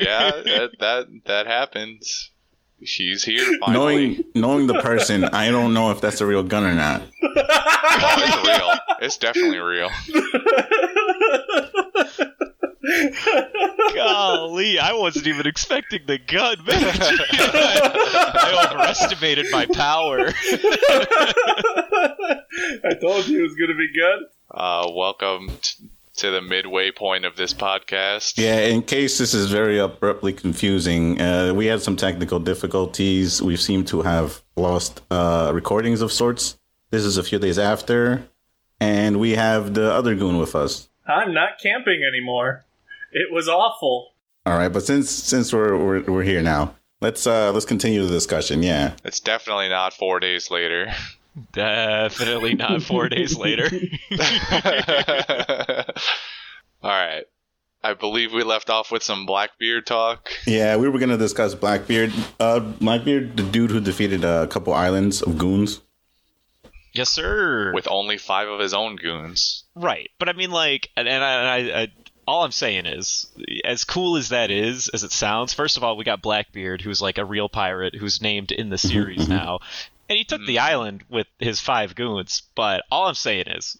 yeah, 0.00 0.30
that 0.44 0.70
that 0.80 1.06
that 1.26 1.46
happens. 1.46 2.30
She's 2.84 3.24
here 3.24 3.44
finally. 3.60 4.08
Knowing 4.08 4.24
knowing 4.34 4.66
the 4.66 4.80
person, 4.80 5.24
I 5.24 5.50
don't 5.50 5.72
know 5.72 5.90
if 5.90 6.00
that's 6.00 6.20
a 6.20 6.26
real 6.26 6.42
gun 6.42 6.64
or 6.64 6.74
not. 6.74 7.02
Oh, 7.22 8.14
it's 8.18 8.46
real. 8.46 8.72
It's 9.00 9.16
definitely 9.16 9.58
real. 9.58 9.90
Golly, 13.94 14.78
I 14.78 14.92
wasn't 14.92 15.26
even 15.26 15.46
expecting 15.46 16.02
the 16.06 16.18
gun, 16.18 16.58
man. 16.64 16.76
I 17.32 18.68
overestimated 18.70 19.46
my 19.50 19.66
power. 19.66 20.18
I 22.84 22.94
told 23.00 23.26
you 23.26 23.40
it 23.40 23.42
was 23.42 23.54
going 23.56 23.70
to 23.70 23.76
be 23.76 23.92
good. 23.92 24.26
Uh, 24.50 24.90
welcome 24.94 25.50
t- 25.60 25.88
to 26.16 26.30
the 26.30 26.40
midway 26.42 26.90
point 26.90 27.24
of 27.24 27.36
this 27.36 27.54
podcast. 27.54 28.36
Yeah, 28.36 28.60
in 28.60 28.82
case 28.82 29.18
this 29.18 29.34
is 29.34 29.50
very 29.50 29.78
abruptly 29.78 30.32
confusing, 30.32 31.20
uh, 31.20 31.52
we 31.54 31.66
had 31.66 31.82
some 31.82 31.96
technical 31.96 32.38
difficulties. 32.38 33.40
We 33.42 33.56
seem 33.56 33.84
to 33.86 34.02
have 34.02 34.42
lost 34.56 35.02
uh, 35.10 35.50
recordings 35.54 36.00
of 36.00 36.12
sorts. 36.12 36.58
This 36.90 37.04
is 37.04 37.16
a 37.16 37.22
few 37.22 37.38
days 37.38 37.58
after, 37.58 38.26
and 38.80 39.18
we 39.20 39.32
have 39.32 39.74
the 39.74 39.92
other 39.92 40.14
goon 40.14 40.38
with 40.38 40.54
us. 40.54 40.88
I'm 41.06 41.34
not 41.34 41.58
camping 41.62 42.02
anymore. 42.02 42.64
It 43.12 43.32
was 43.32 43.48
awful. 43.48 44.12
All 44.44 44.56
right, 44.56 44.72
but 44.72 44.84
since 44.84 45.10
since 45.10 45.52
we're 45.52 45.76
we're, 45.76 46.02
we're 46.02 46.22
here 46.22 46.42
now, 46.42 46.74
let's 47.00 47.26
uh 47.26 47.52
let's 47.52 47.64
continue 47.66 48.04
the 48.04 48.12
discussion. 48.12 48.62
Yeah, 48.62 48.94
It's 49.04 49.20
definitely 49.20 49.68
not 49.68 49.92
four 49.92 50.20
days 50.20 50.50
later. 50.50 50.92
Definitely 51.52 52.54
not 52.54 52.82
four 52.82 53.08
days 53.10 53.36
later. 53.36 53.68
All 56.82 56.90
right. 56.90 57.24
I 57.82 57.94
believe 57.94 58.32
we 58.32 58.42
left 58.42 58.70
off 58.70 58.90
with 58.90 59.02
some 59.02 59.26
Blackbeard 59.26 59.86
talk. 59.86 60.30
yeah, 60.46 60.76
we 60.76 60.88
were 60.88 60.98
gonna 60.98 61.18
discuss 61.18 61.54
Blackbeard. 61.54 62.12
Uh, 62.40 62.58
Blackbeard, 62.60 63.36
the 63.36 63.44
dude 63.44 63.70
who 63.70 63.80
defeated 63.80 64.24
uh, 64.24 64.42
a 64.42 64.46
couple 64.48 64.72
islands 64.72 65.22
of 65.22 65.38
goons. 65.38 65.80
yes, 66.92 67.10
sir. 67.10 67.72
with 67.72 67.86
only 67.88 68.18
five 68.18 68.48
of 68.48 68.58
his 68.58 68.74
own 68.74 68.96
goons. 68.96 69.64
Right, 69.76 70.10
but 70.18 70.28
I 70.28 70.32
mean, 70.32 70.50
like, 70.50 70.88
and, 70.96 71.06
and, 71.06 71.22
I, 71.22 71.60
and 71.60 71.70
I, 71.70 71.82
I, 71.82 71.88
all 72.26 72.42
I'm 72.42 72.50
saying 72.50 72.86
is, 72.86 73.26
as 73.64 73.84
cool 73.84 74.16
as 74.16 74.30
that 74.30 74.50
is, 74.50 74.88
as 74.88 75.04
it 75.04 75.12
sounds. 75.12 75.54
First 75.54 75.76
of 75.76 75.84
all, 75.84 75.96
we 75.96 76.02
got 76.02 76.22
Blackbeard, 76.22 76.80
who's 76.80 77.00
like 77.00 77.18
a 77.18 77.24
real 77.24 77.48
pirate, 77.48 77.94
who's 77.94 78.20
named 78.20 78.50
in 78.50 78.68
the 78.68 78.76
mm-hmm, 78.76 78.88
series 78.88 79.20
mm-hmm. 79.22 79.32
now. 79.32 79.58
And 80.08 80.16
he 80.18 80.24
took 80.24 80.44
the 80.46 80.56
Hmm. 80.58 80.64
island 80.64 81.04
with 81.08 81.26
his 81.38 81.60
five 81.60 81.94
goons, 81.94 82.42
but 82.54 82.84
all 82.90 83.06
I'm 83.08 83.14
saying 83.14 83.46
is, 83.48 83.76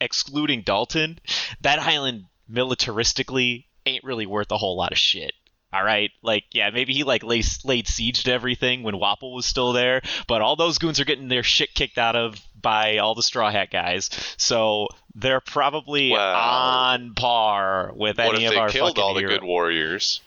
excluding 0.00 0.62
Dalton, 0.62 1.18
that 1.60 1.78
island 1.78 2.24
militaristically 2.50 3.64
ain't 3.86 4.04
really 4.04 4.26
worth 4.26 4.50
a 4.50 4.56
whole 4.58 4.76
lot 4.76 4.92
of 4.92 4.98
shit. 4.98 5.32
All 5.70 5.84
right, 5.84 6.10
like 6.22 6.44
yeah, 6.52 6.70
maybe 6.70 6.94
he 6.94 7.04
like 7.04 7.22
laid, 7.22 7.44
laid 7.62 7.86
siege 7.86 8.24
to 8.24 8.32
everything 8.32 8.82
when 8.82 8.94
Wapol 8.94 9.34
was 9.34 9.44
still 9.44 9.74
there, 9.74 10.00
but 10.26 10.40
all 10.40 10.56
those 10.56 10.78
goons 10.78 10.98
are 10.98 11.04
getting 11.04 11.28
their 11.28 11.42
shit 11.42 11.74
kicked 11.74 11.98
out 11.98 12.16
of 12.16 12.40
by 12.58 12.96
all 12.98 13.14
the 13.14 13.22
Straw 13.22 13.50
Hat 13.50 13.70
guys, 13.70 14.08
so 14.38 14.88
they're 15.14 15.40
probably 15.42 16.12
Well, 16.12 16.36
on 16.36 17.12
par 17.12 17.92
with 17.94 18.16
what 18.16 18.34
any 18.34 18.44
if 18.46 18.48
of 18.50 18.54
they 18.54 18.60
our 18.60 18.68
killed 18.70 18.88
fucking 18.92 19.02
all 19.04 19.12
the 19.12 19.20
heroes. 19.20 19.40
good 19.40 19.46
warriors? 19.46 20.22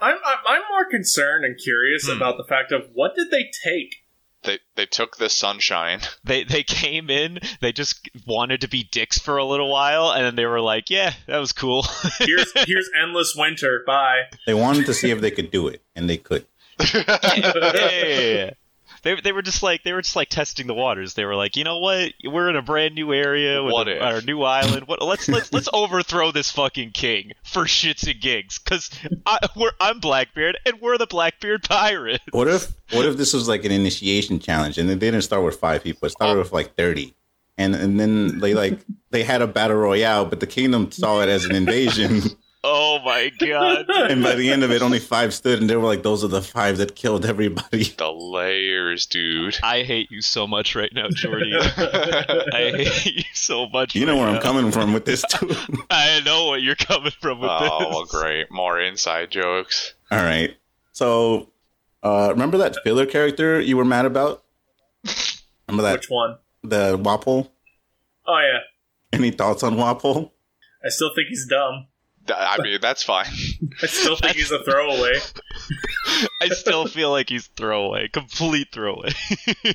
I'm, 0.00 0.16
I'm 0.24 0.38
I'm 0.46 0.62
more 0.70 0.86
concerned 0.86 1.44
and 1.44 1.58
curious 1.62 2.06
Hmm. 2.06 2.16
about 2.16 2.38
the 2.38 2.44
fact 2.44 2.72
of 2.72 2.88
what 2.94 3.14
did 3.14 3.30
they 3.30 3.50
take? 3.62 4.01
They 4.44 4.58
they 4.74 4.86
took 4.86 5.16
the 5.16 5.28
sunshine. 5.28 6.00
They 6.24 6.44
they 6.44 6.62
came 6.62 7.10
in, 7.10 7.40
they 7.60 7.72
just 7.72 8.08
wanted 8.26 8.60
to 8.60 8.68
be 8.68 8.84
dicks 8.84 9.18
for 9.18 9.36
a 9.38 9.44
little 9.44 9.70
while, 9.70 10.12
and 10.12 10.24
then 10.24 10.36
they 10.36 10.46
were 10.46 10.60
like, 10.60 10.88
"Yeah, 10.88 11.12
that 11.26 11.38
was 11.38 11.52
cool." 11.52 11.84
Here's 12.18 12.52
here's 12.64 12.88
endless 13.00 13.34
winter. 13.36 13.82
Bye. 13.86 14.22
They 14.46 14.54
wanted 14.54 14.86
to 14.86 14.94
see 14.94 15.10
if 15.10 15.20
they 15.20 15.30
could 15.32 15.50
do 15.50 15.68
it, 15.68 15.82
and 15.96 16.08
they 16.08 16.16
could. 16.16 16.46
yeah, 16.94 17.02
yeah, 17.36 17.52
yeah, 17.74 18.18
yeah. 18.18 18.50
They, 19.02 19.20
they 19.20 19.32
were 19.32 19.42
just 19.42 19.62
like 19.62 19.82
they 19.82 19.92
were 19.92 20.02
just 20.02 20.14
like 20.14 20.28
testing 20.28 20.66
the 20.66 20.74
waters. 20.74 21.14
They 21.14 21.24
were 21.24 21.34
like, 21.34 21.56
you 21.56 21.64
know 21.64 21.78
what? 21.78 22.12
We're 22.24 22.48
in 22.48 22.56
a 22.56 22.62
brand 22.62 22.94
new 22.94 23.12
area 23.12 23.62
with 23.62 23.72
What 23.72 23.88
a- 23.88 24.00
our 24.00 24.20
new 24.20 24.42
island. 24.42 24.86
What? 24.86 25.02
Let's 25.02 25.28
let's 25.28 25.52
let's 25.52 25.68
overthrow 25.72 26.30
this 26.30 26.50
fucking 26.50 26.92
king 26.92 27.32
for 27.42 27.64
shits 27.64 28.08
and 28.08 28.20
gigs. 28.20 28.58
Cause 28.58 28.90
I, 29.26 29.38
we're 29.56 29.72
I'm 29.80 29.98
Blackbeard 29.98 30.58
and 30.64 30.80
we're 30.80 30.98
the 30.98 31.06
Blackbeard 31.06 31.64
pirates. 31.64 32.24
What 32.30 32.48
if 32.48 32.72
what 32.92 33.06
if 33.06 33.16
this 33.16 33.32
was 33.32 33.48
like 33.48 33.64
an 33.64 33.72
initiation 33.72 34.38
challenge, 34.38 34.78
and 34.78 34.88
they 34.88 34.94
didn't 34.94 35.22
start 35.22 35.44
with 35.44 35.56
five 35.56 35.82
people, 35.82 36.06
it 36.06 36.10
started 36.10 36.36
oh. 36.36 36.38
with 36.38 36.52
like 36.52 36.76
thirty, 36.76 37.14
and 37.58 37.74
and 37.74 37.98
then 37.98 38.38
they 38.38 38.54
like 38.54 38.78
they 39.10 39.24
had 39.24 39.42
a 39.42 39.46
battle 39.46 39.76
royale, 39.76 40.24
but 40.26 40.40
the 40.40 40.46
kingdom 40.46 40.92
saw 40.92 41.22
it 41.22 41.28
as 41.28 41.44
an 41.44 41.54
invasion, 41.54 42.22
Oh 42.64 43.00
my 43.04 43.30
god. 43.40 43.86
and 43.88 44.22
by 44.22 44.36
the 44.36 44.50
end 44.50 44.62
of 44.62 44.70
it, 44.70 44.82
only 44.82 45.00
five 45.00 45.34
stood, 45.34 45.60
and 45.60 45.68
they 45.68 45.74
were 45.74 45.84
like, 45.86 46.02
"Those 46.04 46.22
are 46.22 46.28
the 46.28 46.40
five 46.42 46.78
that 46.78 46.94
killed 46.94 47.26
everybody." 47.26 47.84
the 47.98 48.10
layers, 48.12 49.06
dude. 49.06 49.58
I 49.64 49.82
hate 49.82 50.10
you 50.12 50.20
so 50.22 50.46
much 50.46 50.76
right 50.76 50.92
now, 50.94 51.08
Jordy. 51.10 51.52
I 51.56 52.72
hate 52.86 53.16
you 53.16 53.24
so 53.34 53.68
much. 53.68 53.94
You 53.96 54.06
know 54.06 54.12
right 54.14 54.20
where 54.20 54.28
I'm 54.28 54.40
coming 54.40 54.70
from 54.70 54.92
with 54.92 55.04
this 55.04 55.24
too. 55.28 55.50
I 55.90 56.20
know 56.24 56.46
what 56.46 56.62
you're 56.62 56.76
coming 56.76 57.12
from 57.20 57.40
with 57.40 57.50
Oh, 57.52 57.78
this. 57.80 57.88
well, 57.90 58.04
great. 58.22 58.50
More 58.52 58.80
inside 58.80 59.30
jokes. 59.32 59.94
All 60.12 60.22
right, 60.22 60.56
so 60.92 61.48
uh, 62.04 62.28
remember 62.30 62.58
that 62.58 62.76
filler 62.84 63.06
character 63.06 63.60
you 63.60 63.76
were 63.76 63.84
mad 63.84 64.04
about? 64.06 64.44
Remember 65.68 65.82
that 65.82 66.00
Which 66.00 66.10
one? 66.10 66.36
the 66.62 66.96
Wapol? 66.98 67.48
Oh 68.26 68.38
yeah. 68.38 68.60
Any 69.12 69.30
thoughts 69.32 69.62
on 69.64 69.74
Wapol? 69.76 70.30
I 70.84 70.88
still 70.90 71.10
think 71.14 71.28
he's 71.28 71.46
dumb. 71.48 71.86
Th- 72.26 72.38
I 72.38 72.62
mean, 72.62 72.78
that's 72.80 73.02
fine. 73.02 73.26
I 73.82 73.86
still 73.86 74.16
think 74.16 74.36
he's 74.36 74.52
a 74.52 74.62
throwaway. 74.62 75.18
I 76.40 76.48
still 76.48 76.86
feel 76.86 77.10
like 77.10 77.28
he's 77.28 77.46
throwaway, 77.48 78.08
complete 78.08 78.68
throwaway. 78.72 79.10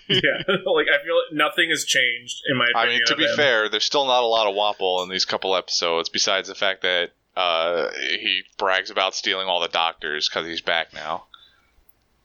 Yeah, 0.09 0.37
like 0.47 0.87
I 0.87 1.03
feel 1.03 1.15
like 1.15 1.33
nothing 1.33 1.69
has 1.69 1.83
changed 1.83 2.41
in 2.49 2.57
my 2.57 2.67
I 2.75 2.87
mean, 2.87 3.01
to 3.07 3.15
be 3.15 3.23
him. 3.25 3.35
fair, 3.35 3.69
there's 3.69 3.83
still 3.83 4.05
not 4.05 4.23
a 4.23 4.27
lot 4.27 4.47
of 4.47 4.55
Wapol 4.55 5.03
in 5.03 5.09
these 5.09 5.25
couple 5.25 5.55
episodes, 5.55 6.09
besides 6.09 6.47
the 6.47 6.55
fact 6.55 6.81
that 6.83 7.11
uh, 7.35 7.89
he 8.19 8.43
brags 8.57 8.89
about 8.89 9.13
stealing 9.15 9.47
all 9.47 9.59
the 9.59 9.67
doctors 9.67 10.29
because 10.29 10.47
he's 10.47 10.61
back 10.61 10.93
now. 10.93 11.25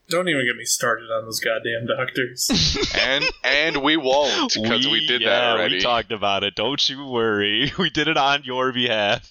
don't 0.09 0.29
even 0.29 0.45
get 0.47 0.57
me 0.57 0.65
started 0.65 1.11
on 1.11 1.25
those 1.25 1.41
goddamn 1.41 1.87
doctors. 1.87 2.51
And 2.99 3.25
and 3.45 3.77
we 3.83 3.97
won't 3.97 4.55
because 4.55 4.87
we, 4.87 5.07
did 5.07 5.23
that 5.23 5.27
yeah, 5.27 5.53
already. 5.53 5.77
We 5.77 5.83
talked 5.83 6.13
about 6.13 6.45
it. 6.45 6.55
Don't 6.55 6.89
you 6.89 7.05
worry. 7.07 7.73
We 7.79 7.91
did 7.91 8.07
it 8.09 8.17
on 8.17 8.45
your 8.45 8.73
behalf. 8.73 9.29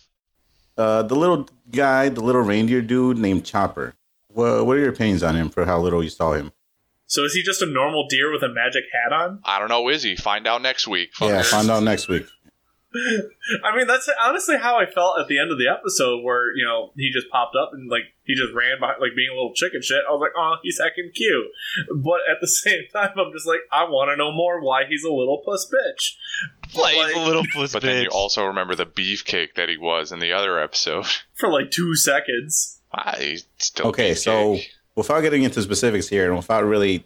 Uh, 0.77 1.03
the 1.03 1.15
little 1.15 1.47
guy, 1.71 2.09
the 2.09 2.21
little 2.21 2.41
reindeer 2.41 2.81
dude 2.81 3.17
named 3.17 3.45
Chopper. 3.45 3.93
What, 4.27 4.65
what 4.65 4.77
are 4.77 4.79
your 4.79 4.89
opinions 4.89 5.23
on 5.23 5.35
him 5.35 5.49
for 5.49 5.65
how 5.65 5.79
little 5.79 6.03
you 6.03 6.09
saw 6.09 6.33
him? 6.33 6.51
so 7.07 7.25
is 7.25 7.33
he 7.33 7.43
just 7.43 7.61
a 7.61 7.65
normal 7.65 8.07
deer 8.07 8.31
with 8.31 8.41
a 8.41 8.47
magic 8.47 8.83
hat 8.93 9.11
on? 9.11 9.41
I 9.43 9.59
don't 9.59 9.67
know, 9.67 9.89
is 9.89 10.01
he? 10.01 10.15
Find 10.15 10.47
out 10.47 10.61
next 10.61 10.87
week. 10.87 11.11
Yeah, 11.19 11.41
find 11.41 11.69
out 11.69 11.83
next 11.83 12.07
week. 12.07 12.25
I 13.63 13.75
mean, 13.75 13.87
that's 13.87 14.09
honestly 14.21 14.57
how 14.57 14.77
I 14.77 14.85
felt 14.85 15.19
at 15.19 15.27
the 15.27 15.39
end 15.39 15.51
of 15.51 15.57
the 15.57 15.67
episode, 15.67 16.23
where 16.23 16.55
you 16.55 16.65
know 16.65 16.91
he 16.95 17.09
just 17.11 17.29
popped 17.29 17.55
up 17.55 17.71
and 17.73 17.89
like 17.89 18.03
he 18.23 18.35
just 18.35 18.53
ran 18.53 18.79
by, 18.79 18.89
like 18.99 19.15
being 19.15 19.29
a 19.29 19.33
little 19.33 19.53
chicken 19.55 19.81
shit. 19.81 19.99
I 20.07 20.11
was 20.11 20.19
like, 20.21 20.31
oh, 20.37 20.55
he's 20.63 20.79
heckin' 20.79 21.13
cute, 21.13 21.47
but 21.95 22.19
at 22.29 22.37
the 22.41 22.47
same 22.63 22.83
time, 22.93 23.11
I'm 23.17 23.31
just 23.33 23.47
like, 23.47 23.61
I 23.71 23.85
want 23.85 24.09
to 24.11 24.17
know 24.17 24.31
more 24.31 24.61
why 24.61 24.83
he's 24.89 25.03
a 25.03 25.11
little 25.11 25.41
puss 25.45 25.69
bitch. 25.71 26.75
Like, 26.79 26.97
like- 26.97 27.15
a 27.15 27.19
little 27.19 27.45
puss 27.53 27.73
But 27.73 27.83
bitch. 27.83 27.85
then 27.85 28.03
you 28.03 28.09
also 28.09 28.45
remember 28.45 28.75
the 28.75 28.85
beefcake 28.85 29.55
that 29.55 29.69
he 29.69 29.77
was 29.77 30.11
in 30.11 30.19
the 30.19 30.33
other 30.33 30.59
episode. 30.59 31.05
For 31.35 31.49
like 31.49 31.71
two 31.71 31.95
seconds. 31.95 32.79
Ah, 32.93 33.15
he's 33.17 33.45
still 33.57 33.87
Okay, 33.87 34.13
so 34.15 34.57
without 34.95 35.21
getting 35.21 35.43
into 35.43 35.61
specifics 35.61 36.07
here 36.09 36.27
and 36.27 36.35
without 36.35 36.65
really 36.65 37.05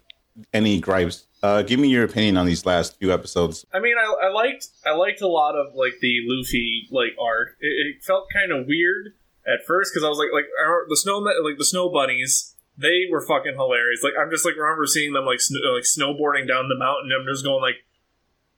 any 0.54 0.80
gripes, 0.80 1.26
uh, 1.46 1.62
give 1.62 1.80
me 1.80 1.88
your 1.88 2.04
opinion 2.04 2.38
on 2.38 2.46
these 2.46 2.66
last 2.66 2.98
few 2.98 3.14
episodes. 3.14 3.66
I 3.72 3.80
mean, 3.80 3.96
I, 3.98 4.28
I 4.28 4.32
liked 4.32 4.68
I 4.86 4.94
liked 4.96 5.22
a 5.22 5.28
lot 5.28 5.56
of 5.56 5.76
like 5.76 5.94
the 6.02 6.18
Luffy 6.26 6.88
like 6.92 7.16
arc. 7.22 7.50
It, 7.60 7.68
it 7.68 8.04
felt 8.04 8.28
kind 8.34 8.52
of 8.52 8.66
weird 8.68 9.14
at 9.46 9.66
first 9.66 9.92
because 9.94 10.04
I 10.04 10.10
was 10.10 10.18
like 10.18 10.30
like 10.34 10.46
I 10.60 10.86
the 10.90 10.98
snow 10.98 11.20
like 11.20 11.58
the 11.58 11.66
snow 11.66 11.90
bunnies. 11.90 12.56
They 12.78 13.04
were 13.10 13.26
fucking 13.26 13.54
hilarious. 13.54 14.02
Like 14.04 14.14
I'm 14.20 14.32
just 14.32 14.44
like 14.44 14.56
remember 14.58 14.86
seeing 14.86 15.14
them 15.14 15.26
like 15.26 15.40
sn- 15.40 15.62
like 15.74 15.84
snowboarding 15.84 16.48
down 16.48 16.68
the 16.68 16.78
mountain. 16.78 17.12
I'm 17.18 17.28
just 17.32 17.46
going 17.46 17.62
like, 17.62 17.86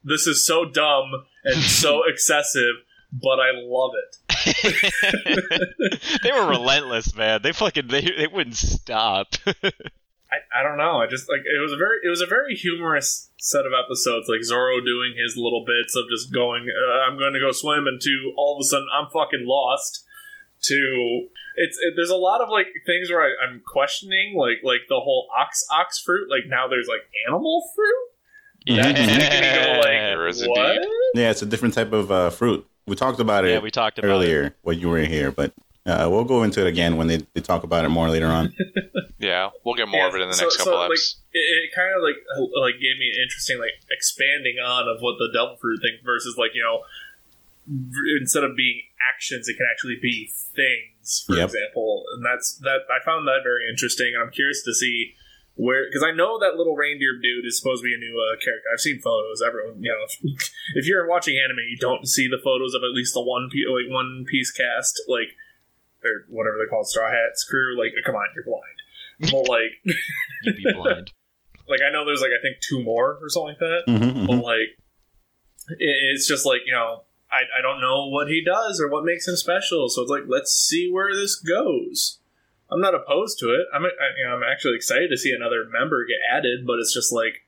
this 0.02 0.26
is 0.26 0.44
so 0.44 0.64
dumb 0.64 1.26
and 1.44 1.60
so 1.82 2.02
excessive, 2.08 2.82
but 3.12 3.38
I 3.38 3.52
love 3.54 3.92
it. 3.94 4.16
they 6.22 6.32
were 6.32 6.48
relentless, 6.48 7.14
man. 7.14 7.42
They 7.42 7.52
fucking 7.52 7.88
they, 7.88 8.00
they 8.00 8.26
wouldn't 8.26 8.56
stop. 8.56 9.34
I, 10.30 10.60
I 10.60 10.62
don't 10.62 10.76
know. 10.76 11.00
I 11.00 11.06
just 11.06 11.28
like 11.28 11.40
it 11.40 11.60
was 11.60 11.72
a 11.72 11.76
very 11.76 11.98
it 12.04 12.10
was 12.10 12.20
a 12.20 12.26
very 12.26 12.54
humorous 12.54 13.30
set 13.38 13.64
of 13.64 13.72
episodes. 13.72 14.28
Like 14.28 14.44
Zoro 14.44 14.80
doing 14.80 15.14
his 15.16 15.36
little 15.36 15.64
bits 15.64 15.96
of 15.96 16.04
just 16.10 16.32
going, 16.32 16.68
uh, 16.68 17.08
I'm 17.08 17.18
going 17.18 17.32
to 17.32 17.40
go 17.40 17.52
swim, 17.52 17.86
and 17.86 18.00
to 18.00 18.32
all 18.36 18.56
of 18.56 18.60
a 18.60 18.64
sudden 18.64 18.88
I'm 18.92 19.08
fucking 19.10 19.44
lost. 19.46 20.04
To 20.60 21.28
it's 21.54 21.78
it, 21.80 21.94
there's 21.96 22.10
a 22.10 22.16
lot 22.16 22.40
of 22.40 22.48
like 22.50 22.66
things 22.84 23.10
where 23.10 23.22
I, 23.22 23.30
I'm 23.46 23.62
questioning 23.64 24.34
like 24.36 24.58
like 24.64 24.82
the 24.88 25.00
whole 25.00 25.28
ox 25.38 25.64
ox 25.70 26.00
fruit. 26.00 26.28
Like 26.28 26.48
now 26.48 26.66
there's 26.68 26.88
like 26.88 27.02
animal 27.28 27.64
fruit. 27.74 28.08
That's 28.76 28.98
making 28.98 29.16
go 29.54 29.80
like 29.80 30.48
what? 30.48 30.88
Yeah, 31.14 31.30
it's 31.30 31.42
a 31.42 31.46
different 31.46 31.74
type 31.74 31.92
of 31.92 32.10
uh, 32.10 32.30
fruit. 32.30 32.66
We 32.86 32.96
talked 32.96 33.20
about 33.20 33.44
it 33.44 33.52
yeah, 33.52 33.58
we 33.60 33.70
talked 33.70 33.98
about 33.98 34.08
it. 34.08 34.12
earlier 34.12 34.56
when 34.62 34.78
you 34.78 34.88
were 34.88 34.98
here, 34.98 35.30
but 35.30 35.52
uh, 35.88 36.06
we'll 36.10 36.24
go 36.24 36.42
into 36.44 36.60
it 36.60 36.68
again 36.68 36.96
when 36.96 37.06
they, 37.08 37.18
they 37.34 37.40
talk 37.40 37.64
about 37.64 37.84
it 37.84 37.88
more 37.88 38.08
later 38.10 38.26
on. 38.28 38.54
Yeah, 39.20 39.50
we'll 39.66 39.74
get 39.74 39.88
more 39.88 39.98
Yeah, 39.98 40.08
of 40.10 40.14
it 40.14 40.20
in 40.22 40.28
the 40.30 40.34
so- 40.38 40.44
next 40.46 40.58
so, 40.62 40.64
couple 40.70 40.78
like, 40.94 41.02
it, 41.34 41.42
it 41.42 41.74
kind 41.74 41.90
of 41.90 42.06
like 42.06 42.22
like 42.54 42.74
gave 42.78 42.94
me 43.02 43.10
an 43.10 43.18
interesting 43.26 43.58
like 43.58 43.74
expanding 43.90 44.62
on 44.62 44.86
of 44.86 45.02
what 45.02 45.18
the 45.18 45.26
devil 45.34 45.56
fruit 45.60 45.80
thing 45.82 45.98
versus 46.06 46.36
like 46.38 46.54
you 46.54 46.62
know 46.62 46.86
instead 48.20 48.44
of 48.44 48.56
being 48.56 48.82
actions 49.02 49.48
it 49.48 49.56
can 49.56 49.66
actually 49.70 49.98
be 50.00 50.30
things 50.54 51.24
for 51.26 51.34
Yep. 51.36 51.50
example. 51.50 52.04
And 52.14 52.24
that's 52.24 52.56
that 52.62 52.86
i 52.94 53.02
found 53.04 53.26
that 53.26 53.40
very 53.42 53.68
interesting. 53.68 54.12
And 54.14 54.22
i'm 54.22 54.30
curious 54.30 54.62
to 54.64 54.72
see 54.72 55.14
where 55.58 55.84
because 55.90 56.04
i 56.06 56.12
know 56.14 56.38
that 56.38 56.54
little 56.54 56.76
reindeer 56.76 57.18
dude 57.20 57.44
is 57.44 57.58
supposed 57.58 57.82
to 57.82 57.86
be 57.90 57.94
a 57.94 57.98
new 57.98 58.14
uh, 58.22 58.38
character. 58.38 58.70
I've 58.72 58.78
seen 58.80 59.00
photos. 59.02 59.42
Everyone 59.42 59.82
you 59.82 59.90
know 59.90 60.06
if, 60.06 60.14
if 60.78 60.86
you're 60.86 61.08
watching 61.10 61.34
anime 61.42 61.66
you 61.68 61.76
don't 61.76 62.06
see 62.06 62.28
the 62.30 62.38
photos 62.38 62.70
of 62.74 62.82
at 62.86 62.94
least 62.94 63.14
the 63.14 63.22
one 63.22 63.50
like 63.50 63.90
one 63.90 64.24
piece 64.30 64.50
cast 64.54 64.94
like 65.08 65.34
or 66.04 66.24
whatever 66.28 66.56
they 66.58 66.68
call 66.68 66.82
it, 66.82 66.86
straw 66.88 67.10
hats 67.10 67.44
crew 67.44 67.78
like 67.78 67.92
come 68.04 68.14
on 68.14 68.26
you're 68.34 68.44
blind 68.44 68.78
but 69.32 69.48
like 69.48 69.72
You'd 70.44 70.56
be 70.56 70.72
blind. 70.72 71.12
like 71.68 71.80
I 71.86 71.90
know 71.90 72.04
there's 72.06 72.20
like 72.22 72.30
I 72.30 72.40
think 72.42 72.58
two 72.60 72.82
more 72.82 73.18
or 73.20 73.28
something 73.28 73.56
like 73.56 73.58
that, 73.58 73.82
Mhm, 73.88 74.26
but 74.26 74.36
mhm. 74.38 74.42
like 74.42 74.78
it, 75.78 75.96
it's 76.14 76.26
just 76.28 76.46
like 76.46 76.60
you 76.66 76.72
know 76.72 77.02
I 77.30 77.42
I 77.58 77.62
don't 77.62 77.80
know 77.80 78.08
what 78.08 78.28
he 78.28 78.42
does 78.44 78.80
or 78.80 78.88
what 78.88 79.04
makes 79.04 79.26
him 79.28 79.36
special, 79.36 79.88
so 79.88 80.02
it's 80.02 80.10
like 80.10 80.24
let's 80.28 80.52
see 80.52 80.90
where 80.90 81.14
this 81.14 81.36
goes. 81.36 82.20
I'm 82.70 82.80
not 82.80 82.94
opposed 82.94 83.38
to 83.40 83.46
it. 83.46 83.66
I'm 83.74 83.84
I, 83.84 83.88
you 84.18 84.24
know 84.24 84.36
I'm 84.36 84.42
actually 84.42 84.76
excited 84.76 85.08
to 85.10 85.16
see 85.18 85.32
another 85.32 85.64
member 85.68 86.04
get 86.06 86.18
added, 86.30 86.66
but 86.66 86.78
it's 86.78 86.94
just 86.94 87.12
like 87.12 87.44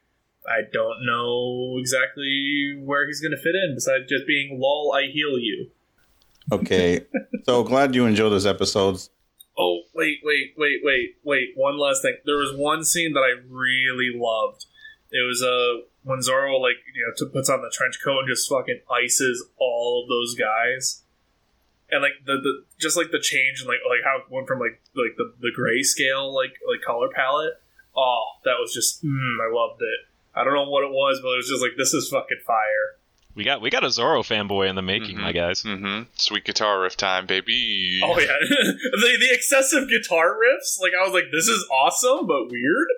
I 0.46 0.62
don't 0.72 1.04
know 1.06 1.76
exactly 1.78 2.74
where 2.82 3.06
he's 3.06 3.20
going 3.20 3.32
to 3.36 3.42
fit 3.42 3.54
in 3.54 3.74
besides 3.74 4.08
just 4.08 4.26
being 4.26 4.58
lol 4.60 4.92
I 4.92 5.02
heal 5.12 5.38
you. 5.38 5.70
Okay, 6.52 7.06
so 7.44 7.62
glad 7.62 7.94
you 7.94 8.06
enjoyed 8.06 8.32
those 8.32 8.46
episodes. 8.46 9.10
Oh, 9.58 9.82
wait, 9.94 10.18
wait, 10.24 10.54
wait, 10.56 10.80
wait, 10.82 11.16
wait. 11.22 11.52
One 11.54 11.78
last 11.78 12.02
thing. 12.02 12.16
There 12.24 12.36
was 12.36 12.54
one 12.54 12.84
scene 12.84 13.12
that 13.12 13.20
I 13.20 13.40
really 13.48 14.10
loved. 14.14 14.66
It 15.10 15.26
was 15.26 15.42
uh, 15.42 15.86
when 16.02 16.22
Zoro, 16.22 16.56
like, 16.58 16.76
you 16.94 17.04
know, 17.04 17.12
t- 17.16 17.32
puts 17.32 17.50
on 17.50 17.60
the 17.60 17.70
trench 17.72 17.98
coat 18.02 18.20
and 18.20 18.28
just 18.28 18.48
fucking 18.48 18.80
ices 18.90 19.44
all 19.58 20.02
of 20.02 20.08
those 20.08 20.34
guys. 20.34 21.02
And, 21.90 22.00
like, 22.02 22.24
the, 22.24 22.34
the 22.34 22.64
just, 22.78 22.96
like, 22.96 23.10
the 23.10 23.18
change 23.18 23.60
and, 23.60 23.68
like, 23.68 23.80
like 23.88 24.04
how 24.04 24.18
it 24.18 24.32
went 24.32 24.46
from, 24.46 24.60
like, 24.60 24.80
like 24.94 25.16
the, 25.18 25.34
the 25.40 25.50
grayscale, 25.50 26.32
like, 26.32 26.54
like, 26.66 26.80
color 26.80 27.08
palette. 27.14 27.54
Oh, 27.96 28.22
that 28.44 28.56
was 28.60 28.72
just, 28.72 29.04
mm, 29.04 29.36
I 29.42 29.52
loved 29.52 29.82
it. 29.82 30.06
I 30.34 30.44
don't 30.44 30.54
know 30.54 30.70
what 30.70 30.84
it 30.84 30.90
was, 30.90 31.20
but 31.20 31.30
it 31.34 31.36
was 31.38 31.48
just 31.48 31.62
like 31.62 31.72
this 31.76 31.92
is 31.92 32.08
fucking 32.08 32.38
fire. 32.46 32.96
We 33.40 33.44
got 33.44 33.62
we 33.62 33.70
got 33.70 33.84
a 33.84 33.90
Zoro 33.90 34.22
fanboy 34.22 34.68
in 34.68 34.76
the 34.76 34.82
making, 34.82 35.16
Mhm. 35.16 35.22
my 35.22 35.32
guys. 35.32 35.62
Mm-hmm. 35.62 36.02
Sweet 36.14 36.44
guitar 36.44 36.78
riff 36.82 36.94
time, 36.98 37.24
baby. 37.24 37.98
Oh 38.04 38.18
yeah, 38.20 38.26
the 38.50 39.16
the 39.18 39.30
excessive 39.32 39.88
guitar 39.88 40.34
riffs. 40.34 40.78
Like 40.78 40.92
I 40.92 41.02
was 41.06 41.14
like, 41.14 41.24
this 41.32 41.48
is 41.48 41.66
awesome, 41.72 42.26
but 42.26 42.50
weird. 42.50 42.88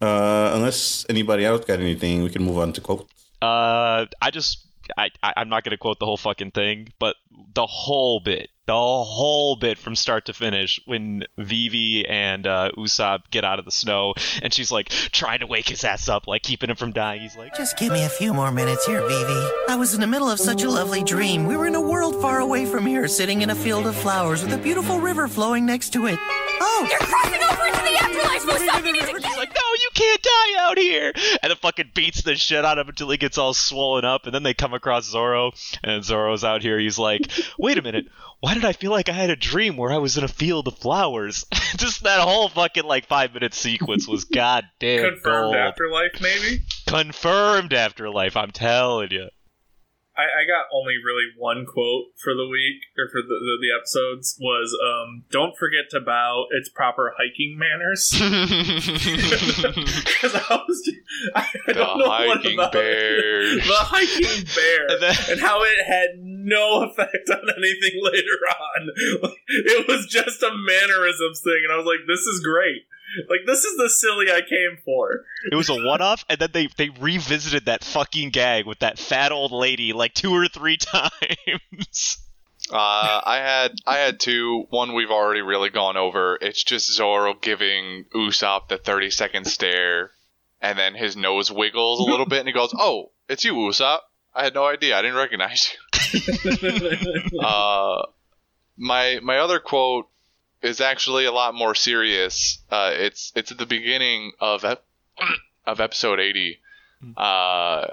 Uh, 0.00 0.52
unless 0.54 1.04
anybody 1.08 1.44
else 1.44 1.64
got 1.64 1.80
anything, 1.80 2.22
we 2.22 2.30
can 2.30 2.44
move 2.44 2.58
on 2.58 2.72
to 2.74 2.80
quote. 2.80 3.08
Uh, 3.42 4.06
I 4.22 4.30
just 4.30 4.64
I, 4.96 5.10
I 5.22 5.34
I'm 5.36 5.48
not 5.48 5.64
gonna 5.64 5.76
quote 5.76 5.98
the 5.98 6.06
whole 6.06 6.16
fucking 6.16 6.52
thing, 6.52 6.88
but 6.98 7.16
the 7.54 7.66
whole 7.66 8.20
bit, 8.20 8.50
the 8.66 8.72
whole 8.72 9.56
bit 9.56 9.78
from 9.78 9.94
start 9.94 10.26
to 10.26 10.32
finish, 10.32 10.80
when 10.86 11.24
Vivi 11.36 12.06
and 12.06 12.46
uh, 12.46 12.70
Usopp 12.76 13.30
get 13.30 13.44
out 13.44 13.58
of 13.58 13.64
the 13.64 13.70
snow, 13.70 14.14
and 14.42 14.52
she's 14.52 14.70
like 14.70 14.88
trying 14.88 15.40
to 15.40 15.46
wake 15.46 15.68
his 15.68 15.84
ass 15.84 16.08
up, 16.08 16.26
like 16.26 16.42
keeping 16.42 16.70
him 16.70 16.76
from 16.76 16.92
dying. 16.92 17.20
He's 17.20 17.36
like, 17.36 17.54
Just 17.54 17.76
give 17.76 17.92
me 17.92 18.04
a 18.04 18.08
few 18.08 18.32
more 18.32 18.50
minutes 18.50 18.86
here, 18.86 19.02
Vivi. 19.02 19.48
I 19.68 19.76
was 19.76 19.94
in 19.94 20.00
the 20.00 20.06
middle 20.06 20.30
of 20.30 20.38
such 20.38 20.62
a 20.62 20.70
lovely 20.70 21.02
dream. 21.02 21.46
We 21.46 21.56
were 21.56 21.66
in 21.66 21.74
a 21.74 21.80
world 21.80 22.20
far 22.20 22.40
away 22.40 22.66
from 22.66 22.86
here, 22.86 23.08
sitting 23.08 23.42
in 23.42 23.50
a 23.50 23.54
field 23.54 23.86
of 23.86 23.94
flowers 23.96 24.42
with 24.42 24.52
a 24.52 24.58
beautiful 24.58 25.00
river 25.00 25.28
flowing 25.28 25.66
next 25.66 25.90
to 25.94 26.06
it. 26.06 26.18
Oh, 26.64 26.86
You're 26.88 26.98
crossing 27.00 27.42
over 27.42 27.66
into 27.66 27.82
the 27.82 27.98
afterlife, 27.98 28.42
Usopp! 28.42 28.86
You 28.86 28.92
need 28.92 29.00
to 29.02 29.06
He's 29.12 29.36
like, 29.36 29.54
no, 29.54 29.60
you 29.80 29.88
can't 29.94 30.22
die 30.22 30.60
out 30.60 30.78
here, 30.78 31.12
and 31.42 31.52
it 31.52 31.58
fucking 31.58 31.90
beats 31.94 32.22
the 32.22 32.34
shit 32.36 32.64
out 32.64 32.78
of 32.78 32.86
him 32.86 32.90
until 32.90 33.10
he 33.10 33.16
gets 33.16 33.36
all 33.38 33.52
swollen 33.54 34.04
up, 34.04 34.24
and 34.26 34.34
then 34.34 34.42
they 34.42 34.54
come 34.54 34.74
across 34.74 35.04
Zoro, 35.06 35.52
and 35.82 36.04
Zoro's 36.04 36.44
out 36.44 36.62
here. 36.62 36.78
He's 36.78 36.98
like, 36.98 37.30
wait 37.58 37.78
a 37.78 37.82
minute, 37.82 38.06
why 38.40 38.54
did 38.54 38.64
I 38.64 38.72
feel 38.72 38.90
like 38.90 39.08
I 39.08 39.12
had 39.12 39.30
a 39.30 39.36
dream 39.36 39.76
where 39.76 39.92
I 39.92 39.98
was 39.98 40.16
in 40.18 40.24
a 40.24 40.28
field 40.28 40.66
of 40.68 40.78
flowers? 40.78 41.44
Just 41.76 42.02
that 42.04 42.20
whole 42.20 42.48
fucking 42.48 42.84
like 42.84 43.06
five 43.06 43.32
minute 43.34 43.54
sequence 43.54 44.06
was 44.08 44.24
goddamn 44.24 45.12
Confirmed 45.14 45.22
gold. 45.22 45.56
afterlife, 45.56 46.20
maybe. 46.20 46.62
Confirmed 46.86 47.72
afterlife. 47.72 48.36
I'm 48.36 48.50
telling 48.50 49.10
you. 49.10 49.28
I, 50.16 50.42
I 50.42 50.44
got 50.46 50.66
only 50.74 50.94
really 51.02 51.24
one 51.38 51.64
quote 51.64 52.12
for 52.22 52.34
the 52.34 52.46
week 52.46 52.82
or 52.98 53.08
for 53.10 53.22
the, 53.22 53.32
the, 53.32 53.56
the 53.62 53.72
episodes 53.78 54.36
was 54.40 54.76
um, 54.84 55.24
"Don't 55.30 55.56
forget 55.56 55.88
to 55.90 56.00
bow 56.00 56.46
its 56.50 56.68
proper 56.68 57.14
hiking 57.16 57.58
manners." 57.58 58.12
Because 60.12 60.34
I 60.34 60.62
was, 60.68 60.82
just, 60.84 60.98
I 61.34 61.46
The 61.66 61.72
don't 61.74 61.98
know 61.98 62.06
what 62.06 62.38
hiking 62.38 62.54
about 62.58 62.72
bear. 62.72 63.42
it. 63.58 63.64
the 63.64 63.74
hiking 63.74 64.44
bear, 64.54 64.86
And 64.90 65.02
then- 65.02 65.16
and 65.30 65.40
how 65.40 65.62
it 65.62 65.84
had 65.86 66.10
no 66.18 66.82
effect 66.84 67.28
on 67.30 67.42
anything 67.56 68.00
later 68.02 68.38
on. 68.48 68.90
It 69.48 69.88
was 69.88 70.06
just 70.06 70.42
a 70.42 70.50
mannerisms 70.54 71.40
thing, 71.42 71.60
and 71.64 71.72
I 71.72 71.76
was 71.76 71.86
like, 71.86 72.06
"This 72.06 72.20
is 72.20 72.40
great." 72.40 72.82
Like 73.28 73.40
this 73.46 73.64
is 73.64 73.76
the 73.76 73.88
silly 73.88 74.30
I 74.30 74.40
came 74.40 74.78
for. 74.84 75.24
It 75.50 75.54
was 75.54 75.68
a 75.68 75.74
one 75.74 76.00
off, 76.00 76.24
and 76.28 76.38
then 76.38 76.50
they, 76.52 76.68
they 76.76 76.88
revisited 76.88 77.66
that 77.66 77.84
fucking 77.84 78.30
gag 78.30 78.66
with 78.66 78.80
that 78.80 78.98
fat 78.98 79.32
old 79.32 79.52
lady 79.52 79.92
like 79.92 80.14
two 80.14 80.34
or 80.34 80.48
three 80.48 80.76
times. 80.78 82.18
Uh, 82.70 83.20
I 83.24 83.36
had 83.36 83.72
I 83.86 83.98
had 83.98 84.20
two. 84.20 84.66
One 84.70 84.94
we've 84.94 85.10
already 85.10 85.42
really 85.42 85.70
gone 85.70 85.96
over. 85.96 86.38
It's 86.40 86.62
just 86.62 86.92
Zoro 86.92 87.34
giving 87.34 88.04
Usopp 88.14 88.68
the 88.68 88.78
thirty 88.78 89.10
second 89.10 89.46
stare, 89.46 90.12
and 90.60 90.78
then 90.78 90.94
his 90.94 91.16
nose 91.16 91.50
wiggles 91.50 92.00
a 92.00 92.10
little 92.10 92.26
bit, 92.26 92.38
and 92.38 92.48
he 92.48 92.54
goes, 92.54 92.72
"Oh, 92.78 93.10
it's 93.28 93.44
you, 93.44 93.54
Usopp. 93.54 93.98
I 94.34 94.44
had 94.44 94.54
no 94.54 94.64
idea. 94.64 94.96
I 94.96 95.02
didn't 95.02 95.16
recognize 95.16 95.70
you." 95.72 97.40
uh, 97.40 98.06
my 98.76 99.20
my 99.22 99.38
other 99.38 99.58
quote 99.58 100.08
is 100.62 100.80
actually 100.80 101.24
a 101.24 101.32
lot 101.32 101.54
more 101.54 101.74
serious. 101.74 102.58
Uh, 102.70 102.90
it's 102.94 103.32
it's 103.34 103.50
at 103.50 103.58
the 103.58 103.66
beginning 103.66 104.32
of 104.40 104.64
ep- 104.64 104.84
of 105.66 105.80
episode 105.80 106.20
eighty. 106.20 106.58
Uh, 107.16 107.86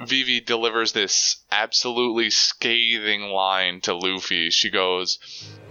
Vivi 0.00 0.40
delivers 0.40 0.92
this 0.92 1.36
absolutely 1.50 2.30
scathing 2.30 3.22
line 3.22 3.80
to 3.82 3.94
Luffy. 3.94 4.50
She 4.50 4.70
goes, 4.70 5.18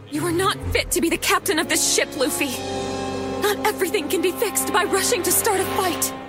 You 0.10 0.26
are 0.26 0.32
not 0.32 0.58
fit 0.72 0.92
to 0.92 1.02
be 1.02 1.10
the 1.10 1.18
captain 1.18 1.60
of 1.60 1.68
this 1.68 1.94
ship, 1.94 2.16
Luffy. 2.18 2.52
Not 3.42 3.68
everything 3.68 4.08
can 4.08 4.22
be 4.22 4.32
fixed 4.32 4.72
by 4.72 4.86
rushing 4.86 5.22
to 5.24 5.32
start 5.32 5.60
a 5.60 5.66
fight. 5.66 6.23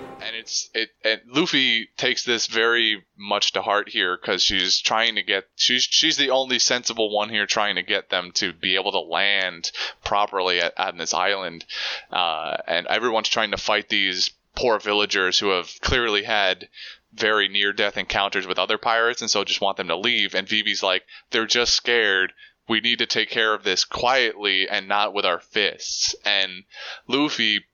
It's 0.44 0.68
it. 0.74 0.90
And 1.02 1.20
Luffy 1.26 1.88
takes 1.96 2.24
this 2.24 2.46
very 2.46 3.02
much 3.16 3.52
to 3.52 3.62
heart 3.62 3.88
here 3.88 4.16
because 4.16 4.42
she's 4.42 4.80
trying 4.80 5.14
to 5.14 5.22
get 5.22 5.44
she's 5.56 5.84
she's 5.84 6.18
the 6.18 6.30
only 6.30 6.58
sensible 6.58 7.10
one 7.10 7.30
here 7.30 7.46
trying 7.46 7.76
to 7.76 7.82
get 7.82 8.10
them 8.10 8.30
to 8.32 8.52
be 8.52 8.74
able 8.74 8.92
to 8.92 9.00
land 9.00 9.72
properly 10.04 10.60
at, 10.60 10.78
on 10.78 10.98
this 10.98 11.14
island, 11.14 11.64
uh, 12.12 12.56
and 12.66 12.86
everyone's 12.88 13.28
trying 13.28 13.52
to 13.52 13.56
fight 13.56 13.88
these 13.88 14.30
poor 14.54 14.78
villagers 14.78 15.38
who 15.38 15.48
have 15.48 15.70
clearly 15.80 16.22
had 16.22 16.68
very 17.12 17.48
near 17.48 17.72
death 17.72 17.96
encounters 17.96 18.46
with 18.46 18.58
other 18.58 18.76
pirates 18.76 19.22
and 19.22 19.30
so 19.30 19.44
just 19.44 19.60
want 19.60 19.76
them 19.78 19.88
to 19.88 19.96
leave. 19.96 20.34
And 20.34 20.46
Vivi's 20.46 20.82
like 20.82 21.04
they're 21.30 21.46
just 21.46 21.74
scared. 21.74 22.34
We 22.68 22.80
need 22.80 22.98
to 22.98 23.06
take 23.06 23.30
care 23.30 23.54
of 23.54 23.64
this 23.64 23.84
quietly 23.84 24.68
and 24.68 24.88
not 24.88 25.14
with 25.14 25.24
our 25.24 25.40
fists. 25.40 26.14
And 26.24 26.64
Luffy 27.06 27.64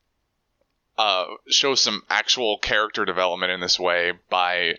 uh, 1.01 1.25
shows 1.49 1.81
some 1.81 2.03
actual 2.11 2.59
character 2.59 3.07
development 3.07 3.51
in 3.51 3.61
this 3.61 3.81
way 3.81 4.13
by 4.29 4.75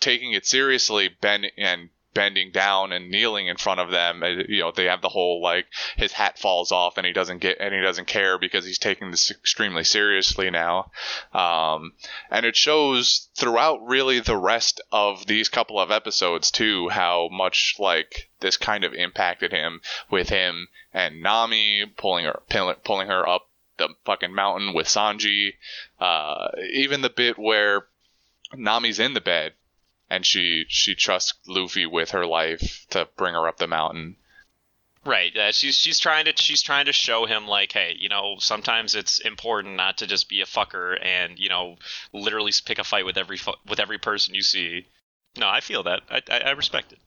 taking 0.00 0.32
it 0.32 0.46
seriously 0.46 1.10
bend 1.20 1.44
and 1.58 1.90
bending 2.14 2.50
down 2.50 2.92
and 2.92 3.10
kneeling 3.10 3.46
in 3.46 3.58
front 3.58 3.78
of 3.78 3.90
them. 3.90 4.22
You 4.48 4.60
know 4.60 4.72
they 4.72 4.86
have 4.86 5.02
the 5.02 5.10
whole 5.10 5.42
like 5.42 5.66
his 5.98 6.12
hat 6.12 6.38
falls 6.38 6.72
off 6.72 6.96
and 6.96 7.06
he 7.06 7.12
doesn't 7.12 7.42
get 7.42 7.58
and 7.60 7.74
he 7.74 7.82
doesn't 7.82 8.06
care 8.06 8.38
because 8.38 8.64
he's 8.64 8.78
taking 8.78 9.10
this 9.10 9.30
extremely 9.30 9.84
seriously 9.84 10.48
now. 10.48 10.92
Um, 11.34 11.92
and 12.30 12.46
it 12.46 12.56
shows 12.56 13.28
throughout 13.34 13.86
really 13.86 14.20
the 14.20 14.38
rest 14.38 14.80
of 14.90 15.26
these 15.26 15.50
couple 15.50 15.78
of 15.78 15.90
episodes 15.90 16.50
too 16.50 16.88
how 16.88 17.28
much 17.30 17.76
like 17.78 18.30
this 18.40 18.56
kind 18.56 18.82
of 18.82 18.94
impacted 18.94 19.52
him 19.52 19.82
with 20.10 20.30
him 20.30 20.68
and 20.94 21.22
Nami 21.22 21.84
pulling 21.98 22.24
her 22.24 22.40
pulling 22.82 23.08
her 23.08 23.28
up 23.28 23.47
the 23.78 23.88
fucking 24.04 24.34
mountain 24.34 24.74
with 24.74 24.86
Sanji 24.86 25.54
uh, 26.00 26.48
even 26.72 27.00
the 27.00 27.10
bit 27.10 27.38
where 27.38 27.86
Nami's 28.54 28.98
in 28.98 29.14
the 29.14 29.20
bed 29.20 29.54
and 30.10 30.24
she 30.24 30.64
she 30.68 30.94
trusts 30.94 31.34
Luffy 31.46 31.86
with 31.86 32.10
her 32.10 32.26
life 32.26 32.86
to 32.90 33.08
bring 33.16 33.34
her 33.34 33.48
up 33.48 33.58
the 33.58 33.66
mountain 33.66 34.16
Right. 35.08 35.34
Uh, 35.34 35.52
she's 35.52 35.76
she's 35.76 35.98
trying 35.98 36.26
to 36.26 36.34
she's 36.36 36.60
trying 36.60 36.84
to 36.84 36.92
show 36.92 37.24
him 37.24 37.46
like, 37.46 37.72
hey, 37.72 37.94
you 37.98 38.10
know, 38.10 38.36
sometimes 38.40 38.94
it's 38.94 39.20
important 39.20 39.76
not 39.76 39.98
to 39.98 40.06
just 40.06 40.28
be 40.28 40.42
a 40.42 40.44
fucker 40.44 40.98
and 41.02 41.38
you 41.38 41.48
know 41.48 41.76
literally 42.12 42.52
pick 42.64 42.78
a 42.78 42.84
fight 42.84 43.06
with 43.06 43.16
every 43.16 43.38
fu- 43.38 43.54
with 43.66 43.80
every 43.80 43.96
person 43.96 44.34
you 44.34 44.42
see. 44.42 44.86
No, 45.38 45.48
I 45.48 45.60
feel 45.60 45.84
that. 45.84 46.02
I 46.10 46.20
I, 46.30 46.38
I 46.40 46.50
respect 46.50 46.92
it. 46.92 46.98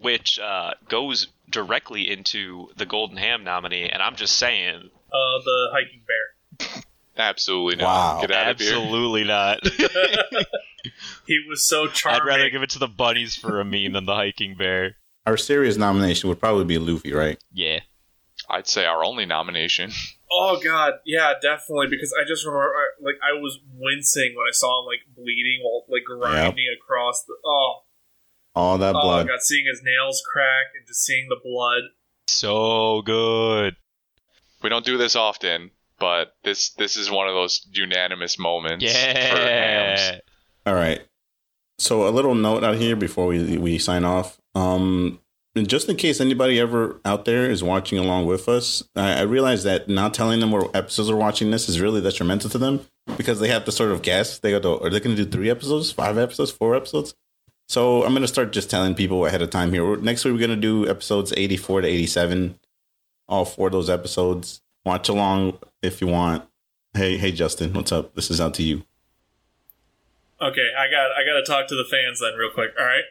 Which 0.00 0.38
uh, 0.38 0.74
goes 0.88 1.26
directly 1.50 2.10
into 2.10 2.70
the 2.76 2.86
Golden 2.86 3.18
Ham 3.18 3.44
nominee, 3.44 3.90
and 3.90 4.02
I'm 4.02 4.16
just 4.16 4.36
saying, 4.36 4.90
Uh, 5.12 5.38
the 5.44 5.68
hiking 5.72 6.02
bear. 6.06 6.82
absolutely 7.16 7.76
not 7.76 7.84
Wow. 7.84 8.20
get 8.20 8.30
out 8.30 8.50
of 8.52 8.60
here 8.60 8.74
Absolutely 8.76 9.24
not. 9.24 9.60
He 11.26 11.44
was 11.48 11.68
so 11.68 11.86
charming. 11.88 12.22
I'd 12.22 12.26
rather 12.26 12.50
give 12.50 12.62
it 12.62 12.70
to 12.70 12.78
the 12.78 12.88
bunnies 12.88 13.34
for 13.36 13.60
a 13.60 13.64
meme 13.64 13.92
than 13.92 14.06
the 14.06 14.14
hiking 14.14 14.54
bear. 14.56 14.96
Our 15.26 15.36
serious 15.36 15.76
nomination 15.76 16.28
would 16.30 16.40
probably 16.40 16.64
be 16.64 16.78
Luffy, 16.78 17.12
right? 17.12 17.38
Yeah. 17.52 17.80
I'd 18.48 18.66
say 18.68 18.86
our 18.86 19.04
only 19.04 19.26
nomination 19.26 19.90
Oh 20.30 20.60
god, 20.62 20.94
yeah, 21.04 21.32
definitely. 21.42 21.88
Because 21.88 22.14
I 22.18 22.26
just 22.26 22.44
remember, 22.46 22.70
like, 23.00 23.16
I 23.22 23.32
was 23.38 23.58
wincing 23.74 24.34
when 24.36 24.44
I 24.46 24.52
saw 24.52 24.80
him 24.82 24.86
like 24.86 25.00
bleeding 25.16 25.60
while 25.62 25.84
like 25.88 26.04
grinding 26.06 26.66
across 26.80 27.24
the. 27.24 27.34
Oh, 27.44 27.80
All 28.54 28.76
that 28.78 28.94
oh 28.94 29.00
blood. 29.02 29.26
god, 29.28 29.40
seeing 29.40 29.64
his 29.66 29.80
nails 29.82 30.22
crack 30.32 30.66
and 30.78 30.86
just 30.86 31.00
seeing 31.04 31.28
the 31.30 31.40
blood. 31.42 31.82
So 32.26 33.02
good. 33.02 33.76
We 34.62 34.68
don't 34.68 34.84
do 34.84 34.98
this 34.98 35.16
often 35.16 35.70
but 35.98 36.34
this 36.44 36.70
this 36.74 36.96
is 36.96 37.10
one 37.10 37.28
of 37.28 37.34
those 37.34 37.66
unanimous 37.72 38.38
moments 38.38 38.84
Yeah. 38.84 40.18
All 40.66 40.74
right. 40.74 41.00
So 41.78 42.08
a 42.08 42.10
little 42.10 42.34
note 42.34 42.64
out 42.64 42.76
here 42.76 42.96
before 42.96 43.26
we 43.26 43.56
we 43.56 43.78
sign 43.78 44.04
off. 44.04 44.38
Um, 44.54 45.20
just 45.56 45.88
in 45.88 45.96
case 45.96 46.20
anybody 46.20 46.60
ever 46.60 47.00
out 47.04 47.24
there 47.24 47.50
is 47.50 47.62
watching 47.64 47.98
along 47.98 48.26
with 48.26 48.48
us, 48.48 48.82
I, 48.94 49.20
I 49.20 49.22
realize 49.22 49.64
that 49.64 49.88
not 49.88 50.14
telling 50.14 50.40
them 50.40 50.52
what 50.52 50.74
episodes 50.74 51.10
are 51.10 51.16
watching 51.16 51.50
this 51.50 51.68
is 51.68 51.80
really 51.80 52.00
detrimental 52.00 52.50
to 52.50 52.58
them 52.58 52.86
because 53.16 53.40
they 53.40 53.48
have 53.48 53.64
to 53.64 53.72
sort 53.72 53.90
of 53.90 54.02
guess. 54.02 54.38
They 54.38 54.50
go, 54.50 54.60
to, 54.60 54.84
are 54.84 54.90
they 54.90 55.00
going 55.00 55.16
to 55.16 55.24
do 55.24 55.30
three 55.30 55.50
episodes, 55.50 55.90
five 55.90 56.18
episodes, 56.18 56.50
four 56.50 56.76
episodes? 56.76 57.14
So 57.68 58.04
I'm 58.04 58.10
going 58.10 58.22
to 58.22 58.28
start 58.28 58.52
just 58.52 58.70
telling 58.70 58.94
people 58.94 59.26
ahead 59.26 59.42
of 59.42 59.50
time 59.50 59.72
here. 59.72 59.96
Next 59.96 60.24
week 60.24 60.32
we're 60.34 60.46
going 60.46 60.50
to 60.50 60.56
do 60.56 60.88
episodes 60.88 61.32
84 61.36 61.82
to 61.82 61.88
87, 61.88 62.58
all 63.28 63.44
four 63.44 63.66
of 63.68 63.72
those 63.72 63.90
episodes. 63.90 64.60
Watch 64.84 65.08
along 65.08 65.58
if 65.82 66.00
you 66.00 66.06
want. 66.06 66.44
Hey, 66.94 67.16
hey, 67.18 67.30
Justin, 67.32 67.72
what's 67.74 67.92
up? 67.92 68.14
This 68.14 68.30
is 68.30 68.40
out 68.40 68.54
to 68.54 68.62
you. 68.62 68.84
Okay, 70.40 70.68
I 70.78 70.88
got 70.90 71.10
I 71.12 71.24
got 71.24 71.34
to 71.38 71.42
talk 71.44 71.66
to 71.68 71.74
the 71.74 71.84
fans 71.84 72.20
then 72.20 72.34
real 72.34 72.50
quick. 72.50 72.70
All 72.78 72.84
right, 72.86 73.02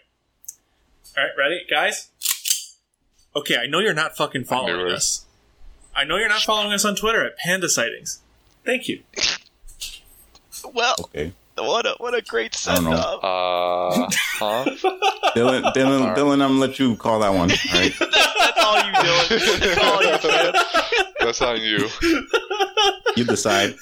all 1.17 1.23
right, 1.23 1.31
ready, 1.37 1.61
guys? 1.69 2.09
Okay, 3.35 3.57
I 3.57 3.67
know 3.67 3.79
you're 3.79 3.93
not 3.93 4.15
fucking 4.17 4.45
following 4.45 4.77
nervous. 4.77 4.93
us. 4.93 5.25
I 5.95 6.03
know 6.05 6.17
you're 6.17 6.29
not 6.29 6.41
following 6.41 6.73
us 6.73 6.85
on 6.85 6.95
Twitter 6.95 7.25
at 7.25 7.37
Panda 7.37 7.67
Sightings. 7.69 8.21
Thank 8.65 8.87
you. 8.87 9.03
Well, 10.73 10.95
Okay. 10.99 11.33
What 11.57 11.85
a 11.85 11.95
what 11.99 12.13
a 12.13 12.21
great 12.21 12.55
I 12.67 12.75
don't 12.75 12.83
send 12.83 12.89
know. 12.95 12.97
up. 12.97 13.19
Uh, 13.23 14.09
huh? 14.39 14.65
Dylan, 15.35 15.63
Dylan, 15.73 16.01
All 16.01 16.07
right. 16.07 16.17
Dylan, 16.17 16.33
I'm 16.33 16.49
gonna 16.49 16.59
let 16.59 16.79
you 16.79 16.95
call 16.95 17.19
that 17.19 17.29
one. 17.33 17.51
All 17.51 17.57
right. 17.73 17.93
That's 17.99 18.63
all 18.63 18.77
you 18.77 18.93
Dylan. 18.93 19.59
That's 19.59 19.81
all 19.83 20.03
you 20.03 20.17
can. 20.19 20.53
That's 21.19 21.41
on 21.41 21.61
you. 21.61 21.89
You 23.15 23.23
decide. 23.25 23.75